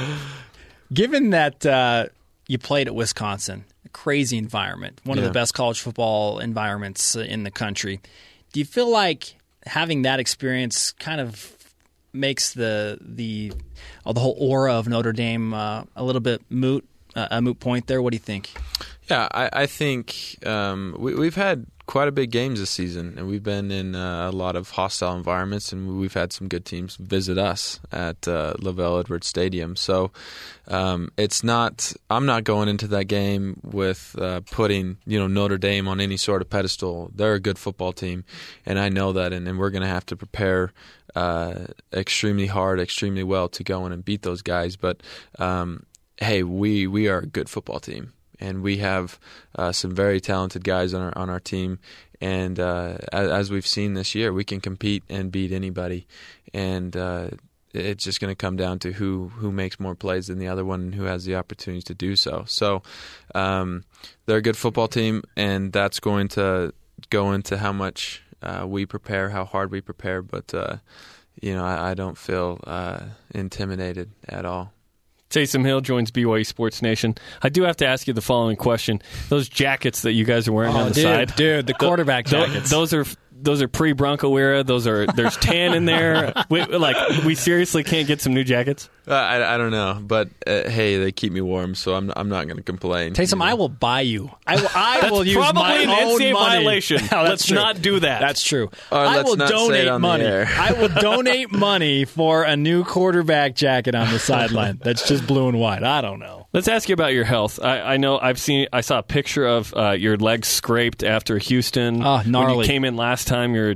Given 0.91 1.29
that 1.29 1.63
uh, 1.63 2.07
you 2.47 2.57
played 2.57 2.87
at 2.87 2.95
Wisconsin, 2.95 3.65
a 3.85 3.89
crazy 3.89 4.39
environment, 4.39 5.01
one 5.03 5.19
of 5.19 5.23
the 5.23 5.31
best 5.31 5.53
college 5.53 5.81
football 5.81 6.39
environments 6.39 7.15
uh, 7.15 7.19
in 7.19 7.43
the 7.43 7.51
country, 7.51 8.01
do 8.51 8.59
you 8.59 8.65
feel 8.65 8.89
like 8.89 9.35
having 9.65 10.03
that 10.03 10.19
experience 10.19 10.91
kind 10.93 11.21
of 11.21 11.55
makes 12.13 12.53
the 12.53 12.97
the 13.01 13.53
oh, 14.05 14.13
the 14.13 14.19
whole 14.19 14.35
aura 14.39 14.73
of 14.73 14.87
Notre 14.87 15.13
Dame 15.13 15.53
uh, 15.53 15.83
a 15.95 16.03
little 16.03 16.21
bit 16.21 16.41
moot, 16.49 16.87
uh, 17.15 17.27
a 17.31 17.41
moot 17.41 17.59
point 17.59 17.87
there? 17.87 18.01
What 18.01 18.11
do 18.11 18.15
you 18.15 18.19
think? 18.19 18.51
Yeah, 19.11 19.27
I, 19.29 19.49
I 19.51 19.65
think 19.65 20.37
um, 20.45 20.95
we, 20.97 21.13
we've 21.15 21.35
had 21.35 21.65
quite 21.85 22.07
a 22.07 22.13
big 22.13 22.31
games 22.31 22.61
this 22.61 22.69
season, 22.69 23.15
and 23.17 23.27
we've 23.27 23.43
been 23.43 23.69
in 23.69 23.93
uh, 23.93 24.29
a 24.29 24.31
lot 24.31 24.55
of 24.55 24.69
hostile 24.69 25.17
environments, 25.17 25.73
and 25.73 25.99
we've 25.99 26.13
had 26.13 26.31
some 26.31 26.47
good 26.47 26.63
teams 26.63 26.95
visit 26.95 27.37
us 27.37 27.81
at 27.91 28.25
uh, 28.25 28.53
LaVell 28.59 29.01
Edwards 29.01 29.27
Stadium. 29.27 29.75
So 29.75 30.11
um, 30.69 31.11
it's 31.17 31.43
not. 31.43 31.91
I'm 32.09 32.25
not 32.25 32.45
going 32.45 32.69
into 32.69 32.87
that 32.87 33.09
game 33.09 33.59
with 33.65 34.15
uh, 34.17 34.43
putting 34.49 34.95
you 35.05 35.19
know 35.19 35.27
Notre 35.27 35.57
Dame 35.57 35.89
on 35.89 35.99
any 35.99 36.15
sort 36.15 36.41
of 36.41 36.49
pedestal. 36.49 37.11
They're 37.13 37.33
a 37.33 37.39
good 37.41 37.59
football 37.59 37.91
team, 37.91 38.23
and 38.65 38.79
I 38.79 38.87
know 38.87 39.11
that, 39.11 39.33
and, 39.33 39.45
and 39.45 39.59
we're 39.59 39.71
going 39.71 39.81
to 39.81 39.89
have 39.89 40.05
to 40.05 40.15
prepare 40.15 40.71
uh, 41.17 41.65
extremely 41.91 42.47
hard, 42.47 42.79
extremely 42.79 43.23
well 43.23 43.49
to 43.49 43.63
go 43.65 43.85
in 43.85 43.91
and 43.91 44.05
beat 44.05 44.21
those 44.21 44.41
guys. 44.41 44.77
But 44.77 45.03
um, 45.37 45.85
hey, 46.15 46.43
we 46.43 46.87
we 46.87 47.09
are 47.09 47.17
a 47.17 47.25
good 47.25 47.49
football 47.49 47.81
team 47.81 48.13
and 48.41 48.63
we 48.63 48.77
have 48.77 49.19
uh, 49.55 49.71
some 49.71 49.95
very 49.95 50.19
talented 50.19 50.63
guys 50.63 50.93
on 50.93 51.01
our 51.01 51.17
on 51.17 51.29
our 51.29 51.39
team. 51.39 51.79
And 52.19 52.59
uh, 52.59 52.97
as, 53.11 53.31
as 53.31 53.51
we've 53.51 53.65
seen 53.65 53.93
this 53.93 54.13
year, 54.13 54.31
we 54.31 54.43
can 54.43 54.61
compete 54.61 55.03
and 55.09 55.31
beat 55.31 55.51
anybody. 55.51 56.05
And 56.53 56.95
uh, 56.95 57.31
it's 57.73 58.03
just 58.03 58.19
going 58.19 58.31
to 58.31 58.35
come 58.35 58.55
down 58.55 58.79
to 58.79 58.91
who 58.93 59.29
who 59.29 59.51
makes 59.51 59.79
more 59.79 59.95
plays 59.95 60.27
than 60.27 60.39
the 60.39 60.47
other 60.47 60.65
one 60.65 60.81
and 60.81 60.95
who 60.95 61.05
has 61.05 61.25
the 61.25 61.35
opportunities 61.35 61.85
to 61.85 61.93
do 61.93 62.15
so. 62.15 62.43
So 62.47 62.83
um, 63.33 63.85
they're 64.25 64.37
a 64.37 64.41
good 64.41 64.57
football 64.57 64.87
team, 64.87 65.23
and 65.35 65.71
that's 65.71 65.99
going 65.99 66.27
to 66.29 66.73
go 67.09 67.31
into 67.31 67.57
how 67.57 67.71
much 67.71 68.23
uh, 68.41 68.65
we 68.67 68.85
prepare, 68.85 69.29
how 69.29 69.45
hard 69.45 69.71
we 69.71 69.81
prepare. 69.81 70.21
But 70.21 70.53
uh, 70.53 70.77
you 71.41 71.55
know, 71.55 71.63
I, 71.63 71.91
I 71.91 71.93
don't 71.93 72.17
feel 72.17 72.59
uh, 72.65 72.99
intimidated 73.33 74.11
at 74.27 74.45
all. 74.45 74.73
Taysom 75.31 75.65
Hill 75.65 75.81
joins 75.81 76.11
BYU 76.11 76.45
Sports 76.45 76.81
Nation. 76.81 77.15
I 77.41 77.49
do 77.49 77.63
have 77.63 77.77
to 77.77 77.87
ask 77.87 78.07
you 78.07 78.13
the 78.13 78.21
following 78.21 78.55
question: 78.57 79.01
Those 79.29 79.49
jackets 79.49 80.01
that 80.03 80.11
you 80.13 80.25
guys 80.25 80.47
are 80.47 80.51
wearing 80.53 80.75
Oh, 80.75 80.79
on 80.81 80.87
the 80.89 80.93
dude, 80.93 81.03
side, 81.03 81.35
dude, 81.35 81.67
the 81.67 81.73
quarterback 81.73 82.25
Tho- 82.27 82.45
jackets. 82.45 82.69
Those 82.69 82.93
are 82.93 83.05
those 83.41 83.61
are 83.61 83.67
pre 83.67 83.93
Bronco 83.93 84.35
era. 84.37 84.63
Those 84.63 84.87
are 84.87 85.05
there's 85.07 85.37
tan 85.37 85.73
in 85.73 85.85
there. 85.85 86.33
we, 86.49 86.63
like 86.63 87.23
we 87.23 87.35
seriously 87.35 87.83
can't 87.83 88.07
get 88.07 88.21
some 88.21 88.33
new 88.33 88.43
jackets. 88.43 88.89
Uh, 89.07 89.13
I, 89.15 89.55
I 89.55 89.57
don't 89.57 89.71
know, 89.71 89.99
but 90.01 90.29
uh, 90.45 90.69
hey, 90.69 90.97
they 90.97 91.11
keep 91.11 91.33
me 91.33 91.41
warm, 91.41 91.73
so 91.75 91.95
I'm 91.95 92.11
I'm 92.15 92.29
not 92.29 92.45
going 92.45 92.57
to 92.57 92.63
complain. 92.63 93.13
Taysom, 93.13 93.41
I 93.41 93.55
will 93.55 93.67
buy 93.69 94.01
you. 94.01 94.29
I 94.45 94.55
will, 94.57 94.69
I 94.75 95.01
That's 95.01 95.11
will 95.11 95.25
use 95.25 95.35
probably 95.35 95.61
my 95.63 95.73
an 95.79 95.89
own 95.89 96.19
NCAA 96.19 96.33
money. 96.33 96.55
violation. 96.57 96.97
No, 97.11 97.23
that's 97.23 97.29
Let's 97.29 97.45
true. 97.47 97.55
not 97.55 97.81
do 97.81 97.99
that. 98.01 98.21
That's 98.21 98.43
true. 98.43 98.69
Or 98.91 98.97
I 98.99 99.15
let's 99.17 99.29
will 99.29 99.37
not 99.37 99.49
say 99.49 99.55
it 99.55 99.57
donate 99.57 99.87
on 99.87 100.01
the 100.01 100.07
money. 100.07 100.23
air. 100.23 100.47
I 100.47 100.73
will 100.73 100.87
donate 100.89 101.51
money 101.51 102.05
for 102.05 102.43
a 102.43 102.55
new 102.55 102.83
quarterback 102.83 103.55
jacket 103.55 103.95
on 103.95 104.11
the 104.11 104.19
sideline. 104.31 104.79
That's 104.83 105.07
just 105.07 105.25
blue 105.27 105.47
and 105.49 105.59
white. 105.59 105.83
I 105.83 106.01
don't 106.01 106.19
know. 106.19 106.40
Let's 106.53 106.67
ask 106.67 106.89
you 106.89 106.93
about 106.93 107.13
your 107.13 107.23
health. 107.23 107.59
I, 107.63 107.79
I 107.93 107.97
know 107.97 108.19
I've 108.19 108.39
seen. 108.39 108.67
I 108.73 108.81
saw 108.81 108.99
a 108.99 109.03
picture 109.03 109.45
of 109.47 109.73
uh, 109.75 109.91
your 109.91 110.17
legs 110.17 110.47
scraped 110.49 111.01
after 111.03 111.37
Houston. 111.37 112.01
Ah, 112.03 112.17
When 112.23 112.31
gnarly. 112.31 112.65
you 112.65 112.71
came 112.71 112.83
in 112.83 112.97
last 112.97 113.27
time, 113.27 113.55
you're 113.55 113.75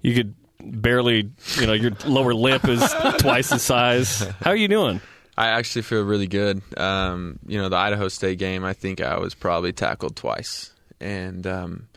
you 0.00 0.14
could 0.14 0.34
barely. 0.60 1.30
You 1.58 1.66
know, 1.66 1.72
your 1.72 1.90
lower 2.06 2.32
lip 2.34 2.68
is 2.68 2.80
twice 3.18 3.50
the 3.50 3.58
size. 3.58 4.20
How 4.40 4.50
are 4.50 4.56
you 4.56 4.68
doing? 4.68 5.00
I 5.36 5.48
actually 5.48 5.82
feel 5.82 6.04
really 6.04 6.28
good. 6.28 6.62
Um, 6.78 7.40
you 7.48 7.58
know, 7.60 7.68
the 7.68 7.76
Idaho 7.76 8.06
State 8.06 8.38
game, 8.38 8.62
I 8.64 8.72
think 8.74 9.00
I 9.00 9.18
was 9.18 9.34
probably 9.34 9.72
tackled 9.72 10.14
twice, 10.14 10.70
and 11.00 11.44
um, 11.48 11.88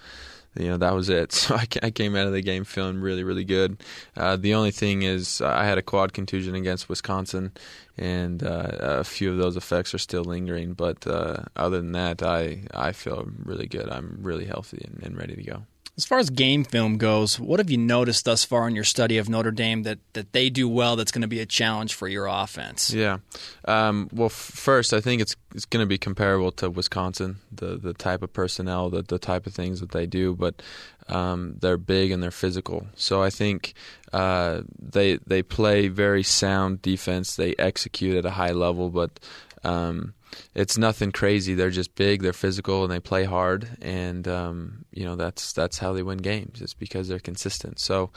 you 0.59 0.67
know 0.67 0.77
that 0.77 0.93
was 0.93 1.09
it. 1.09 1.31
So 1.47 1.55
I, 1.55 1.65
I 1.83 1.91
came 1.91 2.15
out 2.15 2.27
of 2.27 2.33
the 2.33 2.41
game 2.41 2.63
feeling 2.63 2.99
really, 2.99 3.23
really 3.23 3.43
good. 3.43 3.77
Uh, 4.15 4.35
the 4.35 4.53
only 4.55 4.71
thing 4.71 5.03
is, 5.03 5.39
I 5.41 5.65
had 5.65 5.77
a 5.77 5.81
quad 5.81 6.13
contusion 6.13 6.55
against 6.55 6.89
Wisconsin, 6.89 7.51
and 7.97 8.43
uh, 8.43 8.69
a 8.79 9.03
few 9.03 9.31
of 9.31 9.37
those 9.37 9.55
effects 9.55 9.93
are 9.93 9.99
still 9.99 10.23
lingering. 10.23 10.73
But 10.73 11.05
uh, 11.07 11.43
other 11.55 11.77
than 11.77 11.93
that, 11.93 12.23
I 12.23 12.63
I 12.73 12.91
feel 12.91 13.29
really 13.43 13.67
good. 13.67 13.89
I'm 13.89 14.19
really 14.21 14.45
healthy 14.45 14.83
and, 14.83 15.01
and 15.03 15.17
ready 15.17 15.35
to 15.35 15.43
go. 15.43 15.63
As 15.97 16.05
far 16.05 16.19
as 16.19 16.29
game 16.29 16.63
film 16.63 16.97
goes, 16.97 17.39
what 17.39 17.59
have 17.59 17.71
you 17.71 17.77
noticed 17.77 18.25
thus 18.25 18.43
far 18.43 18.67
in 18.67 18.75
your 18.75 18.83
study 18.83 19.17
of 19.17 19.29
Notre 19.29 19.49
Dame 19.49 19.81
that, 19.81 19.97
that 20.13 20.31
they 20.31 20.51
do 20.51 20.69
well 20.69 20.95
that's 20.95 21.11
going 21.11 21.23
to 21.23 21.27
be 21.27 21.39
a 21.39 21.45
challenge 21.45 21.95
for 21.95 22.07
your 22.07 22.27
offense? 22.27 22.93
Yeah. 22.93 23.17
Um, 23.65 24.07
well, 24.13 24.27
f- 24.27 24.31
first, 24.31 24.93
I 24.93 25.01
think 25.01 25.23
it's 25.23 25.35
it's 25.55 25.65
going 25.65 25.81
to 25.81 25.87
be 25.87 25.97
comparable 25.97 26.51
to 26.51 26.69
Wisconsin, 26.69 27.37
the 27.51 27.77
the 27.77 27.93
type 27.93 28.21
of 28.21 28.31
personnel, 28.31 28.91
the 28.91 29.01
the 29.01 29.17
type 29.17 29.47
of 29.47 29.55
things 29.55 29.79
that 29.79 29.89
they 29.89 30.05
do, 30.05 30.35
but 30.35 30.61
um, 31.09 31.55
they're 31.61 31.77
big 31.77 32.11
and 32.11 32.21
they're 32.21 32.29
physical. 32.29 32.85
So 32.95 33.23
I 33.23 33.31
think 33.31 33.73
uh, 34.13 34.61
they 34.79 35.17
they 35.25 35.41
play 35.41 35.87
very 35.87 36.21
sound 36.21 36.83
defense. 36.83 37.35
They 37.35 37.55
execute 37.57 38.17
at 38.17 38.25
a 38.25 38.31
high 38.31 38.51
level, 38.51 38.91
but 38.91 39.19
um, 39.63 40.13
it's 40.53 40.77
nothing 40.77 41.11
crazy. 41.11 41.53
They're 41.53 41.69
just 41.69 41.95
big, 41.95 42.21
they're 42.21 42.33
physical, 42.33 42.83
and 42.83 42.91
they 42.91 42.99
play 42.99 43.23
hard. 43.23 43.77
And 43.81 44.27
um, 44.27 44.85
you 44.91 45.05
know 45.05 45.15
that's 45.15 45.53
that's 45.53 45.77
how 45.79 45.93
they 45.93 46.03
win 46.03 46.19
games. 46.19 46.61
It's 46.61 46.73
because 46.73 47.07
they're 47.07 47.19
consistent. 47.19 47.79
So 47.79 48.11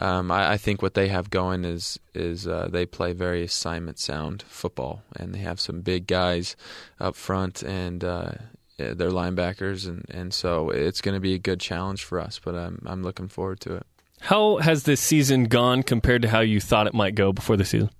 um, 0.00 0.30
I, 0.30 0.52
I 0.52 0.56
think 0.56 0.82
what 0.82 0.94
they 0.94 1.08
have 1.08 1.30
going 1.30 1.64
is 1.64 1.98
is 2.14 2.46
uh, 2.46 2.68
they 2.70 2.86
play 2.86 3.12
very 3.12 3.42
assignment 3.42 3.98
sound 3.98 4.42
football, 4.42 5.02
and 5.16 5.34
they 5.34 5.40
have 5.40 5.60
some 5.60 5.80
big 5.80 6.06
guys 6.06 6.56
up 6.98 7.16
front, 7.16 7.62
and 7.62 8.04
uh, 8.04 8.32
yeah, 8.78 8.94
they're 8.94 9.10
linebackers, 9.10 9.86
and, 9.86 10.06
and 10.10 10.32
so 10.32 10.70
it's 10.70 11.00
going 11.00 11.14
to 11.14 11.20
be 11.20 11.34
a 11.34 11.38
good 11.38 11.60
challenge 11.60 12.04
for 12.04 12.18
us. 12.18 12.40
But 12.42 12.54
I'm 12.54 12.82
I'm 12.86 13.02
looking 13.02 13.28
forward 13.28 13.60
to 13.60 13.76
it. 13.76 13.86
How 14.20 14.58
has 14.58 14.84
this 14.84 15.00
season 15.00 15.44
gone 15.44 15.82
compared 15.82 16.22
to 16.22 16.28
how 16.28 16.40
you 16.40 16.60
thought 16.60 16.86
it 16.86 16.92
might 16.94 17.14
go 17.14 17.32
before 17.32 17.56
the 17.56 17.64
season? 17.64 17.90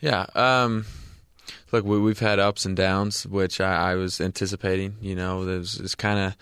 Yeah. 0.00 0.26
Um, 0.34 0.84
look, 1.72 1.84
we, 1.84 1.98
we've 1.98 2.18
had 2.18 2.38
ups 2.38 2.64
and 2.64 2.76
downs, 2.76 3.26
which 3.26 3.60
I, 3.60 3.92
I 3.92 3.94
was 3.96 4.20
anticipating. 4.20 4.96
You 5.00 5.16
know, 5.16 5.44
there's 5.44 5.80
it's 5.80 5.94
kind 5.94 6.18
of 6.18 6.36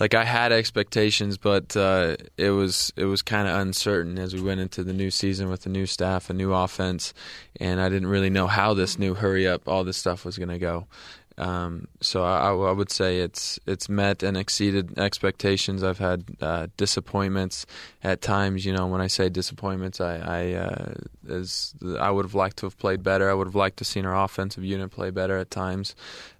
like 0.00 0.14
I 0.14 0.24
had 0.24 0.52
expectations, 0.52 1.36
but 1.36 1.76
uh, 1.76 2.16
it 2.36 2.50
was 2.50 2.92
it 2.96 3.04
was 3.04 3.20
kind 3.20 3.48
of 3.48 3.58
uncertain 3.58 4.18
as 4.18 4.34
we 4.34 4.40
went 4.40 4.60
into 4.60 4.84
the 4.84 4.92
new 4.92 5.10
season 5.10 5.50
with 5.50 5.62
the 5.62 5.70
new 5.70 5.86
staff, 5.86 6.30
a 6.30 6.32
new 6.32 6.52
offense, 6.52 7.12
and 7.60 7.80
I 7.80 7.88
didn't 7.88 8.08
really 8.08 8.30
know 8.30 8.46
how 8.46 8.74
this 8.74 8.98
new 8.98 9.14
hurry 9.14 9.46
up, 9.46 9.68
all 9.68 9.84
this 9.84 9.96
stuff 9.96 10.24
was 10.24 10.38
going 10.38 10.50
to 10.50 10.58
go. 10.58 10.86
Um, 11.38 11.86
so 12.00 12.24
I, 12.24 12.50
I 12.50 12.72
would 12.72 12.90
say 12.90 13.20
it's 13.20 13.60
it's 13.64 13.88
met 13.88 14.24
and 14.24 14.36
exceeded 14.36 14.98
expectations. 14.98 15.84
I've 15.84 15.98
had 15.98 16.24
uh, 16.40 16.66
disappointments 16.76 17.64
at 18.02 18.20
times. 18.20 18.66
You 18.66 18.72
know, 18.72 18.88
when 18.88 19.00
I 19.00 19.06
say 19.06 19.28
disappointments, 19.28 20.00
I, 20.00 20.16
I 20.16 20.52
uh, 20.54 20.94
as 21.28 21.74
I 21.98 22.10
would 22.10 22.24
have 22.24 22.34
liked 22.34 22.58
to 22.58 22.66
have 22.66 22.76
played 22.76 23.04
better. 23.04 23.30
I 23.30 23.34
would 23.34 23.46
have 23.46 23.54
liked 23.54 23.76
to 23.78 23.84
seen 23.84 24.04
our 24.04 24.24
offensive 24.24 24.64
unit 24.64 24.90
play 24.90 25.10
better 25.10 25.38
at 25.38 25.50
times. 25.50 25.94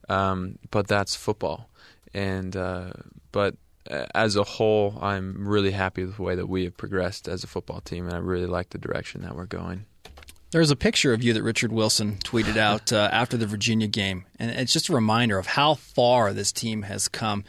Um, 0.09 0.59
but 0.71 0.89
that's 0.89 1.15
football, 1.15 1.69
and 2.13 2.57
uh, 2.57 2.91
but 3.31 3.55
uh, 3.89 4.07
as 4.15 4.35
a 4.35 4.43
whole, 4.45 4.99
I'm 5.01 5.47
really 5.47 5.71
happy 5.71 6.05
with 6.05 6.17
the 6.17 6.23
way 6.23 6.35
that 6.35 6.49
we 6.49 6.65
have 6.65 6.77
progressed 6.77 7.29
as 7.29 7.45
a 7.45 7.47
football 7.47 7.81
team, 7.81 8.07
and 8.07 8.15
I 8.15 8.19
really 8.19 8.47
like 8.47 8.71
the 8.71 8.79
direction 8.79 9.23
that 9.23 9.37
we're 9.37 9.47
going. 9.47 9.85
There's 10.51 10.71
a 10.71 10.77
picture 10.77 11.13
of 11.13 11.23
you 11.23 11.35
that 11.35 11.43
Richard 11.43 11.73
Wilson 11.73 12.17
tweeted 12.25 12.57
out 12.59 12.93
uh, 12.93 13.09
after 13.13 13.37
the 13.37 13.47
Virginia 13.47 13.87
game, 13.87 14.25
and 14.39 14.51
it's 14.51 14.73
just 14.73 14.89
a 14.89 14.95
reminder 14.95 15.39
of 15.39 15.47
how 15.47 15.75
far 15.75 16.33
this 16.33 16.53
team 16.53 16.83
has 16.83 17.09
come. 17.09 17.45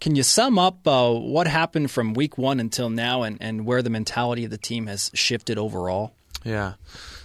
Can 0.00 0.16
you 0.16 0.24
sum 0.24 0.58
up 0.58 0.86
uh, 0.86 1.12
what 1.12 1.46
happened 1.46 1.92
from 1.92 2.14
week 2.14 2.36
one 2.36 2.58
until 2.58 2.90
now 2.90 3.22
and, 3.22 3.38
and 3.40 3.64
where 3.64 3.82
the 3.82 3.90
mentality 3.90 4.44
of 4.44 4.50
the 4.50 4.58
team 4.58 4.88
has 4.88 5.12
shifted 5.14 5.58
overall? 5.58 6.12
Yeah, 6.44 6.74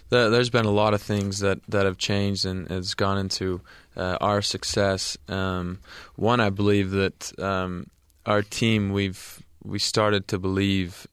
there, 0.10 0.30
there's 0.30 0.52
been 0.52 0.66
a 0.66 0.72
lot 0.72 0.94
of 0.94 1.02
things 1.02 1.40
that, 1.40 1.60
that 1.68 1.86
have 1.86 1.98
changed 1.98 2.46
and 2.46 2.70
has 2.70 2.94
gone 2.94 3.18
into 3.18 3.62
uh, 3.96 4.18
our 4.22 4.44
success. 4.44 5.18
Um, 5.28 5.80
one, 6.16 6.40
I 6.40 6.52
believe 6.52 6.92
that 6.92 7.38
um, 7.40 7.90
our 8.28 8.44
team 8.44 8.92
we've 8.92 9.42
we 9.64 9.80
started 9.80 10.28
to 10.30 10.40
believe 10.40 11.08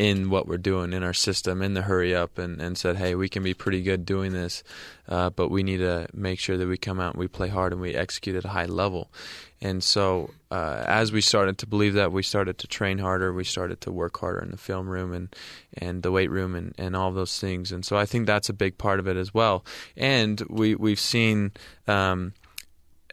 in 0.00 0.30
what 0.30 0.48
we're 0.48 0.56
doing 0.56 0.94
in 0.94 1.02
our 1.02 1.12
system 1.12 1.60
in 1.60 1.74
the 1.74 1.82
hurry 1.82 2.14
up 2.14 2.38
and, 2.38 2.58
and 2.58 2.78
said, 2.78 2.96
hey, 2.96 3.14
we 3.14 3.28
can 3.28 3.42
be 3.42 3.52
pretty 3.52 3.82
good 3.82 4.06
doing 4.06 4.32
this, 4.32 4.64
uh, 5.10 5.28
but 5.28 5.50
we 5.50 5.62
need 5.62 5.76
to 5.76 6.08
make 6.14 6.40
sure 6.40 6.56
that 6.56 6.66
we 6.66 6.78
come 6.78 6.98
out 6.98 7.12
and 7.12 7.20
we 7.20 7.28
play 7.28 7.48
hard 7.48 7.70
and 7.70 7.82
we 7.82 7.94
execute 7.94 8.34
at 8.34 8.46
a 8.46 8.48
high 8.48 8.64
level. 8.64 9.12
And 9.60 9.84
so, 9.84 10.30
uh, 10.50 10.84
as 10.86 11.12
we 11.12 11.20
started 11.20 11.58
to 11.58 11.66
believe 11.66 11.92
that, 11.92 12.12
we 12.12 12.22
started 12.22 12.56
to 12.60 12.66
train 12.66 12.96
harder. 12.96 13.30
We 13.30 13.44
started 13.44 13.82
to 13.82 13.92
work 13.92 14.18
harder 14.18 14.38
in 14.38 14.50
the 14.50 14.56
film 14.56 14.88
room 14.88 15.12
and, 15.12 15.36
and 15.76 16.02
the 16.02 16.10
weight 16.10 16.30
room 16.30 16.54
and, 16.54 16.74
and 16.78 16.96
all 16.96 17.12
those 17.12 17.38
things. 17.38 17.70
And 17.70 17.84
so, 17.84 17.98
I 17.98 18.06
think 18.06 18.26
that's 18.26 18.48
a 18.48 18.54
big 18.54 18.78
part 18.78 19.00
of 19.00 19.06
it 19.06 19.18
as 19.18 19.34
well. 19.34 19.66
And 19.98 20.40
we 20.48 20.76
we've 20.76 20.98
seen 20.98 21.52
um, 21.86 22.32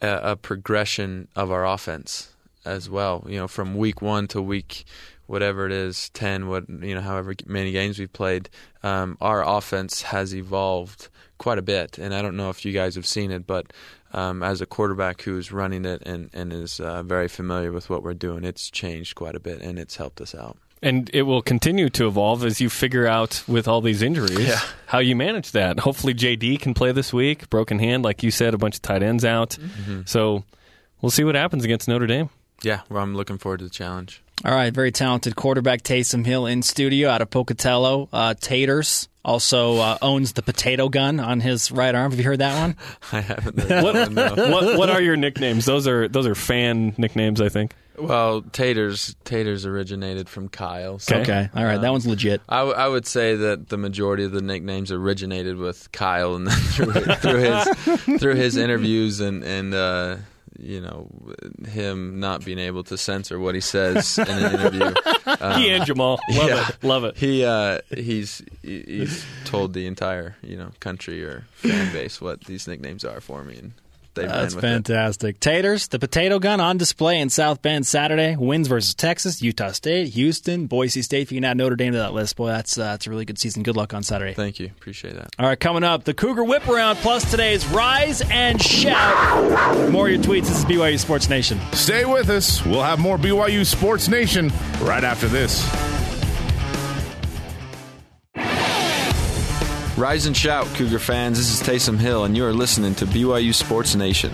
a, 0.01 0.19
a 0.23 0.35
progression 0.37 1.27
of 1.35 1.51
our 1.51 1.67
offense 1.67 2.33
as 2.63 2.89
well. 2.89 3.25
You 3.27 3.39
know, 3.39 3.49
from 3.49 3.75
week 3.75 4.01
one 4.01 4.27
to 4.29 4.41
week 4.41 4.85
whatever 5.27 5.65
it 5.65 5.71
is, 5.71 6.09
ten, 6.09 6.47
what 6.47 6.67
you 6.69 6.95
know, 6.95 7.01
however 7.01 7.33
many 7.45 7.71
games 7.71 7.99
we've 7.99 8.11
played, 8.11 8.49
um, 8.83 9.17
our 9.21 9.47
offense 9.47 10.01
has 10.01 10.33
evolved 10.33 11.09
quite 11.37 11.57
a 11.59 11.61
bit. 11.61 11.97
And 11.99 12.13
I 12.13 12.21
don't 12.21 12.35
know 12.35 12.49
if 12.49 12.65
you 12.65 12.71
guys 12.73 12.95
have 12.95 13.05
seen 13.05 13.29
it, 13.31 13.45
but 13.45 13.71
um, 14.13 14.41
as 14.41 14.61
a 14.61 14.65
quarterback 14.65 15.21
who's 15.21 15.51
running 15.51 15.85
it 15.85 16.01
and 16.05 16.29
and 16.33 16.51
is 16.51 16.79
uh, 16.79 17.03
very 17.03 17.27
familiar 17.27 17.71
with 17.71 17.89
what 17.89 18.01
we're 18.03 18.13
doing, 18.13 18.43
it's 18.43 18.69
changed 18.71 19.15
quite 19.15 19.35
a 19.35 19.39
bit, 19.39 19.61
and 19.61 19.77
it's 19.77 19.97
helped 19.97 20.19
us 20.21 20.33
out. 20.33 20.57
And 20.81 21.09
it 21.11 21.23
will 21.23 21.41
continue 21.41 21.89
to 21.89 22.05
evolve 22.07 22.45
as 22.45 22.61
you 22.61 22.69
figure 22.69 23.07
out 23.07 23.43
with 23.47 23.67
all 23.67 23.81
these 23.81 24.03
injuries 24.03 24.37
Yeah. 24.47 24.59
how 24.85 24.99
you 24.99 25.15
manage 25.15 25.51
that. 25.53 25.79
Hopefully, 25.79 26.13
JD 26.13 26.59
can 26.61 26.75
play 26.75 26.91
this 26.91 27.11
week. 27.11 27.49
Broken 27.49 27.79
hand, 27.79 28.03
like 28.03 28.21
you 28.21 28.29
said, 28.29 28.53
a 28.53 28.59
bunch 28.59 28.75
of 28.75 28.83
tight 28.83 29.01
ends 29.01 29.25
out. 29.25 29.57
Mm-hmm. 29.59 30.01
So 30.05 30.43
we'll 31.01 31.09
see 31.09 31.23
what 31.23 31.33
happens 31.33 31.65
against 31.65 31.87
Notre 31.87 32.05
Dame. 32.05 32.29
Yeah, 32.61 32.81
well, 32.89 33.01
I'm 33.01 33.15
looking 33.15 33.39
forward 33.39 33.57
to 33.57 33.63
the 33.65 33.71
challenge. 33.71 34.21
All 34.45 34.53
right, 34.53 34.71
very 34.71 34.91
talented 34.91 35.35
quarterback 35.35 35.81
Taysom 35.81 36.25
Hill 36.25 36.45
in 36.45 36.61
studio 36.61 37.09
out 37.09 37.21
of 37.23 37.29
Pocatello. 37.31 38.07
Uh, 38.13 38.35
Taters 38.35 39.09
also 39.25 39.77
uh, 39.77 39.97
owns 40.01 40.33
the 40.33 40.43
potato 40.43 40.89
gun 40.89 41.19
on 41.19 41.39
his 41.39 41.71
right 41.71 41.93
arm. 41.93 42.11
Have 42.11 42.19
you 42.19 42.25
heard 42.25 42.39
that 42.39 42.59
one? 42.59 42.75
I 43.11 43.21
haven't. 43.21 43.83
What, 43.83 44.11
no. 44.11 44.35
what 44.51 44.77
what 44.77 44.89
are 44.91 45.01
your 45.01 45.15
nicknames? 45.15 45.65
Those 45.65 45.87
are 45.87 46.07
those 46.07 46.27
are 46.27 46.35
fan 46.35 46.93
nicknames, 46.97 47.41
I 47.41 47.49
think. 47.49 47.73
Well, 47.97 48.43
taters 48.43 49.15
taters 49.25 49.65
originated 49.65 50.29
from 50.29 50.49
Kyle. 50.49 50.99
so, 50.99 51.17
Okay, 51.17 51.49
all 51.55 51.65
right, 51.65 51.81
that 51.81 51.87
um, 51.87 51.93
one's 51.93 52.05
legit. 52.05 52.41
I, 52.47 52.59
w- 52.59 52.77
I 52.77 52.87
would 52.87 53.07
say 53.07 53.35
that 53.35 53.69
the 53.69 53.77
majority 53.77 54.23
of 54.23 54.31
the 54.31 54.41
nicknames 54.41 54.91
originated 54.91 55.57
with 55.57 55.91
Kyle, 55.91 56.35
and 56.35 56.45
then 56.45 56.55
through, 56.59 56.91
through 57.15 57.39
his 57.39 58.19
through 58.21 58.35
his 58.35 58.55
interviews 58.55 59.19
and 59.19 59.43
and 59.43 59.73
uh, 59.73 60.17
you 60.59 60.81
know 60.81 61.07
him 61.67 62.19
not 62.19 62.43
being 62.43 62.59
able 62.59 62.83
to 62.85 62.97
censor 62.97 63.39
what 63.39 63.55
he 63.55 63.61
says 63.61 64.17
in 64.17 64.27
an 64.29 64.53
interview. 64.53 64.93
Um, 65.41 65.61
he 65.61 65.69
and 65.71 65.85
Jamal, 65.85 66.19
love 66.31 66.47
yeah. 66.49 66.69
it, 66.69 66.83
love 66.83 67.03
it. 67.03 67.17
He 67.17 67.43
uh, 67.43 67.81
he's 67.93 68.41
he's 68.63 69.25
told 69.43 69.73
the 69.73 69.85
entire 69.85 70.37
you 70.41 70.55
know 70.55 70.71
country 70.79 71.21
or 71.23 71.43
fan 71.51 71.91
base 71.91 72.21
what 72.21 72.45
these 72.45 72.65
nicknames 72.65 73.03
are 73.03 73.19
for 73.19 73.43
me, 73.43 73.57
and 73.57 73.73
they 74.17 74.27
That's 74.27 74.53
ran 74.53 74.55
with 74.55 74.63
it. 74.63 74.67
fantastic. 74.67 75.39
Taters, 75.39 75.87
the 75.87 75.99
potato 75.99 76.39
gun 76.39 76.59
on 76.59 76.77
display 76.77 77.19
in 77.19 77.29
South 77.29 77.61
Bend 77.61 77.87
Saturday. 77.87 78.35
Wins 78.35 78.67
versus 78.67 78.93
Texas, 78.93 79.41
Utah 79.41 79.71
State, 79.71 80.09
Houston, 80.09 80.67
Boise 80.67 81.01
State. 81.01 81.21
If 81.21 81.31
you 81.31 81.37
can 81.37 81.45
add 81.45 81.57
Notre 81.57 81.75
Dame 81.75 81.93
to 81.93 81.99
that 81.99 82.13
list, 82.13 82.35
boy, 82.35 82.47
that's 82.49 82.77
uh, 82.77 82.83
that's 82.83 83.07
a 83.07 83.09
really 83.09 83.25
good 83.25 83.39
season. 83.39 83.63
Good 83.63 83.77
luck 83.77 83.93
on 83.93 84.03
Saturday. 84.03 84.33
Thank 84.33 84.59
you, 84.59 84.67
appreciate 84.67 85.15
that. 85.15 85.29
All 85.39 85.45
right, 85.47 85.59
coming 85.59 85.83
up, 85.83 86.03
the 86.03 86.13
Cougar 86.13 86.43
Whip 86.43 86.67
Around 86.67 86.97
plus 86.97 87.29
today's 87.31 87.65
Rise 87.67 88.21
and 88.29 88.61
Shout. 88.61 89.89
More 89.91 90.07
of 90.07 90.13
your 90.13 90.21
tweets. 90.23 90.47
This 90.47 90.59
is 90.59 90.65
BYU 90.65 90.99
Sports 90.99 91.29
Nation. 91.29 91.59
Stay 91.73 92.05
with 92.05 92.29
us. 92.29 92.65
We'll 92.65 92.83
have 92.83 92.99
more 92.99 93.17
BYU 93.17 93.65
Sports 93.65 94.07
Nation 94.07 94.51
right 94.81 95.03
after 95.03 95.27
this. 95.27 95.96
Rise 99.97 100.27
and 100.27 100.37
shout, 100.37 100.67
Cougar 100.75 100.99
fans. 100.99 101.39
This 101.39 101.49
is 101.49 101.67
Taysom 101.67 101.97
Hill, 101.97 102.23
and 102.23 102.37
you 102.37 102.45
are 102.45 102.53
listening 102.53 102.93
to 102.95 103.07
BYU 103.07 103.51
Sports 103.51 103.95
Nation. 103.95 104.31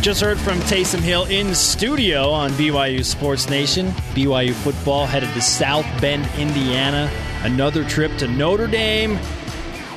Just 0.00 0.22
heard 0.22 0.38
from 0.38 0.58
Taysom 0.60 1.00
Hill 1.00 1.26
in 1.26 1.54
studio 1.54 2.30
on 2.30 2.50
BYU 2.52 3.04
Sports 3.04 3.50
Nation. 3.50 3.88
BYU 4.14 4.54
football 4.54 5.04
headed 5.04 5.28
to 5.34 5.42
South 5.42 5.84
Bend, 6.00 6.26
Indiana. 6.38 7.10
Another 7.42 7.84
trip 7.84 8.16
to 8.16 8.26
Notre 8.26 8.68
Dame. 8.68 9.18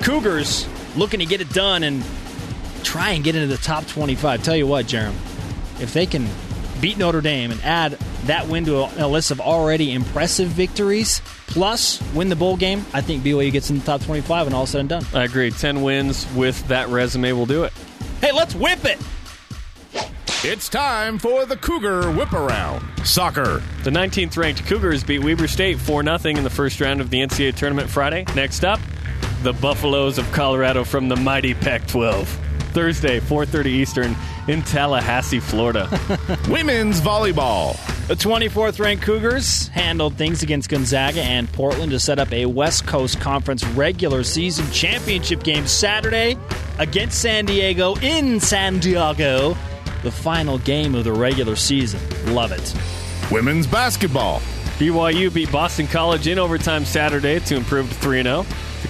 Cougars 0.02 0.68
looking 0.98 1.22
to 1.22 1.26
get 1.26 1.40
it 1.40 1.50
done 1.52 1.84
and 1.84 2.04
try 2.84 3.12
and 3.12 3.24
get 3.24 3.36
into 3.36 3.48
the 3.48 3.62
top 3.64 3.88
25. 3.88 4.44
Tell 4.44 4.58
you 4.58 4.68
what, 4.68 4.88
Jarom, 4.88 5.14
if 5.80 5.94
they 5.94 6.06
can 6.06 6.28
beat 6.82 6.98
Notre 6.98 7.22
Dame 7.22 7.52
and 7.52 7.62
add 7.64 7.98
that 8.28 8.48
win 8.48 8.66
to 8.66 8.78
a, 8.78 9.06
a 9.06 9.08
list 9.08 9.32
of 9.32 9.42
already 9.42 9.94
impressive 9.94 10.50
victories, 10.50 11.22
plus 11.48 12.02
win 12.14 12.30
the 12.30 12.36
bowl 12.36 12.58
game, 12.58 12.86
I 12.94 13.02
think 13.02 13.24
BYU 13.24 13.52
gets 13.52 13.70
in 13.70 13.80
the 13.80 13.86
top 13.86 14.02
25 14.02 14.48
and 14.48 14.56
all 14.56 14.66
said 14.66 14.82
and 14.82 14.90
done. 14.90 15.06
I 15.14 15.24
agree. 15.24 15.52
Ten 15.52 15.82
wins 15.82 16.28
with 16.36 16.68
that 16.68 16.90
resume 16.90 17.32
will 17.34 17.46
do 17.46 17.64
it. 17.64 17.74
Hey, 18.22 18.32
let's 18.32 18.56
whip 18.56 18.86
it! 18.86 19.00
It's 20.44 20.70
time 20.70 21.18
for 21.18 21.46
the 21.46 21.58
Cougar 21.58 22.12
Whip 22.12 22.32
Around. 22.32 22.86
Soccer. 23.04 23.64
The 23.84 23.90
19th 23.90 24.38
ranked 24.38 24.66
Cougars 24.68 25.04
beat 25.04 25.24
Weber 25.24 25.48
State 25.48 25.80
4 25.80 26.04
0 26.04 26.38
in 26.38 26.44
the 26.44 26.50
first 26.50 26.80
round 26.80 27.02
of 27.02 27.10
the 27.10 27.22
NCAA 27.22 27.56
tournament 27.56 27.90
Friday. 27.90 28.24
Next 28.36 28.64
up, 28.64 28.80
the 29.42 29.54
Buffaloes 29.54 30.18
of 30.18 30.32
Colorado 30.32 30.84
from 30.84 31.10
the 31.10 31.16
mighty 31.16 31.54
Pac 31.54 31.88
12. 31.88 32.47
Thursday, 32.68 33.20
4:30 33.20 33.66
Eastern 33.68 34.16
in 34.48 34.62
Tallahassee, 34.62 35.40
Florida. 35.40 35.88
Women's 36.50 37.02
volleyball. 37.02 37.76
The 38.08 38.16
24th 38.16 38.80
ranked 38.80 39.04
Cougars 39.04 39.68
handled 39.68 40.16
things 40.16 40.44
against 40.44 40.70
Gonzaga 40.70 41.22
and 41.22 41.52
Portland 41.52 41.92
to 41.92 42.00
set 42.00 42.20
up 42.20 42.32
a 42.32 42.46
West 42.46 42.86
Coast 42.88 43.20
Conference 43.20 43.66
regular 43.68 44.24
season 44.24 44.70
championship 44.72 45.44
game 45.44 45.68
Saturday 45.68 46.38
against 46.80 47.22
San 47.22 47.46
Diego 47.46 47.96
in 47.98 48.40
San 48.40 48.80
Diego. 48.80 49.58
The 50.04 50.12
final 50.12 50.58
game 50.60 50.96
of 50.96 51.04
the 51.04 51.12
regular 51.12 51.56
season. 51.56 52.00
Love 52.34 52.52
it. 52.52 52.74
Women's 53.32 53.68
basketball. 53.68 54.40
BYU 54.78 55.34
beat 55.34 55.52
Boston 55.52 55.88
College 55.88 56.28
in 56.28 56.38
overtime 56.38 56.86
Saturday 56.86 57.40
to 57.40 57.56
improve 57.56 57.90
to 57.90 57.96
3 57.96 58.24
0. 58.24 58.46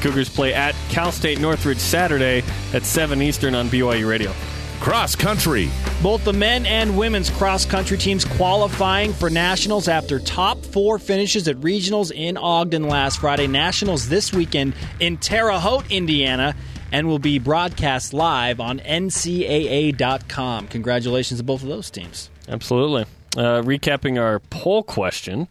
The 0.08 0.12
Cougars 0.12 0.30
play 0.30 0.53
at 0.53 0.74
Cal 0.88 1.12
State 1.12 1.41
Northridge 1.41 1.80
Saturday 1.80 2.41
at 2.74 2.86
7 2.86 3.22
Eastern 3.22 3.53
on 3.53 3.68
BYU 3.68 4.10
Radio. 4.10 4.32
Cross 4.80 5.18
country. 5.18 5.70
Both 6.01 6.24
the 6.24 6.32
men 6.32 6.66
and 6.66 6.97
women's 6.97 7.30
cross 7.30 7.66
country 7.66 7.97
teams 7.97 8.24
qualifying 8.24 9.12
for 9.12 9.30
nationals 9.30 9.89
after 9.89 10.18
top 10.20 10.66
four 10.66 10.97
finishes 10.97 11.49
at 11.49 11.58
regionals 11.58 12.14
in 12.14 12.38
Ogden 12.38 12.88
last 12.88 13.20
Friday. 13.20 13.47
Nationals 13.47 14.08
this 14.08 14.32
weekend 14.32 14.76
in 15.01 15.18
Terre 15.18 15.60
Haute, 15.60 15.91
Indiana, 15.91 16.55
and 16.93 17.10
will 17.10 17.20
be 17.20 17.38
broadcast 17.38 18.14
live 18.14 18.62
on 18.62 18.80
NCAA.com. 18.80 20.68
Congratulations 20.68 21.41
to 21.41 21.43
both 21.43 21.64
of 21.64 21.68
those 21.68 21.91
teams. 21.91 22.30
Absolutely. 22.47 23.03
Uh, 23.36 23.62
recapping 23.62 24.18
our 24.18 24.39
poll 24.39 24.84
question. 24.84 25.49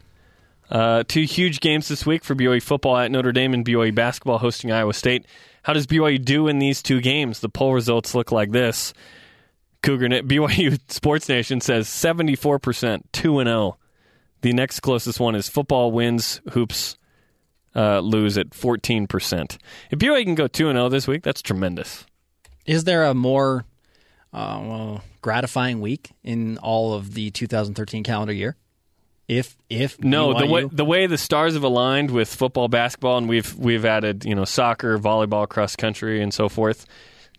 Uh, 0.69 1.03
two 1.07 1.23
huge 1.23 1.59
games 1.59 1.87
this 1.87 2.05
week 2.05 2.23
for 2.23 2.35
BYU 2.35 2.61
football 2.61 2.97
at 2.97 3.11
Notre 3.11 3.31
Dame 3.31 3.53
and 3.53 3.65
BYU 3.65 3.95
basketball 3.95 4.37
hosting 4.37 4.71
Iowa 4.71 4.93
State. 4.93 5.25
How 5.63 5.73
does 5.73 5.87
BYU 5.87 6.23
do 6.23 6.47
in 6.47 6.59
these 6.59 6.81
two 6.81 7.01
games? 7.01 7.39
The 7.39 7.49
poll 7.49 7.73
results 7.73 8.13
look 8.13 8.31
like 8.31 8.51
this. 8.51 8.93
CougarNet 9.83 10.21
BYU 10.27 10.79
Sports 10.91 11.29
Nation 11.29 11.61
says 11.61 11.87
74%, 11.87 13.01
2 13.11 13.39
and 13.39 13.47
0. 13.47 13.77
The 14.41 14.53
next 14.53 14.81
closest 14.81 15.19
one 15.19 15.35
is 15.35 15.49
football 15.49 15.91
wins, 15.91 16.41
hoops 16.51 16.97
uh, 17.75 17.99
lose 17.99 18.37
at 18.37 18.49
14%. 18.49 19.57
If 19.91 19.99
BYU 19.99 20.23
can 20.23 20.35
go 20.35 20.47
2 20.47 20.69
and 20.69 20.77
0 20.77 20.89
this 20.89 21.07
week, 21.07 21.23
that's 21.23 21.41
tremendous. 21.41 22.05
Is 22.65 22.83
there 22.83 23.05
a 23.05 23.13
more 23.13 23.65
uh, 24.33 24.61
well, 24.61 25.03
gratifying 25.21 25.79
week 25.79 26.11
in 26.23 26.57
all 26.57 26.93
of 26.93 27.13
the 27.13 27.31
2013 27.31 28.03
calendar 28.03 28.33
year? 28.33 28.57
If 29.27 29.57
if 29.69 30.01
No, 30.01 30.37
the 30.37 30.47
way 30.47 30.63
the 30.63 30.85
way 30.85 31.05
the 31.05 31.17
stars 31.17 31.53
have 31.53 31.63
aligned 31.63 32.11
with 32.11 32.33
football, 32.33 32.69
basketball, 32.69 33.17
and 33.17 33.27
we've 33.27 33.53
we've 33.55 33.83
added 33.83 34.23
you 34.23 34.33
know 34.33 34.45
soccer, 34.45 34.97
volleyball, 34.97 35.49
cross 35.49 35.75
country, 35.75 36.21
and 36.21 36.33
so 36.33 36.47
forth. 36.47 36.85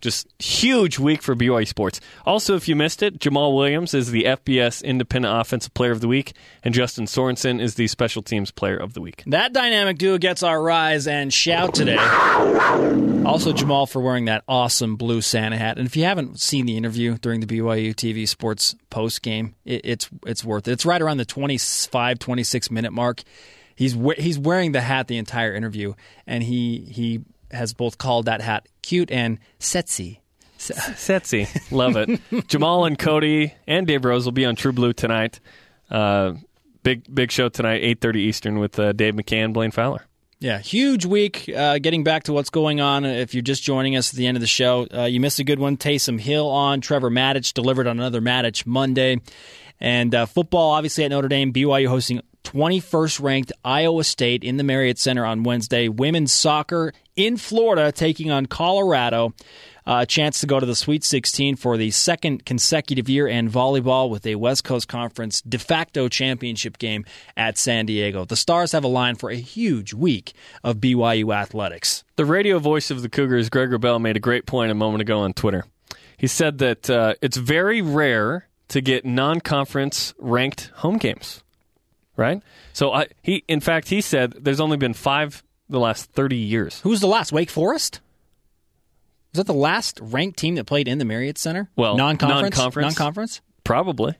Just 0.01 0.27
huge 0.41 0.99
week 0.99 1.21
for 1.21 1.35
BYU 1.35 1.67
sports. 1.67 1.99
Also, 2.25 2.55
if 2.55 2.67
you 2.67 2.75
missed 2.75 3.03
it, 3.03 3.19
Jamal 3.19 3.55
Williams 3.55 3.93
is 3.93 4.11
the 4.11 4.23
FBS 4.23 4.83
Independent 4.83 5.35
Offensive 5.35 5.73
Player 5.73 5.91
of 5.91 6.01
the 6.01 6.07
Week, 6.07 6.33
and 6.63 6.73
Justin 6.73 7.05
Sorensen 7.05 7.59
is 7.61 7.75
the 7.75 7.87
Special 7.87 8.21
Teams 8.21 8.51
Player 8.51 8.77
of 8.77 8.93
the 8.93 9.01
Week. 9.01 9.23
That 9.27 9.53
dynamic 9.53 9.97
duo 9.97 10.17
gets 10.17 10.43
our 10.43 10.61
rise 10.61 11.07
and 11.07 11.33
shout 11.33 11.73
today. 11.73 11.97
Also, 13.25 13.53
Jamal 13.53 13.85
for 13.85 14.01
wearing 14.01 14.25
that 14.25 14.43
awesome 14.47 14.95
blue 14.95 15.21
Santa 15.21 15.57
hat. 15.57 15.77
And 15.77 15.85
if 15.85 15.95
you 15.95 16.03
haven't 16.03 16.39
seen 16.39 16.65
the 16.65 16.77
interview 16.77 17.17
during 17.17 17.41
the 17.41 17.47
BYU 17.47 17.93
TV 17.93 18.27
Sports 18.27 18.75
post 18.89 19.21
game, 19.21 19.55
it, 19.65 19.81
it's 19.83 20.09
it's 20.25 20.43
worth 20.43 20.67
it. 20.67 20.71
It's 20.71 20.85
right 20.85 21.01
around 21.01 21.17
the 21.17 21.25
25, 21.25 22.19
26 22.19 22.71
minute 22.71 22.91
mark. 22.91 23.23
He's 23.75 23.93
he's 24.17 24.37
wearing 24.37 24.71
the 24.71 24.81
hat 24.81 25.07
the 25.07 25.17
entire 25.17 25.53
interview, 25.53 25.93
and 26.25 26.43
he 26.43 26.79
he 26.79 27.21
has 27.51 27.73
both 27.73 27.97
called 27.97 28.25
that 28.25 28.41
hat 28.41 28.67
cute 28.81 29.11
and 29.11 29.39
sexy. 29.59 30.21
Setsy, 30.57 31.47
love 31.71 31.95
it. 31.95 32.19
Jamal 32.47 32.85
and 32.85 32.99
Cody 32.99 33.53
and 33.65 33.87
Dave 33.87 34.03
Rose 34.03 34.25
will 34.25 34.33
be 34.33 34.45
on 34.45 34.55
True 34.55 34.73
Blue 34.73 34.93
tonight. 34.93 35.39
Uh, 35.89 36.33
Big 36.81 37.13
big 37.13 37.29
show 37.29 37.49
tonight, 37.49 37.81
eight 37.83 37.99
thirty 37.99 38.21
Eastern 38.21 38.57
with 38.57 38.79
uh, 38.79 38.93
Dave 38.93 39.13
McCann, 39.13 39.51
Blaine 39.51 39.71
Fowler. 39.71 40.05
Yeah, 40.39 40.59
huge 40.59 41.05
week. 41.05 41.51
Uh, 41.53 41.77
getting 41.77 42.05
back 42.05 42.23
to 42.23 42.33
what's 42.33 42.49
going 42.49 42.79
on, 42.79 43.03
if 43.03 43.33
you're 43.33 43.41
just 43.43 43.63
joining 43.63 43.97
us 43.97 44.13
at 44.13 44.15
the 44.17 44.25
end 44.27 44.37
of 44.37 44.41
the 44.41 44.47
show, 44.47 44.87
uh, 44.93 45.03
you 45.03 45.19
missed 45.19 45.39
a 45.39 45.43
good 45.43 45.59
one. 45.59 45.75
Taysom 45.75 46.17
Hill 46.17 46.47
on 46.47 46.79
Trevor 46.79 47.09
Matich 47.11 47.53
delivered 47.53 47.85
on 47.85 47.99
another 47.99 48.21
Matich 48.21 48.65
Monday, 48.65 49.19
and 49.81 50.15
uh, 50.15 50.25
football 50.25 50.71
obviously 50.71 51.03
at 51.03 51.09
Notre 51.11 51.27
Dame. 51.27 51.51
BYU 51.51 51.89
hosting 51.89 52.21
21st 52.43 53.21
ranked 53.21 53.51
Iowa 53.63 54.03
State 54.03 54.43
in 54.43 54.57
the 54.57 54.63
Marriott 54.63 54.97
Center 54.97 55.25
on 55.25 55.43
Wednesday. 55.43 55.87
Women's 55.87 56.31
soccer 56.31 56.93
in 57.15 57.37
Florida 57.37 57.91
taking 57.91 58.31
on 58.31 58.45
Colorado. 58.45 59.33
Uh, 59.85 60.01
a 60.01 60.05
chance 60.05 60.39
to 60.39 60.45
go 60.45 60.59
to 60.59 60.65
the 60.67 60.75
Sweet 60.75 61.03
16 61.03 61.55
for 61.55 61.75
the 61.75 61.89
second 61.89 62.45
consecutive 62.45 63.09
year, 63.09 63.27
and 63.27 63.49
volleyball 63.49 64.09
with 64.09 64.25
a 64.27 64.35
West 64.35 64.63
Coast 64.63 64.87
Conference 64.87 65.41
de 65.41 65.57
facto 65.57 66.07
championship 66.07 66.77
game 66.77 67.05
at 67.35 67.57
San 67.57 67.87
Diego. 67.87 68.23
The 68.23 68.35
Stars 68.35 68.71
have 68.73 68.83
a 68.83 68.87
line 68.87 69.15
for 69.15 69.31
a 69.31 69.35
huge 69.35 69.93
week 69.93 70.33
of 70.63 70.77
BYU 70.77 71.33
athletics. 71.33 72.03
The 72.17 72.25
radio 72.25 72.59
voice 72.59 72.91
of 72.91 73.01
the 73.01 73.09
Cougars, 73.09 73.49
Greg 73.49 73.69
Wrubell, 73.69 73.99
made 73.99 74.15
a 74.15 74.19
great 74.19 74.45
point 74.45 74.71
a 74.71 74.75
moment 74.75 75.01
ago 75.01 75.21
on 75.21 75.33
Twitter. 75.33 75.65
He 76.17 76.27
said 76.27 76.59
that 76.59 76.89
uh, 76.89 77.15
it's 77.21 77.37
very 77.37 77.81
rare 77.81 78.47
to 78.67 78.81
get 78.81 79.05
non-conference 79.05 80.13
ranked 80.19 80.71
home 80.75 80.97
games, 80.97 81.43
right? 82.19 82.43
So 82.73 82.93
I, 82.93 83.07
he, 83.23 83.43
in 83.47 83.61
fact, 83.61 83.89
he 83.89 84.01
said 84.01 84.33
there's 84.39 84.59
only 84.59 84.77
been 84.77 84.93
five 84.93 85.43
the 85.69 85.79
last 85.79 86.11
30 86.11 86.35
years. 86.35 86.81
Who's 86.81 86.99
the 86.99 87.07
last? 87.07 87.31
Wake 87.31 87.49
Forest? 87.49 88.01
Was 89.33 89.37
that 89.37 89.47
the 89.47 89.53
last 89.53 89.99
ranked 90.01 90.37
team 90.37 90.55
that 90.55 90.65
played 90.65 90.87
in 90.87 90.97
the 90.97 91.05
Marriott 91.05 91.37
Center? 91.37 91.69
Well, 91.75 91.95
non-conference, 91.97 92.57
non-conference. 92.57 92.97
non-conference. 92.97 93.41
Probably. 93.63 94.15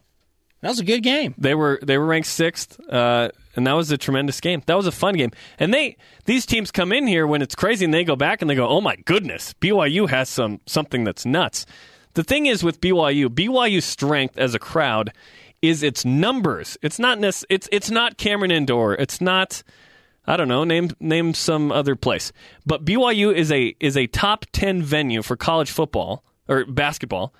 That 0.62 0.70
was 0.70 0.80
a 0.80 0.84
good 0.84 1.02
game. 1.02 1.34
They 1.38 1.56
were 1.56 1.80
they 1.82 1.97
were 1.97 2.06
ranked 2.06 2.28
sixth, 2.28 2.80
uh, 2.89 3.30
and 3.56 3.66
that 3.66 3.74
was 3.74 3.91
a 3.91 3.97
tremendous 3.97 4.41
game. 4.41 4.62
That 4.66 4.76
was 4.76 4.88
a 4.88 4.91
fun 4.91 5.16
game. 5.16 5.32
And 5.58 5.74
they 5.74 5.95
these 6.26 6.45
teams 6.45 6.70
come 6.70 6.91
in 6.91 7.08
here 7.08 7.26
when 7.26 7.41
it's 7.41 7.56
crazy, 7.56 7.86
and 7.86 7.93
they 7.93 8.04
go 8.04 8.18
back 8.18 8.41
and 8.41 8.50
they 8.50 8.56
go, 8.56 8.68
"Oh 8.68 8.82
my 8.82 8.97
goodness, 8.97 9.54
BYU 9.62 10.10
has 10.10 10.28
some 10.28 10.60
something 10.66 11.06
that's 11.06 11.26
nuts." 11.26 11.66
The 12.14 12.24
thing 12.24 12.47
is 12.47 12.62
with 12.62 12.82
BYU, 12.82 13.28
BYU's 13.30 13.86
strength 13.86 14.38
as 14.38 14.54
a 14.54 14.60
crowd 14.60 15.14
is 15.62 15.84
its 15.84 16.05
numbers. 16.05 16.78
It's 16.82 16.99
not 16.99 17.20
nec- 17.20 17.43
it's 17.49 17.68
it's 17.72 17.89
not 17.91 18.18
Cameron 18.18 18.51
Indoor. 18.51 18.93
It's 18.95 19.20
not 19.22 19.64
I 20.28 20.38
don't 20.38 20.47
know, 20.47 20.64
name 20.64 20.91
name 20.99 21.34
some 21.34 21.72
other 21.72 21.95
place. 21.95 22.32
But 22.66 22.86
BYU 22.86 23.34
is 23.34 23.51
a 23.51 23.76
is 23.80 23.97
a 23.97 24.07
top 24.07 24.45
10 24.51 24.84
venue 24.84 25.22
for 25.22 25.36
college 25.36 25.72
football 25.72 26.24
or 26.47 26.66
basketball 26.66 27.34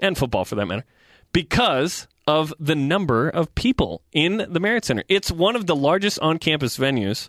and 0.00 0.16
football 0.18 0.44
for 0.44 0.54
that 0.56 0.66
matter 0.66 0.84
because 1.32 2.06
of 2.26 2.54
the 2.58 2.74
number 2.74 3.28
of 3.28 3.54
people 3.54 4.02
in 4.12 4.46
the 4.48 4.60
Marriott 4.60 4.84
Center. 4.84 5.04
It's 5.08 5.30
one 5.30 5.56
of 5.56 5.66
the 5.66 5.76
largest 5.76 6.18
on-campus 6.20 6.78
venues 6.78 7.28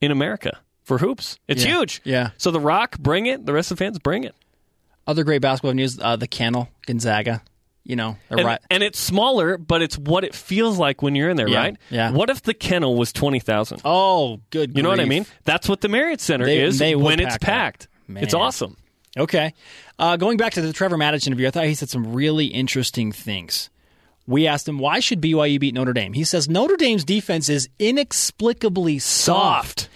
in 0.00 0.10
America 0.10 0.58
for 0.82 0.98
hoops. 0.98 1.38
It's 1.48 1.64
Yeah. 1.64 1.76
huge. 1.78 2.00
Yeah. 2.04 2.30
So 2.36 2.50
the 2.50 2.60
Rock, 2.60 2.98
bring 2.98 3.26
it. 3.26 3.46
The 3.46 3.52
rest 3.52 3.70
of 3.70 3.78
the 3.78 3.84
fans, 3.84 3.98
bring 3.98 4.24
it. 4.24 4.34
Other 5.06 5.24
great 5.24 5.40
basketball 5.42 5.72
news: 5.74 5.98
uh, 6.00 6.16
the 6.16 6.26
Kennel, 6.26 6.68
Gonzaga. 6.86 7.42
You 7.90 7.96
know, 7.96 8.16
And, 8.30 8.44
right. 8.44 8.60
and 8.70 8.84
it's 8.84 9.00
smaller, 9.00 9.58
but 9.58 9.82
it's 9.82 9.98
what 9.98 10.22
it 10.22 10.32
feels 10.32 10.78
like 10.78 11.02
when 11.02 11.16
you're 11.16 11.28
in 11.28 11.36
there, 11.36 11.48
Yeah, 11.48 11.58
right? 11.58 11.76
yeah. 11.90 12.12
What 12.12 12.30
if 12.30 12.40
the 12.42 12.54
kennel 12.54 12.94
was 12.94 13.12
twenty 13.12 13.40
thousand? 13.40 13.80
Oh, 13.84 14.40
good. 14.50 14.76
You 14.76 14.82
know 14.84 14.90
what 14.90 15.00
I 15.00 15.06
mean? 15.06 15.26
That's 15.44 15.68
what 15.68 15.80
the 15.80 15.88
Marriott 15.88 16.20
Center 16.20 16.44
They- 16.46 16.60
is 16.60 16.78
they 16.78 16.94
when 16.94 17.18
it's 17.18 17.36
packed. 17.38 17.88
Man. 18.06 18.22
It's 18.22 18.32
awesome. 18.34 18.76
Okay. 19.18 19.54
Uh, 19.98 20.16
going 20.16 20.36
back 20.36 20.52
to 20.52 20.60
the 20.60 20.72
Trevor 20.72 20.96
Matich 20.96 21.26
interview, 21.26 21.48
I 21.48 21.50
thought 21.50 21.64
he 21.64 21.74
said 21.74 21.88
some 21.88 22.12
really 22.12 22.46
interesting 22.46 23.10
things. 23.10 23.70
We 24.26 24.46
asked 24.46 24.68
him, 24.68 24.78
why 24.78 25.00
should 25.00 25.20
BYU 25.20 25.58
beat 25.58 25.74
Notre 25.74 25.92
Dame? 25.92 26.12
He 26.12 26.22
says 26.22 26.48
Notre 26.48 26.76
Dame's 26.76 27.02
defense 27.04 27.48
is 27.48 27.68
inexplicably 27.80 28.98
soft. 29.00 29.88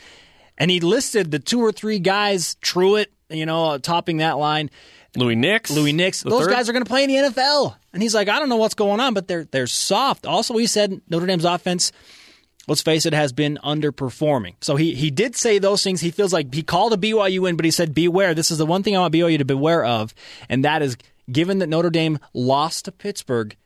And 0.58 0.70
he 0.70 0.80
listed 0.80 1.30
the 1.30 1.38
two 1.38 1.60
or 1.60 1.70
three 1.72 1.98
guys, 2.00 2.56
Tuitt, 2.62 3.06
you 3.30 3.46
know, 3.46 3.78
topping 3.78 4.16
that 4.18 4.38
line. 4.38 4.70
Louis 5.16 5.36
Nix. 5.36 5.70
Louis 5.70 5.92
Nix. 5.92 6.22
Those 6.22 6.44
third. 6.44 6.50
guys 6.50 6.68
are 6.68 6.72
going 6.72 6.84
to 6.84 6.88
play 6.88 7.04
in 7.04 7.08
the 7.08 7.30
NFL. 7.30 7.76
And 7.92 8.02
he's 8.02 8.14
like, 8.14 8.28
I 8.28 8.38
don't 8.38 8.48
know 8.48 8.56
what's 8.56 8.74
going 8.74 9.00
on, 9.00 9.14
but 9.14 9.28
they're 9.28 9.44
they're 9.44 9.66
soft. 9.66 10.26
Also, 10.26 10.56
he 10.56 10.66
said 10.66 11.00
Notre 11.08 11.26
Dame's 11.26 11.44
offense, 11.44 11.92
let's 12.66 12.82
face 12.82 13.06
it, 13.06 13.12
has 13.12 13.32
been 13.32 13.58
underperforming. 13.62 14.56
So 14.60 14.76
he 14.76 14.94
he 14.94 15.10
did 15.10 15.36
say 15.36 15.58
those 15.58 15.82
things. 15.82 16.00
He 16.00 16.10
feels 16.10 16.32
like 16.32 16.52
he 16.52 16.62
called 16.62 16.92
a 16.92 16.96
BYU 16.96 17.40
win, 17.40 17.56
but 17.56 17.64
he 17.64 17.70
said, 17.70 17.94
beware. 17.94 18.34
This 18.34 18.50
is 18.50 18.58
the 18.58 18.66
one 18.66 18.82
thing 18.82 18.96
I 18.96 19.00
want 19.00 19.14
BYU 19.14 19.38
to 19.38 19.44
beware 19.44 19.84
of, 19.84 20.14
and 20.48 20.64
that 20.64 20.82
is 20.82 20.96
given 21.30 21.58
that 21.60 21.68
Notre 21.68 21.90
Dame 21.90 22.18
lost 22.32 22.86
to 22.86 22.92
Pittsburgh. 22.92 23.56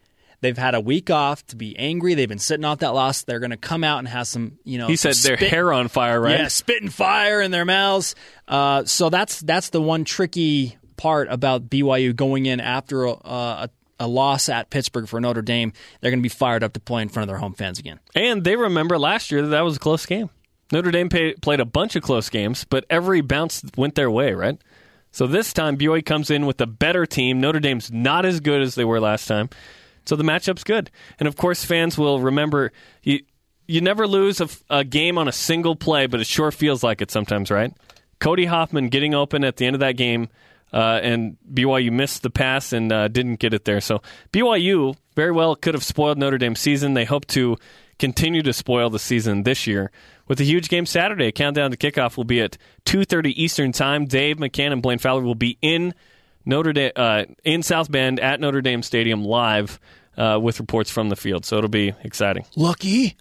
They've 0.41 0.57
had 0.57 0.77
a 0.77 0.81
week 0.81 1.11
off 1.11 1.45
to 1.47 1.57
be 1.57 1.77
angry. 1.77 2.15
They've 2.15 2.29
been 2.29 2.39
sitting 2.39 2.65
off 2.65 2.79
that 2.79 2.95
loss. 2.95 3.23
They're 3.23 3.41
going 3.41 3.51
to 3.51 3.57
come 3.57 3.83
out 3.83 3.99
and 3.99 4.07
have 4.07 4.29
some, 4.29 4.53
you 4.63 4.79
know. 4.79 4.87
He 4.87 4.95
said 4.95 5.15
their 5.15 5.37
spit- 5.37 5.51
hair 5.51 5.73
on 5.73 5.89
fire, 5.89 6.21
right? 6.21 6.39
yeah, 6.39 6.47
spitting 6.49 6.91
fire 6.91 7.41
in 7.41 7.51
their 7.51 7.65
mouths. 7.65 8.15
Uh, 8.47 8.85
so 8.85 9.11
that's 9.11 9.41
that's 9.41 9.71
the 9.71 9.83
one 9.83 10.05
tricky 10.05 10.79
part 10.99 11.29
about 11.31 11.71
BYU 11.71 12.15
going 12.15 12.45
in 12.45 12.61
after 12.61 13.05
a, 13.05 13.13
a, 13.13 13.71
a 13.99 14.07
loss 14.07 14.51
at 14.51 14.69
Pittsburgh 14.69 15.09
for 15.09 15.21
Notre 15.21 15.41
Dame. 15.41 15.73
They're 16.01 16.11
going 16.11 16.21
to 16.21 16.23
be 16.23 16.29
fired 16.29 16.63
up 16.63 16.75
to 16.75 16.81
play 16.81 17.01
in 17.01 17.09
front 17.09 17.25
of 17.25 17.29
their 17.29 17.39
home 17.39 17.55
fans 17.55 17.79
again. 17.79 17.99
And 18.15 18.45
they 18.45 18.57
remember 18.57 18.99
last 18.99 19.31
year 19.31 19.43
that 19.43 19.49
that 19.49 19.63
was 19.63 19.77
a 19.77 19.81
close 19.81 20.05
game. 20.05 20.29
Notre 20.71 20.91
Dame 20.91 21.09
pay, 21.09 21.33
played 21.35 21.61
a 21.61 21.65
bunch 21.65 21.97
of 21.97 22.03
close 22.03 22.29
games, 22.29 22.65
but 22.65 22.85
every 22.91 23.23
bounce 23.23 23.63
went 23.77 23.95
their 23.95 24.11
way, 24.11 24.35
right? 24.35 24.61
So 25.11 25.27
this 25.27 25.55
time, 25.55 25.79
BYU 25.79 26.05
comes 26.05 26.31
in 26.31 26.45
with 26.45 26.61
a 26.61 26.67
better 26.67 27.07
team. 27.07 27.41
Notre 27.41 27.61
Dame's 27.61 27.91
not 27.91 28.27
as 28.27 28.41
good 28.41 28.61
as 28.61 28.75
they 28.75 28.85
were 28.85 29.01
last 29.01 29.27
time. 29.27 29.49
So 30.05 30.17
the 30.17 30.25
matchup's 30.25 30.65
good. 30.65 30.91
And 31.19 31.27
of 31.27 31.37
course, 31.37 31.65
fans 31.65 31.97
will 31.97 32.21
remember 32.21 32.73
you, 33.03 33.21
you 33.67 33.81
never 33.81 34.07
lose 34.07 34.41
a, 34.41 34.49
a 34.71 34.85
game 34.85 35.19
on 35.19 35.29
a 35.29 35.33
single 35.33 35.77
play, 35.77 36.07
but 36.07 36.21
it 36.21 36.27
sure 36.27 36.51
feels 36.51 36.83
like 36.83 37.03
it 37.03 37.11
sometimes, 37.11 37.51
right? 37.51 37.73
Cody 38.19 38.47
Hoffman 38.47 38.89
getting 38.89 39.15
open 39.15 39.45
at 39.45 39.57
the 39.57 39.67
end 39.67 39.77
of 39.77 39.81
that 39.81 39.97
game, 39.97 40.29
uh, 40.73 41.01
and 41.03 41.37
BYU 41.53 41.91
missed 41.91 42.23
the 42.23 42.31
pass 42.31 42.73
and 42.73 42.93
uh, 42.93 43.09
didn't 43.09 43.37
get 43.37 43.55
it 43.55 43.65
there. 43.65 43.81
So 43.81 44.03
BYU 44.33 44.97
very 45.15 45.33
well 45.33 45.57
could 45.57 45.75
have 45.75 45.85
spoiled 45.85 46.19
Notre 46.19 46.39
Dame's 46.39 46.61
season. 46.61 46.95
They 46.95 47.05
hope 47.05 47.27
to 47.29 47.57
continue 47.99 48.43
to 48.43 48.53
spoil 48.53 48.91
the 48.91 48.99
season 48.99 49.43
this 49.43 49.67
year 49.67 49.91
with 50.29 50.41
a 50.41 50.45
huge 50.45 50.69
game 50.69 50.87
Saturday. 50.87 51.33
Countdown 51.33 51.71
to 51.71 51.77
kickoff 51.77 52.17
will 52.17 52.25
be 52.25 52.41
at 52.41 52.57
2:30 52.85 53.33
Eastern 53.37 53.73
Time. 53.73 54.07
Dave 54.07 54.37
McCann 54.37 54.73
and 54.73 54.83
Blaine 54.83 54.99
Fowler 54.99 55.23
will 55.23 55.35
be 55.35 55.59
in 55.61 55.95
Notre 56.45 56.73
Dame 56.73 56.93
uh, 56.95 57.25
in 57.45 57.63
South 57.63 57.91
Bend 57.91 58.21
at 58.21 58.41
Notre 58.41 58.61
Dame 58.61 58.83
Stadium 58.83 59.25
live 59.25 59.81
uh, 60.17 60.39
with 60.41 60.61
reports 60.61 60.91
from 60.91 61.09
the 61.09 61.17
field. 61.17 61.45
So 61.45 61.59
it'll 61.59 61.69
be 61.69 61.95
exciting. 62.03 62.45
Lucky, 62.57 63.17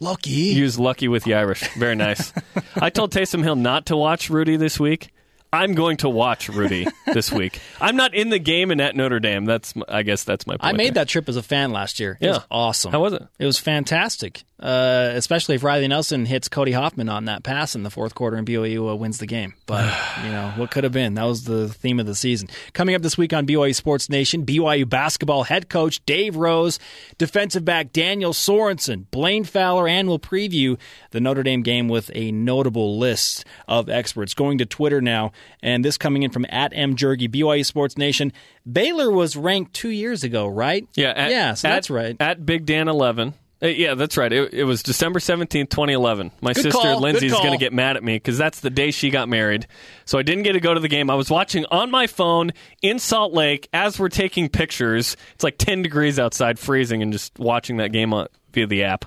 lucky. 0.00 0.30
Use 0.30 0.78
lucky 0.78 1.08
with 1.08 1.24
the 1.24 1.34
Irish. 1.34 1.66
Very 1.74 1.94
nice. 1.94 2.32
I 2.76 2.90
told 2.90 3.12
Taysom 3.12 3.42
Hill 3.42 3.56
not 3.56 3.86
to 3.86 3.96
watch 3.96 4.28
Rudy 4.30 4.56
this 4.56 4.78
week. 4.78 5.10
I'm 5.52 5.74
going 5.74 5.96
to 5.98 6.08
watch 6.08 6.48
Rudy 6.48 6.86
this 7.12 7.32
week. 7.32 7.60
I'm 7.80 7.96
not 7.96 8.14
in 8.14 8.28
the 8.28 8.38
game 8.38 8.70
and 8.70 8.80
at 8.80 8.94
Notre 8.96 9.18
Dame. 9.20 9.44
That's 9.46 9.74
I 9.88 10.02
guess 10.02 10.24
that's 10.24 10.46
my 10.46 10.54
point. 10.58 10.64
I 10.64 10.72
made 10.76 10.88
there. 10.94 11.04
that 11.04 11.08
trip 11.08 11.28
as 11.28 11.36
a 11.36 11.42
fan 11.42 11.72
last 11.72 11.98
year. 12.00 12.18
It 12.20 12.26
Yeah. 12.26 12.32
was 12.32 12.42
awesome. 12.50 12.92
How 12.92 13.00
was 13.00 13.12
it? 13.14 13.22
It 13.38 13.46
was 13.46 13.58
fantastic, 13.58 14.44
uh, 14.60 15.12
especially 15.14 15.54
if 15.54 15.62
Riley 15.62 15.86
Nelson 15.86 16.26
hits 16.26 16.48
Cody 16.48 16.72
Hoffman 16.72 17.08
on 17.08 17.26
that 17.26 17.44
pass 17.44 17.74
in 17.76 17.84
the 17.84 17.90
fourth 17.90 18.14
quarter 18.14 18.36
and 18.36 18.46
BYU 18.46 18.90
uh, 18.90 18.96
wins 18.96 19.18
the 19.18 19.26
game. 19.26 19.54
But, 19.66 19.84
you 20.24 20.30
know, 20.30 20.52
what 20.56 20.70
could 20.70 20.84
have 20.84 20.92
been? 20.92 21.14
That 21.14 21.24
was 21.24 21.44
the 21.44 21.68
theme 21.68 22.00
of 22.00 22.06
the 22.06 22.14
season. 22.14 22.48
Coming 22.72 22.94
up 22.94 23.02
this 23.02 23.16
week 23.16 23.32
on 23.32 23.46
BYU 23.46 23.74
Sports 23.74 24.08
Nation, 24.08 24.44
BYU 24.44 24.88
basketball 24.88 25.44
head 25.44 25.68
coach 25.68 26.04
Dave 26.06 26.34
Rose, 26.36 26.78
defensive 27.18 27.64
back 27.64 27.92
Daniel 27.92 28.32
Sorensen, 28.32 29.04
Blaine 29.10 29.44
Fowler, 29.44 29.86
and 29.86 30.08
we'll 30.08 30.18
preview 30.18 30.78
the 31.10 31.20
Notre 31.20 31.42
Dame 31.44 31.62
game 31.62 31.88
with 31.88 32.10
a 32.14 32.32
notable 32.32 32.98
list 32.98 33.44
of 33.68 33.88
experts. 33.88 34.34
Going 34.34 34.58
to 34.58 34.66
Twitter 34.66 35.00
now, 35.00 35.32
and 35.62 35.84
this 35.84 35.96
coming 35.96 36.22
in 36.24 36.30
from 36.30 36.44
at 36.48 36.72
mjergy, 36.72 37.28
BYU 37.30 37.64
Sports 37.64 37.96
Nation. 37.96 38.32
Baylor 38.70 39.10
was 39.10 39.36
ranked 39.36 39.72
two 39.72 39.88
years 39.90 40.24
ago, 40.24 40.46
right? 40.46 40.86
Yeah, 40.94 41.10
at, 41.10 41.30
yeah, 41.30 41.54
so 41.54 41.68
at- 41.68 41.72
that's 41.72 41.90
right. 41.90 42.16
At 42.20 42.44
Big 42.44 42.66
Dan 42.66 42.88
11. 42.88 43.34
Uh, 43.60 43.66
yeah, 43.66 43.94
that's 43.94 44.16
right. 44.16 44.32
It, 44.32 44.54
it 44.54 44.64
was 44.64 44.82
December 44.82 45.18
17th, 45.18 45.70
2011. 45.70 46.30
My 46.40 46.52
Good 46.52 46.62
sister 46.62 46.80
call, 46.80 47.00
Lindsay's 47.00 47.32
going 47.32 47.52
to 47.52 47.58
get 47.58 47.72
mad 47.72 47.96
at 47.96 48.04
me 48.04 48.14
because 48.14 48.38
that's 48.38 48.60
the 48.60 48.70
day 48.70 48.92
she 48.92 49.10
got 49.10 49.28
married. 49.28 49.66
So 50.04 50.18
I 50.18 50.22
didn't 50.22 50.44
get 50.44 50.52
to 50.52 50.60
go 50.60 50.74
to 50.74 50.80
the 50.80 50.88
game. 50.88 51.10
I 51.10 51.16
was 51.16 51.28
watching 51.28 51.66
on 51.70 51.90
my 51.90 52.06
phone 52.06 52.52
in 52.82 52.98
Salt 53.00 53.32
Lake 53.32 53.68
as 53.72 53.98
we're 53.98 54.10
taking 54.10 54.48
pictures. 54.48 55.16
It's 55.34 55.42
like 55.42 55.58
10 55.58 55.82
degrees 55.82 56.18
outside, 56.20 56.58
freezing, 56.58 57.02
and 57.02 57.12
just 57.12 57.36
watching 57.38 57.78
that 57.78 57.90
game 57.90 58.14
on, 58.14 58.28
via 58.52 58.66
the 58.66 58.84
app. 58.84 59.06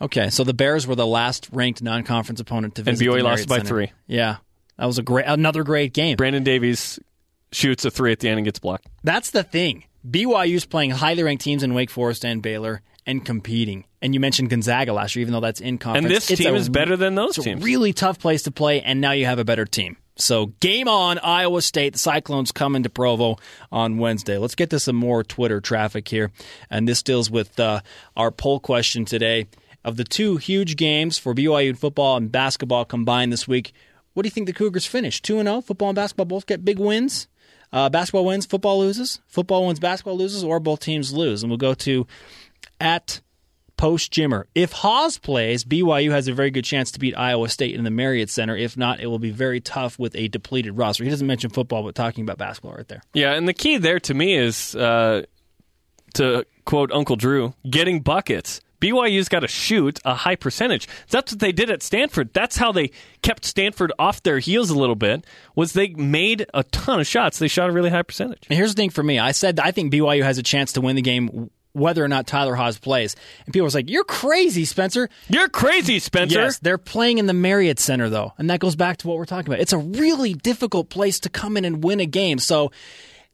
Okay, 0.00 0.28
so 0.28 0.44
the 0.44 0.52
Bears 0.52 0.86
were 0.86 0.94
the 0.94 1.06
last 1.06 1.48
ranked 1.52 1.82
non-conference 1.82 2.38
opponent 2.38 2.74
to 2.74 2.82
visit. 2.82 2.90
And 2.90 2.98
visit. 2.98 3.10
BYU 3.10 3.22
the 3.22 3.24
lost 3.24 3.36
Marriott 3.36 3.48
by 3.48 3.56
Center. 3.56 3.68
three. 3.68 3.92
Yeah, 4.06 4.36
that 4.78 4.84
was 4.84 4.98
a 4.98 5.02
great, 5.02 5.24
another 5.26 5.64
great 5.64 5.94
game. 5.94 6.16
Brandon 6.16 6.44
Davies 6.44 6.98
shoots 7.50 7.86
a 7.86 7.90
three 7.90 8.12
at 8.12 8.20
the 8.20 8.28
end 8.28 8.38
and 8.38 8.44
gets 8.44 8.58
blocked. 8.58 8.86
That's 9.04 9.30
the 9.30 9.42
thing. 9.42 9.84
BYU's 10.06 10.66
playing 10.66 10.90
highly 10.90 11.22
ranked 11.22 11.42
teams 11.42 11.62
in 11.62 11.72
Wake 11.72 11.90
Forest 11.90 12.26
and 12.26 12.42
Baylor 12.42 12.82
and 13.06 13.24
competing. 13.24 13.84
And 14.02 14.12
you 14.14 14.20
mentioned 14.20 14.50
Gonzaga 14.50 14.92
last 14.92 15.14
year, 15.16 15.20
even 15.22 15.32
though 15.32 15.40
that's 15.40 15.60
in 15.60 15.78
conference. 15.78 16.06
And 16.06 16.14
this 16.14 16.30
It's 16.30 16.40
team 16.40 16.54
a- 16.54 16.58
is 16.58 16.68
better 16.68 16.96
than 16.96 17.14
those 17.14 17.38
it's 17.38 17.44
teams. 17.44 17.62
a 17.62 17.64
really 17.64 17.92
tough 17.92 18.18
place 18.18 18.42
to 18.44 18.50
play, 18.50 18.80
and 18.82 19.00
now 19.00 19.12
you 19.12 19.24
have 19.26 19.38
a 19.38 19.44
better 19.44 19.64
team. 19.64 19.96
So 20.18 20.46
game 20.60 20.88
on, 20.88 21.18
Iowa 21.18 21.60
State. 21.62 21.92
The 21.92 21.98
Cyclones 21.98 22.50
coming 22.50 22.82
to 22.84 22.88
Provo 22.88 23.36
on 23.70 23.98
Wednesday. 23.98 24.38
Let's 24.38 24.54
get 24.54 24.70
to 24.70 24.80
some 24.80 24.96
more 24.96 25.22
Twitter 25.22 25.60
traffic 25.60 26.08
here, 26.08 26.32
and 26.70 26.88
this 26.88 27.02
deals 27.02 27.30
with 27.30 27.58
uh, 27.60 27.80
our 28.16 28.30
poll 28.30 28.58
question 28.60 29.04
today. 29.04 29.46
Of 29.84 29.96
the 29.96 30.04
two 30.04 30.36
huge 30.36 30.74
games 30.76 31.16
for 31.16 31.32
BYU 31.32 31.78
football 31.78 32.16
and 32.16 32.32
basketball 32.32 32.84
combined 32.84 33.32
this 33.32 33.46
week, 33.46 33.72
what 34.14 34.24
do 34.24 34.26
you 34.26 34.32
think 34.32 34.48
the 34.48 34.52
Cougars 34.52 34.84
finish? 34.84 35.22
Two 35.22 35.38
and 35.38 35.46
zero. 35.46 35.60
Football 35.60 35.90
and 35.90 35.96
basketball 35.96 36.24
both 36.26 36.46
get 36.46 36.64
big 36.64 36.80
wins. 36.80 37.28
Uh, 37.72 37.88
basketball 37.88 38.24
wins, 38.24 38.46
football 38.46 38.80
loses. 38.80 39.20
Football 39.28 39.64
wins, 39.66 39.78
basketball 39.78 40.16
loses, 40.16 40.42
or 40.42 40.58
both 40.58 40.80
teams 40.80 41.12
lose. 41.12 41.42
And 41.44 41.50
we'll 41.50 41.56
go 41.58 41.74
to 41.74 42.04
at 42.80 43.20
post 43.76 44.12
Jimmer. 44.12 44.44
If 44.54 44.72
Haws 44.72 45.18
plays, 45.18 45.64
BYU 45.64 46.10
has 46.10 46.28
a 46.28 46.32
very 46.32 46.50
good 46.50 46.64
chance 46.64 46.90
to 46.92 46.98
beat 46.98 47.16
Iowa 47.16 47.48
State 47.48 47.74
in 47.74 47.84
the 47.84 47.90
Marriott 47.90 48.30
Center. 48.30 48.56
If 48.56 48.76
not, 48.76 49.00
it 49.00 49.06
will 49.06 49.18
be 49.18 49.30
very 49.30 49.60
tough 49.60 49.98
with 49.98 50.16
a 50.16 50.28
depleted 50.28 50.76
roster. 50.76 51.04
He 51.04 51.10
doesn't 51.10 51.26
mention 51.26 51.50
football, 51.50 51.82
but 51.82 51.94
talking 51.94 52.24
about 52.24 52.38
basketball 52.38 52.74
right 52.74 52.88
there. 52.88 53.02
Yeah, 53.14 53.32
and 53.32 53.46
the 53.46 53.54
key 53.54 53.76
there 53.76 54.00
to 54.00 54.14
me 54.14 54.34
is 54.34 54.74
uh, 54.74 55.22
to 56.14 56.46
quote 56.64 56.90
Uncle 56.92 57.16
Drew, 57.16 57.54
getting 57.68 58.00
buckets. 58.00 58.60
BYU's 58.80 59.30
got 59.30 59.40
to 59.40 59.48
shoot 59.48 59.98
a 60.04 60.14
high 60.14 60.36
percentage. 60.36 60.86
That's 61.08 61.32
what 61.32 61.40
they 61.40 61.52
did 61.52 61.70
at 61.70 61.82
Stanford. 61.82 62.34
That's 62.34 62.58
how 62.58 62.72
they 62.72 62.90
kept 63.22 63.46
Stanford 63.46 63.90
off 63.98 64.22
their 64.22 64.38
heels 64.38 64.68
a 64.68 64.78
little 64.78 64.94
bit. 64.94 65.24
Was 65.54 65.72
they 65.72 65.88
made 65.88 66.46
a 66.52 66.62
ton 66.62 67.00
of 67.00 67.06
shots. 67.06 67.38
They 67.38 67.48
shot 67.48 67.70
a 67.70 67.72
really 67.72 67.88
high 67.88 68.02
percentage. 68.02 68.46
And 68.50 68.56
here's 68.56 68.74
the 68.74 68.80
thing 68.80 68.90
for 68.90 69.02
me. 69.02 69.18
I 69.18 69.32
said 69.32 69.58
I 69.58 69.70
think 69.70 69.92
BYU 69.92 70.22
has 70.22 70.36
a 70.36 70.42
chance 70.42 70.72
to 70.74 70.82
win 70.82 70.94
the 70.94 71.02
game 71.02 71.50
whether 71.76 72.04
or 72.04 72.08
not 72.08 72.26
Tyler 72.26 72.54
Haws 72.54 72.78
plays. 72.78 73.14
And 73.44 73.52
people 73.52 73.64
was 73.64 73.74
like, 73.74 73.90
"You're 73.90 74.04
crazy, 74.04 74.64
Spencer. 74.64 75.08
You're 75.28 75.48
crazy, 75.48 75.98
Spencer." 75.98 76.40
Yes, 76.40 76.58
they're 76.58 76.78
playing 76.78 77.18
in 77.18 77.26
the 77.26 77.34
Marriott 77.34 77.78
Center 77.78 78.08
though, 78.08 78.32
and 78.38 78.50
that 78.50 78.60
goes 78.60 78.76
back 78.76 78.96
to 78.98 79.08
what 79.08 79.18
we're 79.18 79.26
talking 79.26 79.48
about. 79.48 79.60
It's 79.60 79.72
a 79.72 79.78
really 79.78 80.34
difficult 80.34 80.88
place 80.88 81.20
to 81.20 81.28
come 81.28 81.56
in 81.56 81.64
and 81.64 81.84
win 81.84 82.00
a 82.00 82.06
game. 82.06 82.38
So 82.38 82.72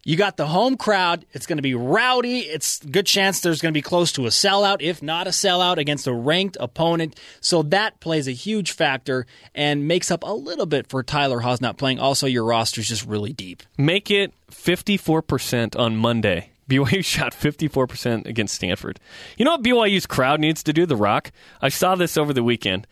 you 0.05 0.17
got 0.17 0.37
the 0.37 0.47
home 0.47 0.77
crowd. 0.77 1.25
It's 1.33 1.47
going 1.47 1.59
to 1.59 1.63
be 1.63 1.75
rowdy. 1.75 2.41
It's 2.41 2.81
good 2.81 3.07
chance 3.07 3.41
there's 3.41 3.61
going 3.61 3.73
to 3.73 3.77
be 3.77 3.83
close 3.83 4.11
to 4.13 4.27
a 4.27 4.31
sellout, 4.31 4.79
if 4.81 5.01
not 5.03 5.29
a 5.29 5.31
sellout, 5.31 5.77
against 5.77 6.09
a 6.09 6.13
ranked 6.13 6.57
opponent. 6.59 7.19
So 7.41 7.63
that 7.65 8.01
plays 8.01 8.27
a 8.27 8.33
huge 8.33 8.73
factor 8.73 9.27
and 9.55 9.87
makes 9.87 10.11
up 10.11 10.25
a 10.25 10.33
little 10.33 10.67
bit 10.67 10.89
for 10.89 11.03
Tyler 11.03 11.41
Haws 11.41 11.61
not 11.61 11.77
playing. 11.77 12.01
Also, 12.01 12.27
your 12.27 12.45
roster's 12.45 12.89
just 12.89 13.07
really 13.07 13.33
deep. 13.33 13.63
Make 13.79 14.11
it 14.11 14.33
54% 14.51 15.79
on 15.79 15.97
Monday. 15.97 16.52
BYU 16.73 17.05
shot 17.05 17.33
54% 17.33 18.27
against 18.27 18.55
Stanford. 18.55 18.99
You 19.37 19.45
know 19.45 19.53
what 19.53 19.63
BYU's 19.63 20.07
crowd 20.07 20.41
needs 20.41 20.63
to 20.65 20.73
do? 20.73 20.87
The 20.87 20.97
Rock. 20.97 21.33
I 21.61 21.69
saw 21.69 21.95
this 21.95 22.17
over 22.17 22.33
the 22.33 22.43
weekend. 22.43 22.87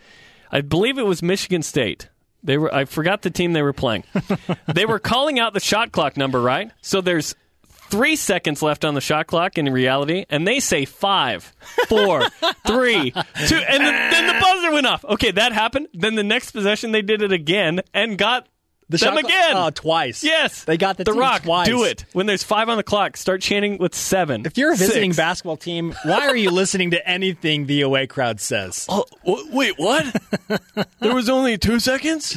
I 0.53 0.61
believe 0.61 0.99
it 0.99 1.07
was 1.07 1.23
Michigan 1.23 1.63
State. 1.63 2.09
They 2.43 2.57
were 2.57 2.75
I 2.75 2.87
forgot 2.87 3.23
the 3.23 3.31
team 3.31 3.53
they 3.53 3.63
were 3.63 3.73
playing. 3.73 4.05
they 4.67 4.87
were 4.87 4.99
calling 4.99 5.39
out 5.39 5.53
the 5.53 5.61
shot 5.61 5.93
clock 5.93 6.17
number, 6.17 6.41
right? 6.41 6.71
So 6.81 7.01
there's 7.01 7.35
three 7.69 8.17
seconds 8.17 8.63
left 8.63 8.85
on 8.85 8.95
the 8.95 9.01
shot 9.01 9.27
clock 9.27 9.59
in 9.59 9.67
reality, 9.67 10.25
and 10.31 10.47
they 10.47 10.61
say 10.61 10.85
five, 10.87 11.53
four, 11.89 12.23
three, 12.67 13.11
two, 13.11 13.57
and 13.57 13.85
then, 13.85 14.11
then 14.11 14.27
the 14.27 14.41
buzzer 14.41 14.73
went 14.73 14.87
off. 14.87 15.05
Okay, 15.05 15.33
that 15.33 15.53
happened. 15.53 15.89
Then 15.93 16.15
the 16.15 16.25
next 16.25 16.53
possession 16.53 16.93
they 16.93 17.03
did 17.03 17.21
it 17.21 17.33
again 17.33 17.83
and 17.93 18.17
got 18.17 18.49
the 18.91 18.99
them 18.99 19.15
shot 19.17 19.25
again. 19.25 19.57
uh, 19.57 19.71
twice. 19.71 20.23
Yes, 20.23 20.65
They 20.65 20.77
got 20.77 20.97
the 20.99 21.05
the 21.05 21.13
team 21.13 21.21
Rock. 21.21 21.43
twice. 21.43 21.67
Do 21.67 21.85
it 21.85 22.05
when 22.13 22.27
there's 22.27 22.43
five 22.43 22.69
on 22.69 22.77
the 22.77 22.83
clock. 22.83 23.17
Start 23.17 23.41
chanting 23.41 23.79
with 23.79 23.95
seven. 23.95 24.45
If 24.45 24.59
you're 24.59 24.73
a 24.73 24.77
visiting 24.77 25.13
six. 25.13 25.17
basketball 25.17 25.57
team, 25.57 25.95
why 26.05 26.29
are 26.29 26.37
you 26.37 26.51
listening 26.51 26.91
to 26.93 27.09
anything 27.09 27.67
the 27.67 27.81
away 27.81 28.07
crowd 28.07 28.41
says? 28.41 28.87
Oh, 29.27 29.47
wait, 29.53 29.75
what? 29.79 30.05
there 31.01 31.15
was 31.15 31.29
only 31.29 31.57
two 31.59 31.79
seconds. 31.81 32.37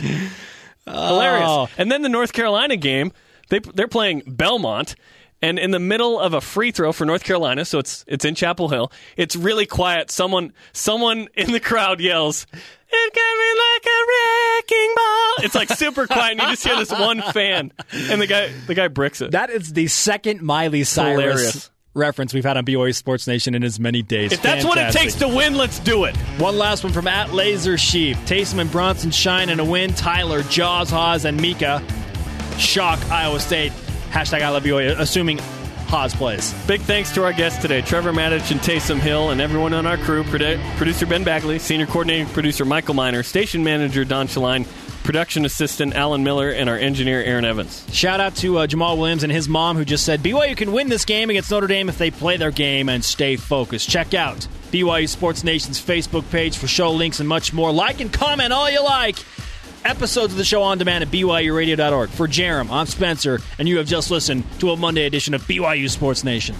Hilarious. 0.86 1.70
And 1.78 1.92
then 1.92 2.02
the 2.02 2.10
North 2.10 2.34
Carolina 2.34 2.76
game, 2.76 3.12
they 3.50 3.60
they're 3.60 3.88
playing 3.88 4.24
Belmont, 4.28 4.96
and 5.42 5.58
in 5.60 5.72
the 5.72 5.80
middle 5.80 6.20
of 6.20 6.34
a 6.34 6.42
free 6.42 6.72
throw 6.72 6.92
for 6.92 7.06
North 7.06 7.24
Carolina, 7.24 7.66
so 7.66 7.80
it's 7.80 8.04
it's 8.08 8.26
in 8.26 8.36
Chapel 8.36 8.70
Hill. 8.70 8.92
It's 9.18 9.36
really 9.36 9.66
quiet. 9.66 10.12
Someone 10.12 10.54
someone 10.74 11.28
in 11.36 11.52
the 11.52 11.60
crowd 11.60 12.00
yells. 12.00 12.46
Coming 13.14 13.56
like 13.58 13.86
a 13.86 14.00
wrecking 14.10 14.94
ball. 14.96 15.34
It's 15.46 15.56
like 15.56 15.70
super 15.70 16.08
quiet, 16.08 16.34
and 16.34 16.42
you 16.42 16.48
just 16.50 16.64
hear 16.64 16.76
this 16.78 16.92
one 16.92 17.22
fan, 17.22 17.72
and 17.92 18.22
the 18.22 18.28
guy 18.28 18.52
the 18.68 18.76
guy 18.76 18.88
bricks 18.88 19.22
it. 19.22 19.32
That 19.32 19.50
is 19.50 19.74
the 19.74 19.88
second 19.88 20.42
Miley 20.42 20.84
Cyrus 20.84 21.24
Hilarious. 21.24 21.70
reference 21.96 22.34
we've 22.34 22.44
had 22.46 22.56
on 22.58 22.66
BYU 22.66 22.94
Sports 22.96 23.28
Nation 23.28 23.56
in 23.56 23.64
as 23.64 23.80
many 23.80 24.02
days. 24.04 24.32
if 24.32 24.42
that's 24.42 24.64
what 24.64 24.78
it 24.78 24.82
Fantastic. 24.94 25.02
takes 25.02 25.16
to 25.16 25.28
win, 25.28 25.56
let's 25.56 25.80
do 25.80 26.06
it. 26.06 26.16
One 26.38 26.58
last 26.58 26.84
one 26.84 26.94
from 26.94 27.08
at 27.08 27.34
Laser 27.34 27.78
Sheep. 27.78 28.16
Taysom 28.26 28.60
and 28.60 28.72
Bronson 28.72 29.12
shine 29.12 29.50
in 29.50 29.60
a 29.60 29.66
win. 29.66 29.94
Tyler, 29.94 30.44
Jaws, 30.44 30.90
Haws, 30.90 31.26
and 31.26 31.40
Mika 31.42 31.84
shock 32.58 33.00
Iowa 33.10 33.40
State. 33.40 33.72
Hashtag 34.12 34.42
I 34.44 34.50
love 34.50 34.64
BYU, 34.64 34.98
assuming 35.00 35.40
Haws 35.94 36.16
plays. 36.16 36.56
Big 36.66 36.82
thanks 36.82 37.12
to 37.12 37.24
our 37.24 37.34
guests 37.34 37.62
today, 37.62 37.80
Trevor 37.82 38.12
Matich 38.12 38.50
and 38.50 38.60
Taysom 38.60 39.00
Hill, 39.00 39.30
and 39.30 39.40
everyone 39.40 39.76
on 39.76 39.86
our 39.86 39.98
crew. 39.98 40.24
Producer 40.24 41.06
Ben 41.06 41.24
Bagley, 41.24 41.60
senior 41.60 41.86
coordinating 41.86 42.26
producer 42.26 42.66
Michael 42.66 42.96
Miner, 42.96 43.22
station 43.22 43.64
manager 43.64 44.04
Don 44.04 44.28
Shaline, 44.28 44.66
production 45.04 45.46
assistant 45.46 45.94
Alan 45.94 46.24
Miller, 46.24 46.50
and 46.50 46.68
our 46.68 46.80
engineer 46.80 47.22
Aaron 47.22 47.46
Evans. 47.46 47.86
Shout 47.94 48.20
out 48.20 48.36
to 48.38 48.58
uh, 48.58 48.66
Jamal 48.66 48.98
Williams 48.98 49.22
and 49.22 49.32
his 49.32 49.48
mom, 49.48 49.78
who 49.78 49.86
just 49.86 50.04
said 50.04 50.22
BYU 50.22 50.58
can 50.58 50.72
win 50.72 50.90
this 50.90 51.06
game 51.06 51.30
against 51.30 51.52
Notre 51.52 51.68
Dame 51.68 51.90
if 51.90 52.00
they 52.00 52.10
play 52.10 52.38
their 52.38 52.50
game 52.50 52.90
and 52.90 53.06
stay 53.06 53.36
focused. 53.36 53.88
Check 53.88 54.16
out 54.16 54.48
BYU 54.72 55.08
Sports 55.08 55.44
Nation's 55.44 55.80
Facebook 55.80 56.28
page 56.32 56.58
for 56.58 56.68
show 56.68 56.92
links 56.92 57.20
and 57.20 57.30
much 57.30 57.54
more. 57.54 57.72
Like 57.72 58.02
and 58.02 58.12
comment 58.12 58.52
all 58.52 58.68
you 58.68 58.84
like. 58.84 59.20
Episodes 59.86 60.34
of 60.34 60.38
the 60.38 60.46
show 60.46 60.64
on 60.64 60.78
demand 60.78 61.04
at 61.04 61.10
BYURadio.org. 61.10 62.10
For 62.10 62.28
Jarom, 62.28 62.70
I'm 62.72 62.86
Spencer, 62.86 63.40
and 63.60 63.68
you 63.68 63.78
have 63.78 63.88
just 63.88 64.12
listened 64.12 64.44
to 64.60 64.72
a 64.72 64.78
Monday 64.78 65.06
edition 65.06 65.34
of 65.34 65.42
BYU 65.44 65.90
Sports 65.90 66.24
Nation. 66.24 66.56